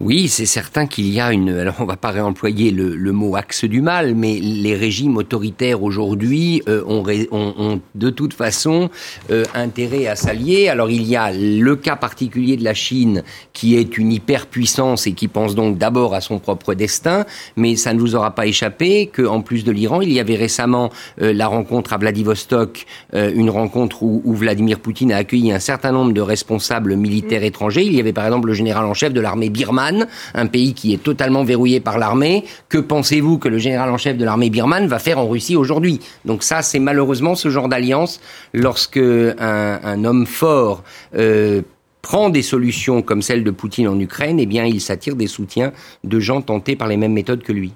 Oui, 0.02 0.30
c'est 0.30 0.46
certain 0.46 0.88
qu'il 0.88 1.10
y 1.10 1.20
a 1.20 1.34
une. 1.34 1.50
Alors, 1.50 1.76
on 1.80 1.84
va 1.84 1.98
pas 1.98 2.12
réemployer 2.12 2.72
le, 2.72 2.96
le, 2.96 3.12
mot 3.12 3.36
axe 3.36 3.66
du 3.66 3.82
mal, 3.82 4.16
mais 4.16 4.40
les 4.40 4.74
régimes 4.74 5.18
autoritaires 5.18 5.84
aujourd'hui 5.84 6.64
euh, 6.70 6.82
ont, 6.88 7.04
ont, 7.32 7.82
de 7.96 8.10
toute 8.10 8.34
façon 8.34 8.90
euh, 9.30 9.44
intérêt 9.54 10.08
à 10.08 10.16
s'allier. 10.16 10.70
Alors, 10.70 10.90
il 10.90 11.06
y 11.06 11.18
a 11.18 11.34
le 11.34 11.76
cas 11.76 11.98
particulier 11.98 12.56
de 12.56 12.64
la 12.64 12.74
Chine, 12.74 13.24
qui 13.52 13.76
est 13.76 13.98
une 13.98 14.14
hyperpuissance 14.14 15.06
et 15.06 15.12
qui 15.12 15.28
pense 15.28 15.54
donc 15.54 15.78
d'abord 15.78 16.16
à 16.16 16.22
son 16.22 16.40
propre 16.40 16.76
destin, 16.76 17.26
mais 17.58 17.76
ça 17.76 17.94
ne 17.94 18.00
vous 18.00 18.16
aura 18.16 18.34
pas 18.34 18.46
échappé 18.46 19.08
qu'en 19.14 19.42
plus 19.42 19.66
de 19.66 19.72
l'Iran, 19.74 20.00
il 20.00 20.14
y 20.14 20.22
avait 20.22 20.38
récemment 20.38 20.92
euh, 21.22 21.34
la 21.34 21.48
rencontre 21.48 21.92
à 21.92 21.98
Vladivostok, 21.98 22.86
une 23.14 23.50
rencontre 23.50 24.04
où, 24.04 24.22
où, 24.24 24.34
Vladimir 24.34 24.80
Poutine 24.80 25.12
a 25.12 25.18
accueilli 25.18 25.52
un 25.52 25.60
certain 25.60 25.92
nombre 25.92 26.14
de 26.14 26.22
responsables 26.22 26.96
militaires 26.96 27.44
étrangers. 27.44 27.84
Il 27.84 27.94
y 27.94 28.00
avait 28.00 28.14
par 28.14 28.26
exemple 28.26 28.48
le 28.48 28.54
général 28.54 28.86
en 28.86 28.94
chef 28.94 29.12
de 29.12 29.20
l'armée 29.20 29.50
birmane 29.50 29.89
un 30.34 30.48
pays 30.48 30.74
qui 30.74 30.94
est 30.94 31.04
totalement 31.04 31.44
verrouillé 31.44 31.80
par 31.80 31.98
l'armée. 31.98 32.46
Que 32.70 32.78
pensez-vous 32.78 33.38
que 33.38 33.48
le 33.48 33.58
général 33.58 33.90
en 33.90 33.98
chef 33.98 34.18
de 34.18 34.26
l'armée 34.26 34.50
birmane 34.50 34.88
va 34.88 35.00
faire 35.00 35.20
en 35.20 35.28
Russie 35.28 35.56
aujourd'hui? 35.56 36.00
Donc 36.26 36.44
ça, 36.44 36.62
c'est 36.62 36.80
malheureusement 36.80 37.36
ce 37.36 37.50
genre 37.50 37.70
d'alliance 37.70 38.20
lorsque 38.54 38.98
un, 38.98 40.04
homme 40.04 40.26
fort 40.26 40.84
euh, 41.16 41.62
prend 42.02 42.30
des 42.30 42.42
solutions 42.42 43.02
comme 43.02 43.22
celle 43.22 43.44
de 43.44 43.52
Poutine 43.52 43.88
en 43.88 44.00
Ukraine, 44.00 44.40
eh 44.40 44.46
bien, 44.46 44.66
il 44.66 44.82
s'attire 44.82 45.16
des 45.16 45.28
soutiens 45.28 45.74
de 46.04 46.20
gens 46.20 46.42
tentés 46.42 46.76
par 46.76 46.88
les 46.88 46.98
mêmes 46.98 47.14
méthodes 47.14 47.44
que 47.44 47.52
lui. 47.52 47.74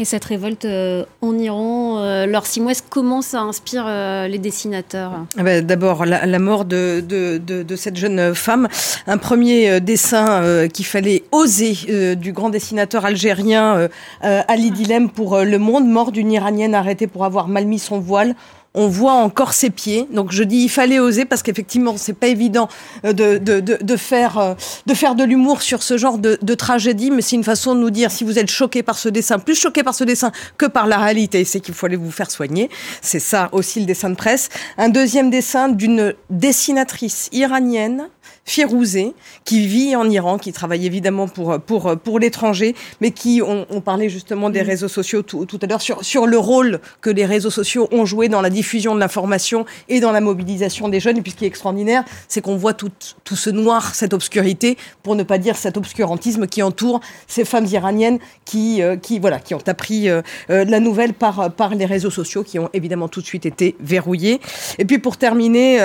Et 0.00 0.04
cette 0.04 0.24
révolte 0.24 0.64
euh, 0.64 1.04
en 1.20 1.38
Iran, 1.38 1.98
euh, 1.98 2.26
leur 2.26 2.44
comment 2.90 3.22
ça 3.22 3.40
inspire 3.42 3.84
euh, 3.86 4.26
les 4.26 4.38
dessinateurs 4.38 5.12
ah 5.38 5.42
ben, 5.42 5.64
D'abord, 5.64 6.04
la, 6.04 6.38
mort 6.40 6.64
de, 6.64 7.00
de, 7.00 7.38
de, 7.38 7.76
cette 7.76 7.96
jeune 7.96 8.34
femme. 8.34 8.68
Un 9.06 9.18
premier 9.18 9.80
dessin 9.80 10.68
qu'il 10.68 10.84
fallait 10.84 11.22
oser 11.32 12.16
du 12.16 12.32
grand 12.32 12.50
dessinateur 12.50 13.04
algérien 13.04 13.88
Ali 14.20 14.70
Dilem 14.70 15.10
pour 15.10 15.38
Le 15.38 15.58
Monde, 15.58 15.86
mort 15.86 16.12
d'une 16.12 16.32
Iranienne 16.32 16.74
arrêtée 16.74 17.06
pour 17.06 17.24
avoir 17.24 17.48
mal 17.48 17.66
mis 17.66 17.78
son 17.78 17.98
voile 17.98 18.34
on 18.74 18.88
voit 18.88 19.12
encore 19.12 19.52
ses 19.52 19.70
pieds. 19.70 20.06
Donc 20.12 20.32
je 20.32 20.42
dis 20.42 20.64
il 20.64 20.68
fallait 20.68 20.98
oser 20.98 21.24
parce 21.24 21.42
qu'effectivement 21.42 21.96
c'est 21.96 22.12
pas 22.12 22.26
évident 22.26 22.68
euh, 23.04 23.12
de, 23.12 23.38
de, 23.38 23.60
de, 23.60 23.96
faire 23.96 24.38
euh, 24.38 24.54
de 24.86 24.94
faire 24.94 25.14
de 25.14 25.24
l'humour 25.24 25.62
sur 25.62 25.82
ce 25.82 25.96
genre 25.96 26.18
de, 26.18 26.38
de 26.40 26.54
tragédie, 26.54 27.10
mais 27.10 27.22
c'est 27.22 27.36
une 27.36 27.44
façon 27.44 27.74
de 27.74 27.80
nous 27.80 27.90
dire 27.90 28.10
si 28.10 28.24
vous 28.24 28.38
êtes 28.38 28.50
choqué 28.50 28.82
par 28.82 28.98
ce 28.98 29.08
dessin, 29.08 29.38
plus 29.38 29.54
choqué 29.54 29.82
par 29.82 29.94
ce 29.94 30.04
dessin 30.04 30.32
que 30.58 30.66
par 30.66 30.86
la 30.86 30.98
réalité, 30.98 31.44
c'est 31.44 31.60
qu'il 31.60 31.74
faut 31.74 31.86
aller 31.86 31.96
vous 31.96 32.10
faire 32.10 32.30
soigner. 32.30 32.68
C'est 33.00 33.20
ça 33.20 33.48
aussi 33.52 33.80
le 33.80 33.86
dessin 33.86 34.10
de 34.10 34.16
presse. 34.16 34.48
Un 34.76 34.88
deuxième 34.88 35.30
dessin 35.30 35.68
d'une 35.68 36.14
dessinatrice 36.30 37.28
iranienne 37.32 38.08
Firouzé, 38.44 39.14
qui 39.44 39.66
vit 39.66 39.96
en 39.96 40.08
Iran, 40.08 40.38
qui 40.38 40.52
travaille 40.52 40.86
évidemment 40.86 41.28
pour, 41.28 41.58
pour, 41.60 41.96
pour 41.96 42.18
l'étranger, 42.18 42.74
mais 43.00 43.10
qui, 43.10 43.40
on, 43.42 43.66
on, 43.70 43.80
parlait 43.80 44.08
justement 44.08 44.50
des 44.50 44.62
mm. 44.62 44.66
réseaux 44.66 44.88
sociaux 44.88 45.22
tout, 45.22 45.46
tout 45.46 45.58
à 45.62 45.66
l'heure, 45.66 45.80
sur, 45.80 46.04
sur 46.04 46.26
le 46.26 46.38
rôle 46.38 46.80
que 47.00 47.10
les 47.10 47.24
réseaux 47.24 47.50
sociaux 47.50 47.88
ont 47.90 48.04
joué 48.04 48.28
dans 48.28 48.42
la 48.42 48.50
diffusion 48.50 48.94
de 48.94 49.00
l'information 49.00 49.64
et 49.88 50.00
dans 50.00 50.12
la 50.12 50.20
mobilisation 50.20 50.88
des 50.88 51.00
jeunes. 51.00 51.18
Et 51.18 51.22
puis 51.22 51.32
ce 51.32 51.36
qui 51.36 51.44
est 51.44 51.48
extraordinaire, 51.48 52.04
c'est 52.28 52.40
qu'on 52.40 52.56
voit 52.56 52.74
tout, 52.74 52.90
tout 53.24 53.36
ce 53.36 53.50
noir, 53.50 53.94
cette 53.94 54.12
obscurité, 54.12 54.76
pour 55.02 55.16
ne 55.16 55.22
pas 55.22 55.38
dire 55.38 55.56
cet 55.56 55.76
obscurantisme 55.76 56.46
qui 56.46 56.62
entoure 56.62 57.00
ces 57.26 57.44
femmes 57.44 57.66
iraniennes 57.66 58.18
qui, 58.44 58.82
euh, 58.82 58.96
qui, 58.96 59.18
voilà, 59.18 59.38
qui 59.38 59.54
ont 59.54 59.62
appris 59.66 60.08
euh, 60.08 60.22
euh, 60.50 60.64
la 60.64 60.80
nouvelle 60.80 61.14
par, 61.14 61.52
par 61.52 61.74
les 61.74 61.86
réseaux 61.86 62.10
sociaux, 62.10 62.42
qui 62.42 62.58
ont 62.58 62.68
évidemment 62.72 63.08
tout 63.08 63.20
de 63.20 63.26
suite 63.26 63.46
été 63.46 63.76
verrouillés. 63.80 64.40
Et 64.78 64.84
puis 64.84 64.98
pour 64.98 65.16
terminer, 65.16 65.78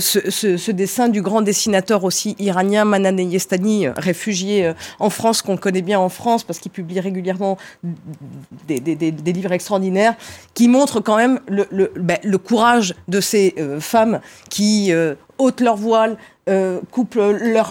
ce, 0.00 0.30
ce, 0.30 0.56
ce 0.56 0.70
dessin 0.70 1.08
du 1.08 1.22
grand 1.22 1.42
dessinateur 1.42 2.03
aussi 2.04 2.36
iranien, 2.38 2.84
Manan 2.84 3.18
Yestani, 3.18 3.88
réfugié 3.88 4.72
en 4.98 5.10
France, 5.10 5.42
qu'on 5.42 5.56
connaît 5.56 5.82
bien 5.82 5.98
en 5.98 6.08
France 6.08 6.44
parce 6.44 6.58
qu'il 6.58 6.70
publie 6.70 7.00
régulièrement 7.00 7.58
des, 8.66 9.32
livres 9.32 9.52
extraordinaires, 9.52 10.14
qui 10.54 10.68
montrent 10.68 11.00
quand 11.00 11.16
même 11.16 11.40
ben, 11.96 12.18
le 12.22 12.38
courage 12.38 12.94
de 13.08 13.20
ces 13.20 13.54
femmes 13.80 14.20
qui 14.50 14.92
ôtent 15.38 15.60
leur 15.60 15.76
voile, 15.76 16.16
euh, 16.46 16.80
coupent 16.90 17.18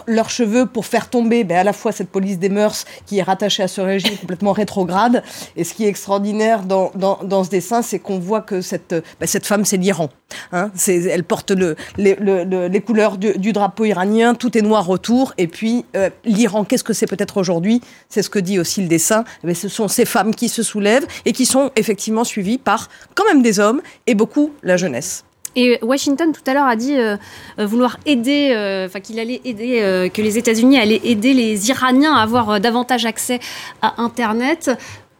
leurs 0.08 0.30
cheveux 0.32 0.66
pour 0.66 0.88
faire 0.88 1.08
tomber 1.08 1.44
ben, 1.44 1.58
à 1.58 1.64
la 1.64 1.74
fois 1.74 1.92
cette 1.92 2.10
police 2.10 2.40
des 2.40 2.50
mœurs 2.50 2.86
qui 3.06 3.20
est 3.20 3.22
rattachée 3.22 3.62
à 3.62 3.68
ce 3.68 3.82
régime 3.82 4.18
complètement 4.18 4.52
rétrograde. 4.52 5.24
Et 5.56 5.64
ce 5.64 5.76
qui 5.76 5.86
est 5.86 5.88
extraordinaire 5.88 6.64
dans, 6.64 6.92
dans, 6.96 7.44
ce 7.44 7.50
dessin, 7.52 7.84
c'est 7.84 8.00
qu'on 8.00 8.18
voit 8.18 8.42
que 8.42 8.62
cette, 8.62 8.96
ben, 9.20 9.28
cette 9.28 9.46
femme, 9.46 9.64
c'est 9.64 9.78
l'Iran. 9.78 10.10
Hein 10.52 10.72
elle 10.88 11.24
porte 11.24 11.52
le, 11.52 11.76
les, 11.98 12.16
le, 12.16 12.68
les 12.68 12.82
couleurs 12.82 13.18
du, 13.18 13.54
drapeau 13.54 13.86
iranien, 13.86 14.34
tout 14.34 14.58
est 14.58 14.64
noir 14.64 14.90
autour. 14.90 15.34
Et 15.38 15.48
puis 15.48 15.86
euh, 15.96 16.10
l'Iran, 16.26 16.64
qu'est-ce 16.64 16.84
que 16.84 16.94
c'est 16.94 17.06
peut-être 17.06 17.38
aujourd'hui? 17.38 17.82
C'est 18.10 18.24
ce 18.24 18.30
que 18.32 18.40
dit 18.40 18.58
aussi 18.58 18.82
le 18.82 18.88
dessin. 18.88 19.24
Mais 19.44 19.52
eh 19.52 19.56
ce 19.56 19.70
sont 19.70 19.88
ces 19.88 20.06
femmes 20.06 20.34
qui 20.34 20.50
se 20.50 20.64
soulèvent 20.64 21.06
et 21.26 21.32
qui 21.32 21.46
sont 21.46 21.70
effectivement 21.76 22.24
suivies 22.24 22.58
par 22.58 22.90
quand 23.14 23.26
même 23.26 23.44
des 23.44 23.60
hommes 23.60 23.82
et 24.08 24.16
beaucoup 24.16 24.52
la 24.64 24.78
jeunesse. 24.78 25.26
Et 25.56 25.80
Washington 25.82 26.32
tout 26.32 26.42
à 26.48 26.54
l'heure 26.54 26.66
a 26.66 26.76
dit 26.76 26.98
euh, 26.98 27.16
euh, 27.60 27.66
vouloir 27.66 27.98
aider, 28.06 28.52
euh, 28.56 28.88
enfin 28.88 29.00
qu'il 29.00 29.20
allait 29.20 29.42
aider, 29.46 30.10
que 30.14 30.22
les 30.22 30.38
États-Unis 30.38 30.78
allaient 30.78 31.02
aider 31.04 31.34
les 31.34 31.70
Iraniens 31.70 32.16
à 32.16 32.22
avoir 32.22 32.60
davantage 32.60 33.06
accès 33.06 33.40
à 33.82 34.02
Internet. 34.02 34.72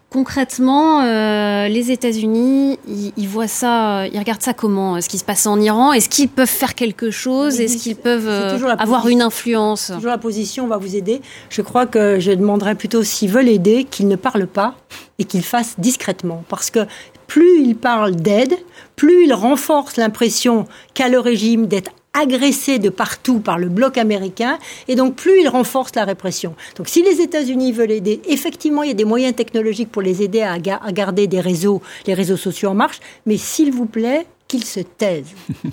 Concrètement, 0.10 1.02
les 1.02 1.92
États-Unis, 1.92 2.78
ils, 3.18 3.28
voient 3.28 3.48
ça, 3.48 4.06
ils 4.06 4.20
regardent 4.20 4.44
ça 4.44 4.54
comment 4.54 5.02
Ce 5.02 5.10
qui 5.10 5.18
se 5.18 5.24
passe 5.24 5.48
en 5.48 5.60
Iran? 5.60 5.92
Est-ce 5.92 6.08
qu'ils 6.08 6.30
peuvent 6.30 6.48
faire 6.48 6.76
quelque 6.76 7.10
chose? 7.10 7.60
Est-ce 7.60 7.78
qu'ils 7.78 7.96
peuvent 7.96 8.30
avoir 8.78 9.08
une 9.08 9.24
influence? 9.24 9.92
Toujours 9.96 10.12
la 10.12 10.20
position, 10.20 10.66
on 10.66 10.68
va 10.68 10.78
vous 10.78 10.96
aider. 10.96 11.22
Je 11.50 11.64
crois 11.64 11.88
que 11.88 12.20
je 12.20 12.32
demanderais 12.32 12.76
plutôt 12.76 13.02
s'ils 13.02 13.32
veulent 13.32 13.50
aider, 13.50 13.86
qu'ils 13.86 14.08
ne 14.08 14.16
parlent 14.16 14.46
pas 14.46 14.76
et 15.18 15.24
qu'ils 15.24 15.44
fassent 15.44 15.76
discrètement. 15.80 16.44
Parce 16.48 16.70
que 16.70 16.86
plus 17.34 17.64
ils 17.64 17.76
parlent 17.76 18.16
d'aide, 18.16 18.54
plus 18.96 19.26
ils 19.26 19.34
renforcent 19.34 19.98
l'impression 19.98 20.68
qu'a 20.94 21.10
le 21.10 21.18
régime 21.18 21.66
d'être 21.66 21.90
agressé 22.14 22.78
de 22.78 22.90
partout 22.90 23.40
par 23.40 23.58
le 23.58 23.70
bloc 23.70 23.98
américain, 23.98 24.60
et 24.88 24.96
donc 24.96 25.16
plus 25.16 25.42
ils 25.42 25.48
renforcent 25.48 25.96
la 25.96 26.06
répression. 26.06 26.54
Donc 26.76 26.90
si 26.90 27.02
les 27.02 27.22
États-Unis 27.22 27.72
veulent 27.72 27.90
aider, 27.90 28.22
effectivement, 28.30 28.84
il 28.84 28.90
y 28.90 28.92
a 28.92 28.94
des 28.94 29.04
moyens 29.04 29.36
technologiques 29.36 29.92
pour 29.92 30.04
les 30.04 30.22
aider 30.22 30.44
à, 30.44 30.60
garder 30.60 31.26
des 31.26 31.40
réseaux, 31.40 31.82
les 32.06 32.14
réseaux 32.14 32.38
sociaux 32.38 32.70
en 32.70 32.76
marche, 32.76 33.00
mais 33.26 33.38
s'il 33.38 33.72
vous 33.72 33.88
plaît, 33.88 34.28
qu'ils 34.48 34.66
se 34.66 34.82
taisent. 34.82 35.34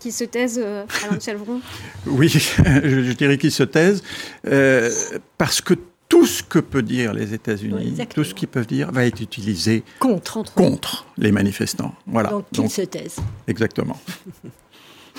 Qu'ils 0.00 0.12
se 0.12 0.24
taisent, 0.24 0.60
euh, 0.60 0.84
Alain 1.04 1.20
Chalvron 1.20 1.60
Oui, 2.06 2.28
je, 2.28 3.12
dirais 3.12 3.38
qu'ils 3.38 3.52
se 3.52 3.62
taisent, 3.62 4.02
euh, 4.48 4.90
parce 5.38 5.60
que 5.60 5.74
tout 6.12 6.26
ce 6.26 6.42
que 6.42 6.58
peut 6.58 6.82
dire 6.82 7.14
les 7.14 7.32
États-Unis, 7.32 7.96
tout 8.14 8.22
ce 8.22 8.34
qu'ils 8.34 8.46
peuvent 8.46 8.66
dire, 8.66 8.92
va 8.92 9.06
être 9.06 9.22
utilisé 9.22 9.82
contre, 9.98 10.42
contre 10.54 11.06
les 11.16 11.32
manifestants. 11.32 11.94
Voilà. 12.06 12.28
Donc 12.28 12.50
qu'ils 12.50 12.70
se 12.70 12.82
taisent. 12.82 13.16
Exactement. 13.48 13.98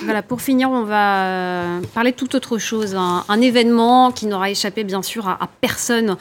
Voilà, 0.03 0.21
pour 0.21 0.39
finir, 0.39 0.69
on 0.69 0.83
va 0.83 1.25
euh, 1.25 1.81
parler 1.95 2.11
de 2.11 2.15
toute 2.15 2.35
autre 2.35 2.59
chose. 2.59 2.95
Un, 2.95 3.41
événement 3.41 4.11
qui 4.11 4.27
n'aura 4.27 4.51
échappé, 4.51 4.83
bien 4.83 5.01
sûr, 5.01 5.27
à 5.27 5.49
personne 5.61 6.15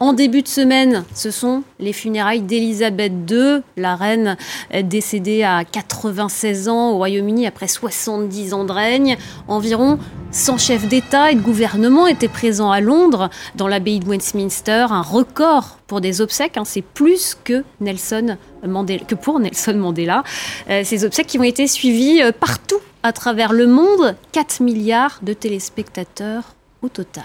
en 0.00 0.12
début 0.12 0.42
de 0.42 0.48
semaine, 0.48 1.04
ce 1.14 1.30
sont 1.30 1.62
les 1.80 1.92
funérailles 1.92 2.42
d'Elisabeth 2.42 3.12
II, 3.30 3.62
la 3.76 3.96
reine 3.96 4.36
décédée 4.84 5.42
à 5.42 5.64
96 5.64 6.68
ans 6.68 6.90
au 6.90 6.96
Royaume-Uni 6.96 7.46
après 7.46 7.66
70 7.68 8.54
ans 8.54 8.64
de 8.64 8.72
règne. 8.72 9.16
Environ 9.48 9.98
100 10.30 10.58
chefs 10.58 10.88
d'État 10.88 11.32
et 11.32 11.34
de 11.34 11.40
gouvernement 11.40 12.06
étaient 12.06 12.28
présents 12.28 12.70
à 12.70 12.80
Londres, 12.80 13.30
dans 13.56 13.66
l'abbaye 13.66 14.00
de 14.00 14.06
Westminster, 14.06 14.86
un 14.90 15.02
record 15.02 15.78
pour 15.86 16.00
des 16.00 16.20
obsèques. 16.20 16.56
Hein. 16.56 16.64
c'est 16.64 16.82
plus 16.82 17.36
que, 17.42 17.64
Nelson 17.80 18.36
Mandela, 18.66 19.04
pour 19.20 19.40
Nelson 19.40 19.74
Mandela. 19.74 20.22
Euh, 20.70 20.82
ces 20.84 21.04
obsèques 21.04 21.26
qui 21.26 21.38
ont 21.38 21.44
été 21.44 21.66
suivies 21.66 22.22
euh, 22.22 22.32
partout 22.32 22.80
à 23.02 23.12
travers 23.12 23.52
le 23.52 23.66
monde, 23.66 24.16
4 24.32 24.60
milliards 24.62 25.18
de 25.22 25.32
téléspectateurs 25.32 26.54
au 26.82 26.88
total. 26.88 27.24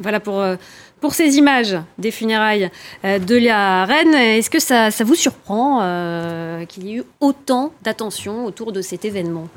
Voilà 0.00 0.20
pour, 0.20 0.40
euh, 0.40 0.56
pour 1.00 1.14
ces 1.14 1.36
images 1.36 1.76
des 1.98 2.10
funérailles 2.10 2.70
euh, 3.04 3.18
de 3.18 3.36
la 3.36 3.84
reine. 3.84 4.14
Est-ce 4.14 4.50
que 4.50 4.58
ça, 4.58 4.90
ça 4.90 5.04
vous 5.04 5.14
surprend 5.14 5.80
euh, 5.82 6.64
qu'il 6.64 6.86
y 6.86 6.92
ait 6.92 6.96
eu 6.96 7.04
autant 7.20 7.72
d'attention 7.82 8.44
autour 8.44 8.72
de 8.72 8.82
cet 8.82 9.04
événement? 9.04 9.48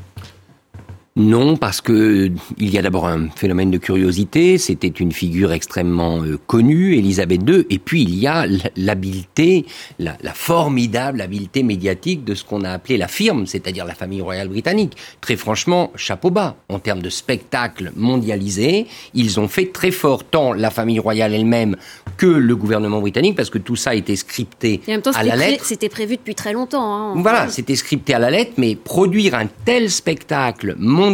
Non, 1.19 1.57
parce 1.57 1.81
que 1.81 2.31
il 2.59 2.69
y 2.69 2.77
a 2.77 2.81
d'abord 2.81 3.05
un 3.05 3.27
phénomène 3.35 3.71
de 3.71 3.77
curiosité. 3.77 4.57
C'était 4.57 4.87
une 4.87 5.11
figure 5.11 5.51
extrêmement 5.51 6.23
euh, 6.23 6.39
connue, 6.47 6.95
Élisabeth 6.95 7.41
II, 7.45 7.65
et 7.69 7.77
puis 7.77 8.03
il 8.03 8.15
y 8.15 8.25
a 8.25 8.45
l'habileté, 8.77 9.65
la, 9.99 10.15
formidable 10.33 11.19
habileté 11.19 11.61
médiatique 11.61 12.23
de 12.23 12.35
ce 12.35 12.45
qu'on 12.45 12.61
a 12.61 12.69
appelé 12.69 12.95
la 12.95 13.09
firme, 13.09 13.47
c'est-à-dire 13.47 13.83
la 13.83 13.95
famille 13.95 14.21
royale 14.21 14.47
britannique. 14.47 14.93
Très 15.19 15.35
franchement, 15.35 15.91
chapeau 15.97 16.29
bas 16.29 16.55
en 16.69 16.79
termes 16.79 17.01
de 17.01 17.09
spectacle 17.09 17.91
mondialisé. 17.97 18.87
Ils 19.13 19.41
ont 19.41 19.49
fait 19.49 19.73
très 19.73 19.91
fort 19.91 20.23
tant 20.23 20.53
la 20.53 20.69
famille 20.69 20.99
royale 20.99 21.33
elle-même 21.33 21.75
que 22.15 22.27
le 22.27 22.55
gouvernement 22.55 23.01
britannique, 23.01 23.35
parce 23.35 23.49
que 23.49 23.57
tout 23.57 23.75
ça 23.75 23.89
a 23.89 23.95
été 23.95 24.15
scripté 24.15 24.79
à 25.13 25.23
la 25.25 25.35
lettre. 25.35 25.65
C'était 25.65 25.89
prévu 25.89 26.15
depuis 26.15 26.35
très 26.35 26.53
longtemps. 26.53 26.95
Hein, 26.95 27.13
voilà, 27.17 27.49
c'était 27.49 27.75
scripté 27.75 28.13
à 28.13 28.19
la 28.19 28.31
lettre, 28.31 28.53
mais 28.55 28.77
produire 28.77 29.35
un 29.35 29.47
tel 29.65 29.91
spectacle 29.91 30.75
mondial 30.77 31.08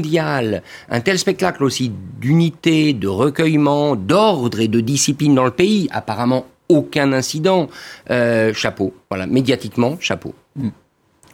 un 0.89 0.99
tel 1.01 1.19
spectacle 1.19 1.63
aussi 1.63 1.91
d'unité, 2.19 2.93
de 2.93 3.07
recueillement, 3.07 3.95
d'ordre 3.95 4.59
et 4.59 4.67
de 4.67 4.79
discipline 4.79 5.35
dans 5.35 5.45
le 5.45 5.51
pays, 5.51 5.87
apparemment 5.91 6.45
aucun 6.69 7.13
incident. 7.13 7.69
Euh, 8.09 8.53
chapeau, 8.53 8.93
voilà, 9.09 9.27
médiatiquement, 9.27 9.97
chapeau. 9.99 10.33
Hmm. 10.55 10.69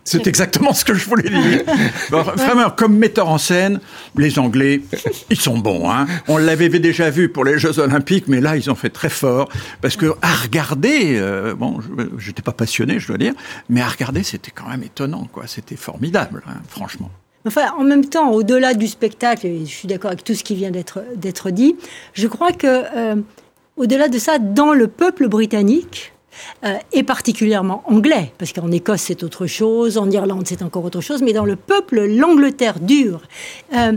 C'est 0.03 0.26
exactement 0.26 0.74
ce 0.74 0.84
que 0.84 0.95
je 0.95 1.05
voulais 1.05 1.30
dire. 1.30 1.64
vraiment, 2.09 2.72
comme 2.72 2.97
metteur 2.97 3.30
en 3.30 3.38
scène, 3.38 3.80
les 4.18 4.39
Anglais, 4.39 4.82
ils 5.30 5.39
sont 5.39 5.59
bons. 5.59 5.91
Hein. 5.91 6.07
On 6.28 6.38
l'avait 6.38 6.70
déjà 6.70 7.12
vu 7.12 7.30
pour 7.30 7.45
les 7.45 7.59
Jeux 7.59 7.78
Olympiques, 7.80 8.28
mais 8.28 8.41
là, 8.41 8.57
ils 8.57 8.72
ont 8.72 8.76
fait 8.76 8.89
très 8.89 9.09
fort. 9.09 9.47
Parce 9.80 9.97
que 9.97 10.07
à 10.24 10.34
regarder, 10.34 11.18
euh, 11.20 11.53
bon, 11.53 11.80
je 12.18 12.28
n'étais 12.28 12.41
pas 12.41 12.51
passionné, 12.51 12.99
je 12.99 13.07
dois 13.07 13.20
dire, 13.20 13.34
mais 13.70 13.82
à 13.82 13.88
regarder, 13.88 14.24
c'était 14.24 14.51
quand 14.51 14.68
même 14.68 14.84
étonnant, 14.84 15.30
quoi. 15.32 15.43
C'était 15.45 15.76
formidable, 15.76 16.41
hein, 16.47 16.57
franchement. 16.68 17.12
Enfin, 17.45 17.73
en 17.77 17.83
même 17.83 18.05
temps, 18.05 18.31
au-delà 18.31 18.73
du 18.73 18.87
spectacle, 18.87 19.47
je 19.65 19.69
suis 19.69 19.87
d'accord 19.87 20.11
avec 20.11 20.23
tout 20.23 20.35
ce 20.35 20.43
qui 20.43 20.55
vient 20.55 20.71
d'être 20.71 21.49
dit, 21.49 21.75
je 22.13 22.27
crois 22.27 22.51
que, 22.51 22.83
euh, 22.95 23.15
au-delà 23.77 24.07
de 24.09 24.19
ça, 24.19 24.37
dans 24.37 24.73
le 24.73 24.87
peuple 24.87 25.27
britannique, 25.27 26.13
euh, 26.63 26.75
et 26.93 27.03
particulièrement 27.03 27.83
anglais, 27.85 28.31
parce 28.37 28.53
qu'en 28.53 28.71
Écosse 28.71 29.01
c'est 29.01 29.23
autre 29.23 29.47
chose, 29.47 29.97
en 29.97 30.09
Irlande 30.09 30.43
c'est 30.45 30.61
encore 30.61 30.85
autre 30.85 31.01
chose, 31.01 31.21
mais 31.21 31.33
dans 31.33 31.45
le 31.45 31.55
peuple, 31.55 32.05
l'Angleterre 32.05 32.79
dure. 32.79 33.21
Euh, 33.75 33.93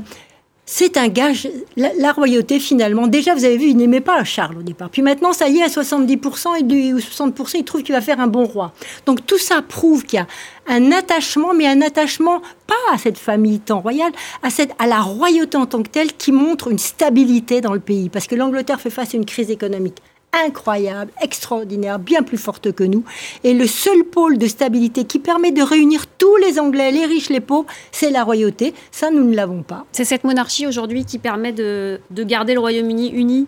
c'est 0.67 0.97
un 0.97 1.09
gage. 1.09 1.49
La, 1.77 2.13
royauté, 2.13 2.59
finalement, 2.59 3.07
déjà, 3.07 3.35
vous 3.35 3.45
avez 3.45 3.59
vu, 3.59 3.67
il 3.67 3.77
n'aimait 3.77 4.01
pas 4.01 4.25
Charles 4.25 4.59
au 4.59 4.63
départ. 4.63 4.89
Puis 4.89 5.03
maintenant, 5.03 5.33
ça 5.33 5.49
y 5.49 5.59
est, 5.59 5.63
à 5.63 5.69
70% 5.69 6.57
et 6.59 6.95
ou 6.95 6.99
60%, 6.99 7.57
il 7.59 7.65
trouve 7.65 7.83
qu'il 7.83 7.95
va 7.95 8.01
faire 8.01 8.21
un 8.21 8.27
bon 8.27 8.45
roi. 8.45 8.73
Donc 9.05 9.27
tout 9.27 9.39
ça 9.39 9.61
prouve 9.61 10.05
qu'il 10.05 10.19
y 10.19 10.23
a 10.23 10.27
un 10.67 10.93
attachement, 10.93 11.53
mais 11.53 11.67
un 11.67 11.83
attachement 11.83 12.41
pas 12.67 12.95
à 12.95 12.99
cette 12.99 13.19
famille 13.19 13.61
tant 13.61 13.81
royale, 13.81 14.13
à, 14.43 14.49
cette, 14.49 14.73
à 14.79 14.87
la 14.87 15.01
royauté 15.01 15.59
en 15.59 15.67
tant 15.67 15.83
que 15.83 15.91
telle, 15.91 16.13
qui 16.15 16.33
montre 16.33 16.69
une 16.71 16.79
stabilité 16.79 17.61
dans 17.61 17.75
le 17.75 17.81
pays. 17.81 18.09
Parce 18.09 18.27
que 18.27 18.35
l'Angleterre 18.35 18.81
fait 18.81 18.91
face 18.91 19.13
à 19.15 19.17
une 19.19 19.27
crise 19.27 19.51
économique 19.51 19.99
incroyable, 20.47 21.11
extraordinaire, 21.23 21.99
bien 21.99 22.23
plus 22.23 22.39
forte 22.39 22.73
que 22.73 22.85
nous. 22.85 23.05
Et 23.43 23.55
le 23.55 23.67
seul 23.67 24.05
pôle 24.05 24.39
de 24.39 24.47
stabilité 24.47 25.05
qui 25.05 25.19
permet 25.19 25.53
de 25.53 25.63
réunir 25.63 26.07
tous 26.19 26.37
les 26.37 26.59
Anglais, 26.59 26.91
les 26.91 27.07
riches, 27.07 27.31
les 27.31 27.41
pauvres, 27.41 27.67
c'est 27.93 28.11
la 28.11 28.25
royauté. 28.25 28.75
Ça, 28.91 29.11
nous 29.11 29.25
ne 29.25 29.35
l'avons 29.35 29.63
pas. 29.63 29.87
C'est 29.93 30.05
cette 30.05 30.25
monarchie 30.25 30.67
aujourd'hui 30.67 31.05
qui 31.05 31.19
permet 31.19 31.53
de, 31.53 32.01
de 32.11 32.23
garder 32.25 32.55
le 32.55 32.61
Royaume-Uni 32.61 33.11
uni 33.11 33.47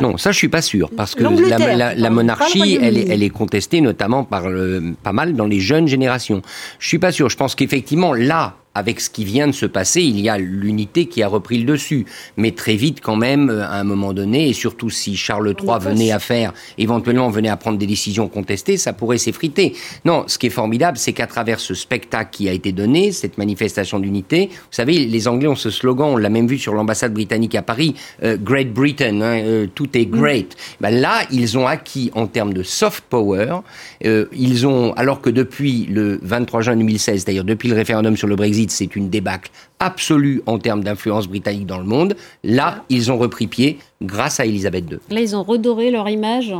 non, 0.00 0.16
ça 0.16 0.32
je 0.32 0.38
suis 0.38 0.48
pas 0.48 0.62
sûr 0.62 0.90
parce 0.96 1.14
que 1.14 1.22
la, 1.22 2.10
monarchie, 2.10 2.78
elle 2.80 2.98
est, 2.98 3.08
elle 3.08 3.22
est, 3.22 3.30
contestée 3.30 3.80
notamment 3.80 4.22
par 4.22 4.48
le, 4.48 4.94
pas 5.02 5.12
mal 5.12 5.34
dans 5.34 5.46
les 5.46 5.60
jeunes 5.60 5.88
générations. 5.88 6.42
Je 6.78 6.86
suis 6.86 6.98
pas 6.98 7.10
sûr. 7.10 7.30
Je 7.30 7.36
pense 7.36 7.54
qu'effectivement 7.54 8.12
là, 8.12 8.54
avec 8.76 9.00
ce 9.00 9.08
qui 9.08 9.24
vient 9.24 9.46
de 9.46 9.52
se 9.52 9.64
passer, 9.64 10.02
il 10.02 10.20
y 10.20 10.28
a 10.28 10.36
l'unité 10.36 11.06
qui 11.06 11.22
a 11.22 11.28
repris 11.28 11.58
le 11.58 11.64
dessus. 11.64 12.04
Mais 12.36 12.50
très 12.50 12.76
vite, 12.76 13.00
quand 13.00 13.16
même, 13.16 13.48
euh, 13.48 13.64
à 13.64 13.76
un 13.76 13.84
moment 13.84 14.12
donné, 14.12 14.50
et 14.50 14.52
surtout 14.52 14.90
si 14.90 15.16
Charles 15.16 15.54
III 15.58 15.78
venait 15.80 16.12
à 16.12 16.18
faire, 16.18 16.52
éventuellement 16.76 17.30
venait 17.30 17.48
à 17.48 17.56
prendre 17.56 17.78
des 17.78 17.86
décisions 17.86 18.28
contestées, 18.28 18.76
ça 18.76 18.92
pourrait 18.92 19.16
s'effriter. 19.16 19.74
Non, 20.04 20.24
ce 20.26 20.36
qui 20.36 20.48
est 20.48 20.50
formidable, 20.50 20.98
c'est 20.98 21.14
qu'à 21.14 21.26
travers 21.26 21.58
ce 21.58 21.72
spectacle 21.72 22.28
qui 22.32 22.50
a 22.50 22.52
été 22.52 22.72
donné, 22.72 23.12
cette 23.12 23.38
manifestation 23.38 23.98
d'unité, 23.98 24.50
vous 24.52 24.56
savez, 24.70 25.06
les 25.06 25.26
Anglais 25.26 25.48
ont 25.48 25.56
ce 25.56 25.70
slogan, 25.70 26.08
on 26.12 26.16
l'a 26.18 26.28
même 26.28 26.46
vu 26.46 26.58
sur 26.58 26.74
l'ambassade 26.74 27.14
britannique 27.14 27.54
à 27.54 27.62
Paris, 27.62 27.94
euh, 28.22 28.36
Great 28.36 28.74
Britain, 28.74 29.22
hein, 29.22 29.40
euh, 29.40 29.66
tout 29.74 29.96
est 29.96 30.06
great. 30.06 30.54
Ben 30.82 30.90
là, 30.90 31.22
ils 31.30 31.56
ont 31.56 31.66
acquis 31.66 32.10
en 32.14 32.26
termes 32.26 32.52
de 32.52 32.62
soft 32.62 33.04
power, 33.08 33.60
ils 34.02 34.66
ont, 34.66 34.92
alors 34.94 35.22
que 35.22 35.30
depuis 35.30 35.86
le 35.90 36.18
23 36.22 36.60
juin 36.60 36.76
2016, 36.76 37.22
c'est-à-dire 37.24 37.44
depuis 37.44 37.68
le 37.68 37.74
référendum 37.74 38.16
sur 38.16 38.28
le 38.28 38.36
Brexit, 38.36 38.65
c'est 38.70 38.96
une 38.96 39.10
débâcle 39.10 39.50
absolue 39.78 40.42
en 40.46 40.58
termes 40.58 40.82
d'influence 40.82 41.28
britannique 41.28 41.66
dans 41.66 41.78
le 41.78 41.84
monde. 41.84 42.16
Là, 42.44 42.84
ils 42.88 43.10
ont 43.12 43.18
repris 43.18 43.46
pied 43.46 43.78
grâce 44.02 44.40
à 44.40 44.46
Elisabeth 44.46 44.90
II. 44.90 44.98
Là, 45.10 45.20
ils 45.20 45.36
ont 45.36 45.42
redoré 45.42 45.90
leur 45.90 46.08
image 46.08 46.54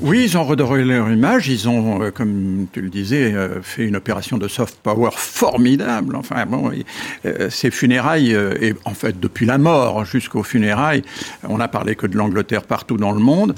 oui, 0.00 0.24
ils 0.24 0.36
ont 0.36 0.44
redoré 0.44 0.84
leur 0.84 1.10
image. 1.10 1.48
Ils 1.48 1.68
ont, 1.68 2.02
euh, 2.02 2.10
comme 2.10 2.66
tu 2.72 2.80
le 2.80 2.90
disais, 2.90 3.32
euh, 3.32 3.62
fait 3.62 3.84
une 3.84 3.96
opération 3.96 4.36
de 4.36 4.48
soft 4.48 4.78
power 4.82 5.10
formidable. 5.12 6.16
Enfin, 6.16 6.44
bon, 6.46 6.72
euh, 7.24 7.50
ces 7.50 7.70
funérailles, 7.70 8.32
et 8.32 8.74
en 8.84 8.94
fait, 8.94 9.18
depuis 9.18 9.46
la 9.46 9.58
mort 9.58 10.04
jusqu'aux 10.04 10.42
funérailles, 10.42 11.02
on 11.48 11.58
n'a 11.58 11.68
parlé 11.68 11.94
que 11.94 12.06
de 12.06 12.16
l'Angleterre 12.16 12.64
partout 12.64 12.96
dans 12.96 13.12
le 13.12 13.20
monde. 13.20 13.54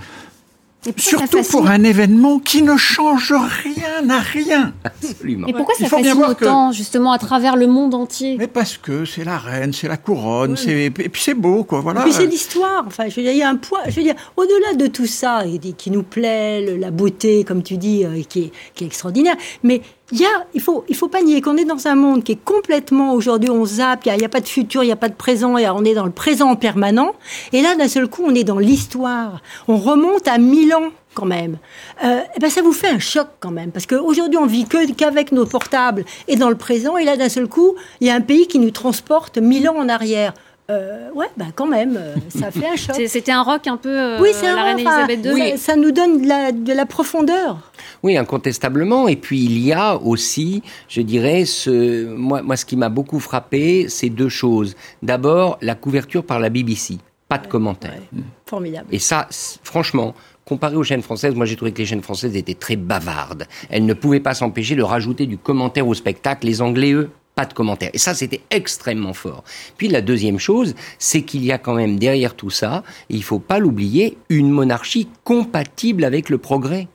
Surtout 0.96 1.42
pour 1.42 1.66
un 1.66 1.82
événement 1.82 2.38
qui 2.38 2.62
ne 2.62 2.76
change 2.76 3.32
rien 3.32 4.08
à 4.08 4.20
rien. 4.20 4.72
Absolument. 4.84 5.48
Et 5.48 5.52
pourquoi 5.52 5.74
ça 5.74 5.86
fascine 5.86 6.22
autant, 6.22 6.72
justement, 6.72 7.12
à 7.12 7.18
travers 7.18 7.56
le 7.56 7.66
monde 7.66 7.94
entier? 7.94 8.36
Mais 8.38 8.46
parce 8.46 8.78
que 8.78 9.04
c'est 9.04 9.24
la 9.24 9.38
reine, 9.38 9.72
c'est 9.72 9.88
la 9.88 9.96
couronne, 9.96 10.56
c'est 10.56 10.84
et 10.84 10.90
puis 10.90 11.22
c'est 11.22 11.34
beau, 11.34 11.64
quoi. 11.64 11.80
Voilà. 11.80 12.00
Et 12.00 12.04
puis 12.04 12.12
c'est 12.12 12.26
l'histoire. 12.26 12.84
Enfin, 12.86 13.08
je 13.08 13.16
veux 13.16 13.22
dire, 13.22 13.32
il 13.32 13.38
y 13.38 13.42
a 13.42 13.48
un 13.48 13.56
poids. 13.56 13.80
Je 13.88 13.96
veux 13.96 14.02
dire, 14.02 14.14
au-delà 14.36 14.74
de 14.74 14.86
tout 14.86 15.06
ça, 15.06 15.42
qui 15.76 15.90
nous 15.90 16.04
plaît, 16.04 16.76
la 16.78 16.90
beauté, 16.90 17.44
comme 17.44 17.62
tu 17.62 17.76
dis, 17.76 18.04
euh, 18.04 18.22
qui 18.22 18.44
est, 18.44 18.52
qui 18.74 18.84
est 18.84 18.86
extraordinaire. 18.86 19.36
Mais 19.62 19.82
il 20.10 20.20
y 20.20 20.24
a, 20.24 20.46
il 20.54 20.60
faut, 20.60 20.84
il 20.88 20.96
faut 20.96 21.08
pas 21.08 21.22
nier 21.22 21.42
qu'on 21.42 21.56
est 21.56 21.66
dans 21.66 21.86
un 21.86 21.94
monde 21.94 22.24
qui 22.24 22.32
est 22.32 22.44
complètement 22.44 23.12
aujourd'hui 23.12 23.50
on 23.50 23.64
zappe, 23.66 24.06
il 24.06 24.14
n'y 24.14 24.24
a, 24.24 24.28
pas 24.28 24.40
de 24.40 24.48
futur, 24.48 24.82
il 24.82 24.86
n'y 24.86 24.92
a 24.92 24.96
pas 24.96 25.08
de 25.08 25.14
présent, 25.14 25.58
et 25.58 25.68
on 25.68 25.84
est 25.84 25.94
dans 25.94 26.06
le 26.06 26.10
présent 26.10 26.56
permanent. 26.56 27.12
Et 27.52 27.60
là, 27.60 27.74
d'un 27.74 27.88
seul 27.88 28.08
coup, 28.08 28.22
on 28.24 28.34
est 28.34 28.44
dans 28.44 28.58
l'histoire. 28.58 29.42
On 29.66 29.76
remonte 29.76 30.26
à 30.26 30.38
mille 30.38 30.74
ans 30.74 30.90
quand 31.14 31.26
même. 31.26 31.58
Euh, 32.04 32.20
et 32.20 32.24
eh 32.36 32.40
ben 32.40 32.48
ça 32.48 32.62
vous 32.62 32.72
fait 32.72 32.88
un 32.88 32.98
choc 32.98 33.26
quand 33.40 33.50
même, 33.50 33.72
parce 33.72 33.86
qu'aujourd'hui 33.86 34.38
on 34.38 34.46
vit 34.46 34.66
qu'avec 34.66 35.32
nos 35.32 35.46
portables 35.46 36.04
et 36.28 36.36
dans 36.36 36.48
le 36.48 36.54
présent, 36.54 36.96
et 36.96 37.04
là 37.04 37.16
d'un 37.16 37.28
seul 37.28 37.48
coup, 37.48 37.74
il 38.00 38.06
y 38.06 38.10
a 38.10 38.14
un 38.14 38.20
pays 38.20 38.46
qui 38.46 38.58
nous 38.58 38.70
transporte 38.70 39.38
mille 39.38 39.68
ans 39.68 39.76
en 39.76 39.88
arrière. 39.88 40.32
Euh, 40.70 41.10
ouais, 41.14 41.28
bah 41.38 41.46
quand 41.54 41.66
même, 41.66 41.96
euh, 41.96 42.14
ça 42.28 42.50
fait 42.52 42.66
un 42.66 42.76
choc. 42.76 42.94
C'était 43.06 43.32
un 43.32 43.42
rock 43.42 43.66
un 43.66 43.78
peu 43.78 43.88
euh, 43.88 44.20
oui, 44.20 44.30
la 44.42 44.64
reine 44.64 44.78
Elisabeth 44.78 45.24
II. 45.24 45.32
Oui. 45.32 45.52
Ça, 45.56 45.76
nous 45.76 45.92
donne 45.92 46.22
de 46.22 46.28
la, 46.28 46.52
de 46.52 46.72
la, 46.74 46.84
profondeur. 46.84 47.72
Oui, 48.02 48.18
incontestablement. 48.18 49.08
Et 49.08 49.16
puis 49.16 49.42
il 49.42 49.58
y 49.60 49.72
a 49.72 49.96
aussi, 49.96 50.62
je 50.88 51.00
dirais, 51.00 51.46
ce, 51.46 52.04
moi, 52.14 52.42
moi 52.42 52.56
ce 52.56 52.66
qui 52.66 52.76
m'a 52.76 52.90
beaucoup 52.90 53.18
frappé, 53.18 53.88
c'est 53.88 54.10
deux 54.10 54.28
choses. 54.28 54.76
D'abord, 55.02 55.56
la 55.62 55.74
couverture 55.74 56.22
par 56.22 56.38
la 56.38 56.50
BBC. 56.50 56.98
Pas 57.28 57.38
de 57.38 57.46
commentaires. 57.46 58.00
Formidable. 58.44 58.88
Et 58.90 58.98
ça, 58.98 59.26
franchement, 59.62 60.14
comparé 60.44 60.76
aux 60.76 60.82
chaînes 60.82 61.02
françaises, 61.02 61.34
moi 61.34 61.44
j'ai 61.46 61.56
trouvé 61.56 61.72
que 61.72 61.78
les 61.78 61.86
chaînes 61.86 62.02
françaises 62.02 62.36
étaient 62.36 62.54
très 62.54 62.76
bavardes. 62.76 63.46
Elles 63.70 63.84
ne 63.84 63.94
pouvaient 63.94 64.20
pas 64.20 64.34
s'empêcher 64.34 64.76
de 64.76 64.82
rajouter 64.82 65.26
du 65.26 65.36
commentaire 65.36 65.86
au 65.86 65.94
spectacle. 65.94 66.46
Les 66.46 66.62
Anglais, 66.62 66.92
eux, 66.92 67.10
pas 67.38 67.46
de 67.46 67.54
commentaires. 67.54 67.90
Et 67.92 67.98
ça, 67.98 68.14
c'était 68.14 68.40
extrêmement 68.50 69.12
fort. 69.12 69.44
Puis 69.76 69.86
la 69.86 70.00
deuxième 70.00 70.40
chose, 70.40 70.74
c'est 70.98 71.22
qu'il 71.22 71.44
y 71.44 71.52
a 71.52 71.58
quand 71.58 71.74
même 71.74 71.96
derrière 71.96 72.34
tout 72.34 72.50
ça, 72.50 72.82
il 73.10 73.22
faut 73.22 73.38
pas 73.38 73.60
l'oublier, 73.60 74.18
une 74.28 74.50
monarchie 74.50 75.06
compatible 75.22 76.02
avec 76.02 76.30
le 76.30 76.38
progrès. 76.38 76.88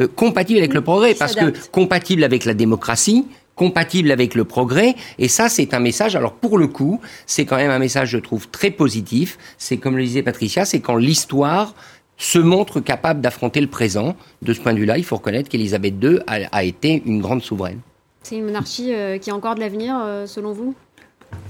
Euh, 0.00 0.08
compatible 0.08 0.60
avec 0.60 0.72
le 0.72 0.80
progrès, 0.80 1.14
parce 1.14 1.34
que 1.34 1.52
compatible 1.68 2.24
avec 2.24 2.46
la 2.46 2.54
démocratie, 2.54 3.26
compatible 3.54 4.10
avec 4.10 4.34
le 4.34 4.44
progrès. 4.44 4.94
Et 5.18 5.28
ça, 5.28 5.50
c'est 5.50 5.74
un 5.74 5.80
message. 5.80 6.16
Alors 6.16 6.32
pour 6.32 6.56
le 6.56 6.68
coup, 6.68 6.98
c'est 7.26 7.44
quand 7.44 7.56
même 7.56 7.70
un 7.70 7.78
message, 7.78 8.08
je 8.08 8.18
trouve, 8.18 8.48
très 8.48 8.70
positif. 8.70 9.36
C'est 9.58 9.76
comme 9.76 9.98
le 9.98 10.04
disait 10.04 10.22
Patricia, 10.22 10.64
c'est 10.64 10.80
quand 10.80 10.96
l'histoire 10.96 11.74
se 12.16 12.38
montre 12.38 12.80
capable 12.80 13.20
d'affronter 13.20 13.60
le 13.60 13.66
présent. 13.66 14.16
De 14.40 14.54
ce 14.54 14.60
point 14.60 14.72
de 14.72 14.78
vue-là, 14.78 14.96
il 14.96 15.04
faut 15.04 15.16
reconnaître 15.16 15.50
qu'Élisabeth 15.50 15.94
II 16.02 16.20
a 16.26 16.64
été 16.64 17.02
une 17.04 17.20
grande 17.20 17.42
souveraine. 17.42 17.80
C'est 18.22 18.36
une 18.36 18.44
monarchie 18.44 18.94
euh, 18.94 19.18
qui 19.18 19.30
a 19.30 19.34
encore 19.34 19.54
de 19.54 19.60
l'avenir, 19.60 19.96
euh, 20.00 20.26
selon 20.26 20.52
vous? 20.52 20.74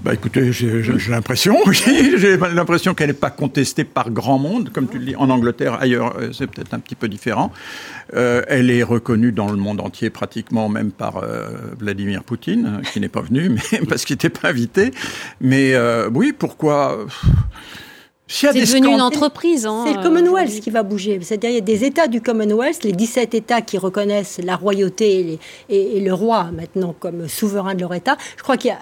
Bah 0.05 0.14
écoutez, 0.14 0.53
j'ai 0.53 0.81
l'impression, 1.11 1.57
j'ai 1.73 2.37
l'impression 2.37 2.95
qu'elle 2.95 3.09
n'est 3.09 3.14
pas 3.14 3.31
contestée 3.31 3.83
par 3.83 4.11
grand 4.11 4.39
monde, 4.39 4.70
comme 4.73 4.89
tu 4.89 4.99
le 4.99 5.05
dis, 5.05 5.16
en 5.16 5.29
Angleterre, 5.29 5.75
ailleurs, 5.81 6.16
euh, 6.18 6.31
c'est 6.33 6.47
peut-être 6.47 6.73
un 6.73 6.79
petit 6.79 6.95
peu 6.95 7.09
différent. 7.09 7.53
elle 8.12 8.70
est 8.70 8.83
reconnue 8.83 9.33
dans 9.33 9.51
le 9.51 9.57
monde 9.57 9.81
entier 9.81 10.11
pratiquement, 10.11 10.68
même 10.68 10.93
par 10.93 11.25
Vladimir 11.79 12.23
Poutine, 12.23 12.83
qui 12.93 13.01
n'est 13.01 13.09
pas 13.09 13.23
venu, 13.23 13.49
mais 13.73 13.81
parce 13.89 14.05
qu'il 14.05 14.14
n'était 14.14 14.29
pas 14.29 14.51
invité. 14.51 14.93
Mais 15.41 15.75
oui, 16.12 16.33
pourquoi? 16.37 17.07
C'est 18.33 18.53
devenu 18.53 18.89
une 18.89 19.01
entreprise. 19.01 19.66
Hein, 19.66 19.85
c'est 19.87 19.95
le 19.95 20.03
Commonwealth 20.03 20.61
qui 20.61 20.70
va 20.70 20.83
bouger. 20.83 21.18
C'est-à-dire 21.22 21.51
il 21.51 21.55
y 21.55 21.59
a 21.59 21.61
des 21.61 21.85
États 21.85 22.09
du 22.09 22.20
Commonwealth, 22.20 22.83
les 22.85 22.93
17 22.93 23.35
États 23.35 23.61
qui 23.61 23.78
reconnaissent 23.78 24.41
la 24.43 24.57
royauté 24.57 25.39
et, 25.68 26.01
le 26.01 26.12
roi 26.12 26.51
maintenant 26.53 26.95
comme 26.99 27.28
souverain 27.28 27.74
de 27.74 27.80
leur 27.80 27.95
État. 27.95 28.16
Je 28.37 28.43
crois 28.43 28.57
qu'il 28.57 28.74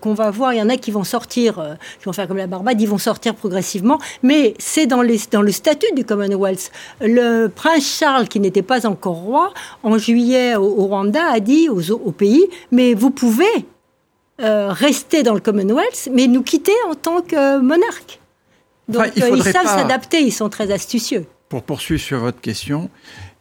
qu'on 0.00 0.14
va 0.14 0.30
voir, 0.30 0.52
il 0.52 0.58
y 0.58 0.62
en 0.62 0.68
a 0.68 0.76
qui 0.76 0.90
vont 0.90 1.04
sortir, 1.04 1.58
euh, 1.58 1.74
qui 1.98 2.04
vont 2.06 2.12
faire 2.12 2.28
comme 2.28 2.36
la 2.36 2.46
Barbade, 2.46 2.80
ils 2.80 2.88
vont 2.88 2.98
sortir 2.98 3.34
progressivement. 3.34 3.98
Mais 4.22 4.54
c'est 4.58 4.86
dans, 4.86 5.02
dans 5.30 5.42
le 5.42 5.52
statut 5.52 5.92
du 5.94 6.04
Commonwealth. 6.04 6.70
Le 7.00 7.46
prince 7.46 7.86
Charles, 7.98 8.28
qui 8.28 8.40
n'était 8.40 8.62
pas 8.62 8.86
encore 8.86 9.16
roi, 9.16 9.54
en 9.82 9.98
juillet 9.98 10.56
au, 10.56 10.86
Rwanda, 10.86 11.24
a 11.30 11.40
dit 11.40 11.68
aux, 11.68 11.92
au 11.92 12.12
pays, 12.12 12.44
mais 12.72 12.94
vous 12.94 13.10
pouvez 13.10 13.44
euh, 14.42 14.68
rester 14.70 15.22
dans 15.22 15.34
le 15.34 15.40
Commonwealth, 15.40 16.08
mais 16.12 16.26
nous 16.26 16.42
quitter 16.42 16.74
en 16.90 16.94
tant 16.94 17.22
que 17.22 17.58
monarque. 17.58 18.20
Donc 18.88 19.06
ils 19.16 19.42
savent 19.42 19.66
s'adapter, 19.66 20.20
ils 20.20 20.32
sont 20.32 20.48
très 20.48 20.72
astucieux. 20.72 21.26
Pour 21.48 21.62
poursuivre 21.62 22.00
sur 22.00 22.20
votre 22.20 22.40
question, 22.40 22.90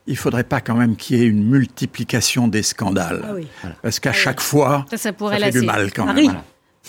il 0.07 0.13
ne 0.13 0.17
faudrait 0.17 0.43
pas 0.43 0.61
quand 0.61 0.75
même 0.75 0.95
qu'il 0.95 1.17
y 1.17 1.23
ait 1.23 1.27
une 1.27 1.43
multiplication 1.43 2.47
des 2.47 2.63
scandales. 2.63 3.23
Ah 3.63 3.67
Parce 3.81 3.99
qu'à 3.99 4.11
ah 4.11 4.13
chaque 4.13 4.41
fois, 4.41 4.85
ça, 4.95 5.13
pourrait 5.13 5.39
fait 5.39 5.59
du 5.59 5.61
mal 5.61 5.91
quand 5.91 6.13
même. 6.13 6.41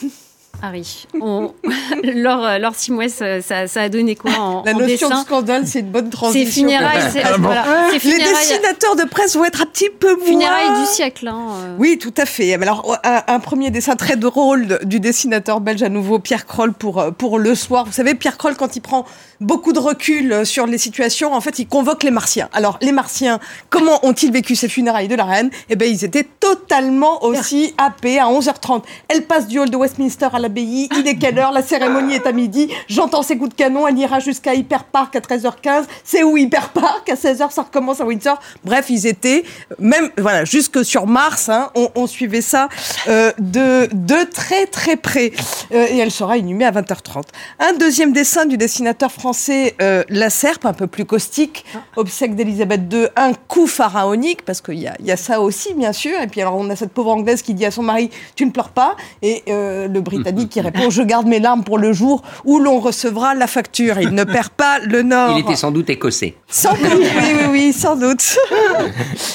Harry. 0.62 1.06
On... 1.20 1.52
Laure, 2.02 2.44
euh, 2.44 2.58
Laure 2.58 2.74
ça, 2.74 3.66
ça, 3.66 3.80
a 3.80 3.88
donné 3.88 4.16
quoi 4.16 4.32
en 4.32 4.62
La 4.64 4.74
notion 4.74 5.08
de 5.08 5.14
scandale, 5.14 5.66
c'est 5.66 5.80
une 5.80 5.90
bonne 5.90 6.10
transition. 6.10 6.46
C'est 6.46 6.52
funérailles. 6.52 7.10
c'est 7.12 7.22
ah 7.22 7.36
voilà. 7.38 7.64
Les 7.92 7.98
dessinateurs 7.98 8.96
de 8.96 9.04
presse 9.08 9.36
vont 9.36 9.44
être 9.44 9.62
un 9.62 9.66
petit 9.66 9.90
peu 9.90 10.14
moins... 10.16 10.26
Funérailles 10.26 10.80
du 10.80 10.86
siècle. 10.86 11.28
Hein. 11.28 11.46
Euh. 11.56 11.76
Oui, 11.78 11.98
tout 11.98 12.14
à 12.16 12.26
fait. 12.26 12.54
Alors, 12.54 12.98
un, 13.04 13.40
premier 13.40 13.70
dessin 13.70 13.96
très 13.96 14.16
drôle 14.16 14.78
du 14.84 15.00
dessinateur 15.00 15.60
belge 15.60 15.82
à 15.82 15.88
nouveau, 15.88 16.18
Pierre 16.18 16.46
Kroll, 16.46 16.72
pour, 16.72 17.00
euh, 17.00 17.10
pour 17.10 17.38
Le 17.38 17.54
Soir. 17.54 17.84
Vous 17.84 17.92
savez, 17.92 18.14
Pierre 18.14 18.36
Kroll, 18.36 18.56
quand 18.56 18.76
il 18.76 18.80
prend 18.80 19.06
beaucoup 19.40 19.72
de 19.72 19.78
recul 19.78 20.46
sur 20.46 20.66
les 20.66 20.78
situations, 20.78 21.34
en 21.34 21.40
fait, 21.40 21.58
il 21.58 21.66
convoque 21.66 22.02
les 22.02 22.10
Martiens. 22.10 22.48
Alors, 22.52 22.78
les 22.80 22.92
Martiens, 22.92 23.38
comment 23.70 24.04
ont-ils 24.04 24.32
vécu 24.32 24.56
ces 24.56 24.68
funérailles 24.68 25.08
de 25.08 25.14
la 25.14 25.24
reine? 25.24 25.50
Eh 25.68 25.76
bien, 25.76 25.88
ils 25.88 26.04
étaient 26.04 26.26
totalement 26.40 27.22
aussi 27.24 27.74
happés 27.78 28.18
à 28.18 28.26
11h30. 28.26 28.82
Elle 29.08 29.24
passe 29.24 29.46
du 29.46 29.58
hall 29.58 29.70
de 29.70 29.76
Westminster 29.76 30.28
à 30.32 30.38
la 30.38 30.45
il 30.56 31.06
est 31.06 31.16
quelle 31.16 31.38
heure 31.38 31.52
La 31.52 31.62
cérémonie 31.62 32.14
est 32.14 32.26
à 32.26 32.32
midi. 32.32 32.68
J'entends 32.88 33.22
ses 33.22 33.36
coups 33.36 33.50
de 33.50 33.54
canon. 33.54 33.86
Elle 33.86 33.98
ira 33.98 34.20
jusqu'à 34.20 34.54
Hyper 34.54 34.84
Park 34.84 35.16
à 35.16 35.20
13h15. 35.20 35.84
C'est 36.04 36.22
où 36.22 36.36
Hyper 36.36 36.70
Park 36.70 37.08
À 37.08 37.14
16h, 37.14 37.50
ça 37.50 37.62
recommence 37.62 38.00
à 38.00 38.04
Windsor. 38.04 38.38
Bref, 38.64 38.86
ils 38.88 39.06
étaient, 39.06 39.44
même, 39.78 40.10
voilà, 40.18 40.44
jusque 40.44 40.84
sur 40.84 41.06
Mars, 41.06 41.48
hein, 41.48 41.70
on, 41.94 42.06
suivait 42.06 42.40
ça 42.40 42.68
euh, 43.08 43.32
de, 43.38 43.88
de 43.92 44.24
très 44.30 44.66
très 44.66 44.96
près. 44.96 45.32
Euh, 45.72 45.86
et 45.90 45.98
elle 45.98 46.10
sera 46.10 46.36
inhumée 46.38 46.64
à 46.64 46.72
20h30. 46.72 47.22
Un 47.58 47.72
deuxième 47.74 48.12
dessin 48.12 48.46
du 48.46 48.56
dessinateur 48.56 49.10
français 49.10 49.74
euh, 49.82 50.04
La 50.08 50.30
Serpe, 50.30 50.66
un 50.66 50.72
peu 50.72 50.86
plus 50.86 51.04
caustique. 51.04 51.64
Obsèque 51.96 52.34
d'Elisabeth 52.36 52.92
II, 52.92 53.06
un 53.16 53.32
coup 53.34 53.66
pharaonique, 53.66 54.44
parce 54.44 54.60
qu'il 54.60 54.78
y 54.78 54.86
a, 54.86 54.96
y 55.00 55.10
a 55.10 55.16
ça 55.16 55.40
aussi, 55.40 55.74
bien 55.74 55.92
sûr. 55.92 56.20
Et 56.20 56.26
puis 56.26 56.40
alors, 56.40 56.56
on 56.56 56.68
a 56.70 56.76
cette 56.76 56.92
pauvre 56.92 57.10
anglaise 57.10 57.42
qui 57.42 57.54
dit 57.54 57.64
à 57.64 57.70
son 57.70 57.82
mari 57.82 58.10
Tu 58.34 58.46
ne 58.46 58.50
pleures 58.50 58.70
pas. 58.70 58.96
Et 59.22 59.42
le 59.46 59.98
Britannique 60.00 60.35
qui 60.44 60.60
répond 60.60 60.90
Je 60.90 61.02
garde 61.02 61.26
mes 61.26 61.40
larmes 61.40 61.64
pour 61.64 61.78
le 61.78 61.92
jour 61.92 62.22
où 62.44 62.58
l'on 62.58 62.78
recevra 62.80 63.34
la 63.34 63.46
facture. 63.46 63.98
Il 64.00 64.10
ne 64.10 64.24
perd 64.24 64.50
pas 64.50 64.78
le 64.80 65.02
nord. 65.02 65.36
Il 65.38 65.40
était 65.40 65.56
sans 65.56 65.70
doute 65.70 65.88
écossais. 65.90 66.34
Sans 66.48 66.74
doute, 66.74 66.92
oui, 66.98 67.06
oui, 67.16 67.46
oui, 67.50 67.72
sans 67.72 67.96
doute. 67.96 68.36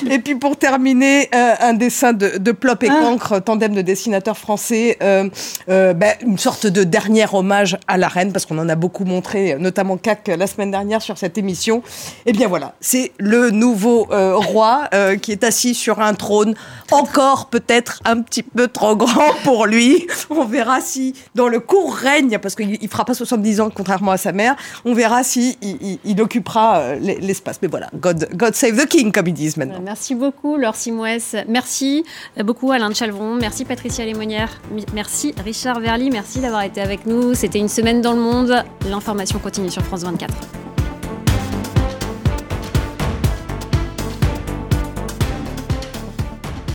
et 0.10 0.20
puis 0.20 0.36
pour 0.36 0.58
terminer, 0.58 1.30
euh, 1.34 1.54
un 1.60 1.74
dessin 1.74 2.14
de, 2.14 2.38
de 2.38 2.52
Plop 2.52 2.84
et 2.84 2.89
Ah. 2.89 2.99
Cancre, 3.02 3.39
tandem 3.41 3.74
de 3.74 3.82
dessinateurs 3.82 4.38
français, 4.38 4.97
euh, 5.02 5.30
euh, 5.70 5.93
ben, 5.93 6.14
une 6.22 6.38
sorte 6.38 6.68
de 6.68 6.84
dernier 6.84 7.26
hommage 7.32 7.78
à 7.88 7.97
la 7.97 8.08
reine, 8.08 8.32
parce 8.32 8.45
qu'on 8.45 8.58
en 8.58 8.70
a 8.70 8.76
beaucoup 8.76 9.06
montré, 9.06 9.56
notamment 9.60 9.97
CAC 9.97 10.28
la 10.38 10.47
semaine 10.47 10.72
dernière 10.72 11.02
sur 11.02 11.18
cette 11.18 11.38
émission. 11.38 11.82
Et 12.26 12.34
bien 12.34 12.47
voilà, 12.47 12.74
c'est 12.82 13.12
le 13.18 13.49
nouveau 13.49 14.08
euh, 14.12 14.36
roi 14.36 14.89
euh, 14.93 15.16
qui 15.16 15.32
est 15.32 15.43
assis 15.43 15.74
sur 15.74 15.99
un 16.02 16.14
trône, 16.14 16.54
encore 16.91 17.47
peut-être 17.47 18.02
un 18.06 18.22
petit 18.22 18.43
peu 18.43 18.68
trop 18.68 18.95
grand 18.95 19.34
pour 19.43 19.66
lui. 19.66 20.06
On 20.30 20.43
verra 20.45 20.82
si 20.82 20.91
dans 21.36 21.48
le 21.48 21.60
court 21.60 21.94
règne, 21.94 22.38
parce 22.39 22.56
qu'il 22.56 22.80
ne 22.82 22.88
fera 22.88 23.06
pas 23.06 23.14
70 23.14 23.62
ans 23.62 23.70
contrairement 23.74 24.12
à 24.12 24.18
sa 24.18 24.32
mère, 24.32 24.56
on 24.86 24.94
verra 24.94 25.24
si 25.24 25.58
il, 25.62 26.22
occupera 26.22 26.80
euh, 26.80 26.96
l'espace. 27.00 27.60
Mais 27.62 27.68
voilà, 27.68 27.89
God, 27.94 28.54
save 28.54 28.76
the 28.76 28.88
king, 28.88 29.12
comme 29.12 29.28
ils 29.28 29.34
disent 29.34 29.58
maintenant. 29.58 29.82
Merci 29.84 30.16
beaucoup, 30.16 30.58
Laure 30.58 30.76
Simouès. 30.76 31.36
Merci 31.48 32.04
beaucoup, 32.44 32.72
Alain 32.72 32.89
de 32.89 32.96
Chalvron. 32.96 33.36
Merci, 33.36 33.66
Patricia 33.66 34.06
Lémonière. 34.06 34.62
Merci, 34.94 35.34
Richard 35.44 35.80
Verly. 35.80 36.10
Merci 36.10 36.39
d'avoir 36.39 36.64
été 36.64 36.82
avec 36.82 37.06
nous. 37.06 37.34
C'était 37.34 37.60
une 37.60 37.70
semaine 37.70 38.02
dans 38.02 38.14
le 38.14 38.22
monde. 38.22 38.64
L'information 38.89 39.39
continue 39.39 39.70
sur 39.70 39.84
France 39.84 40.04
24. 40.04 40.34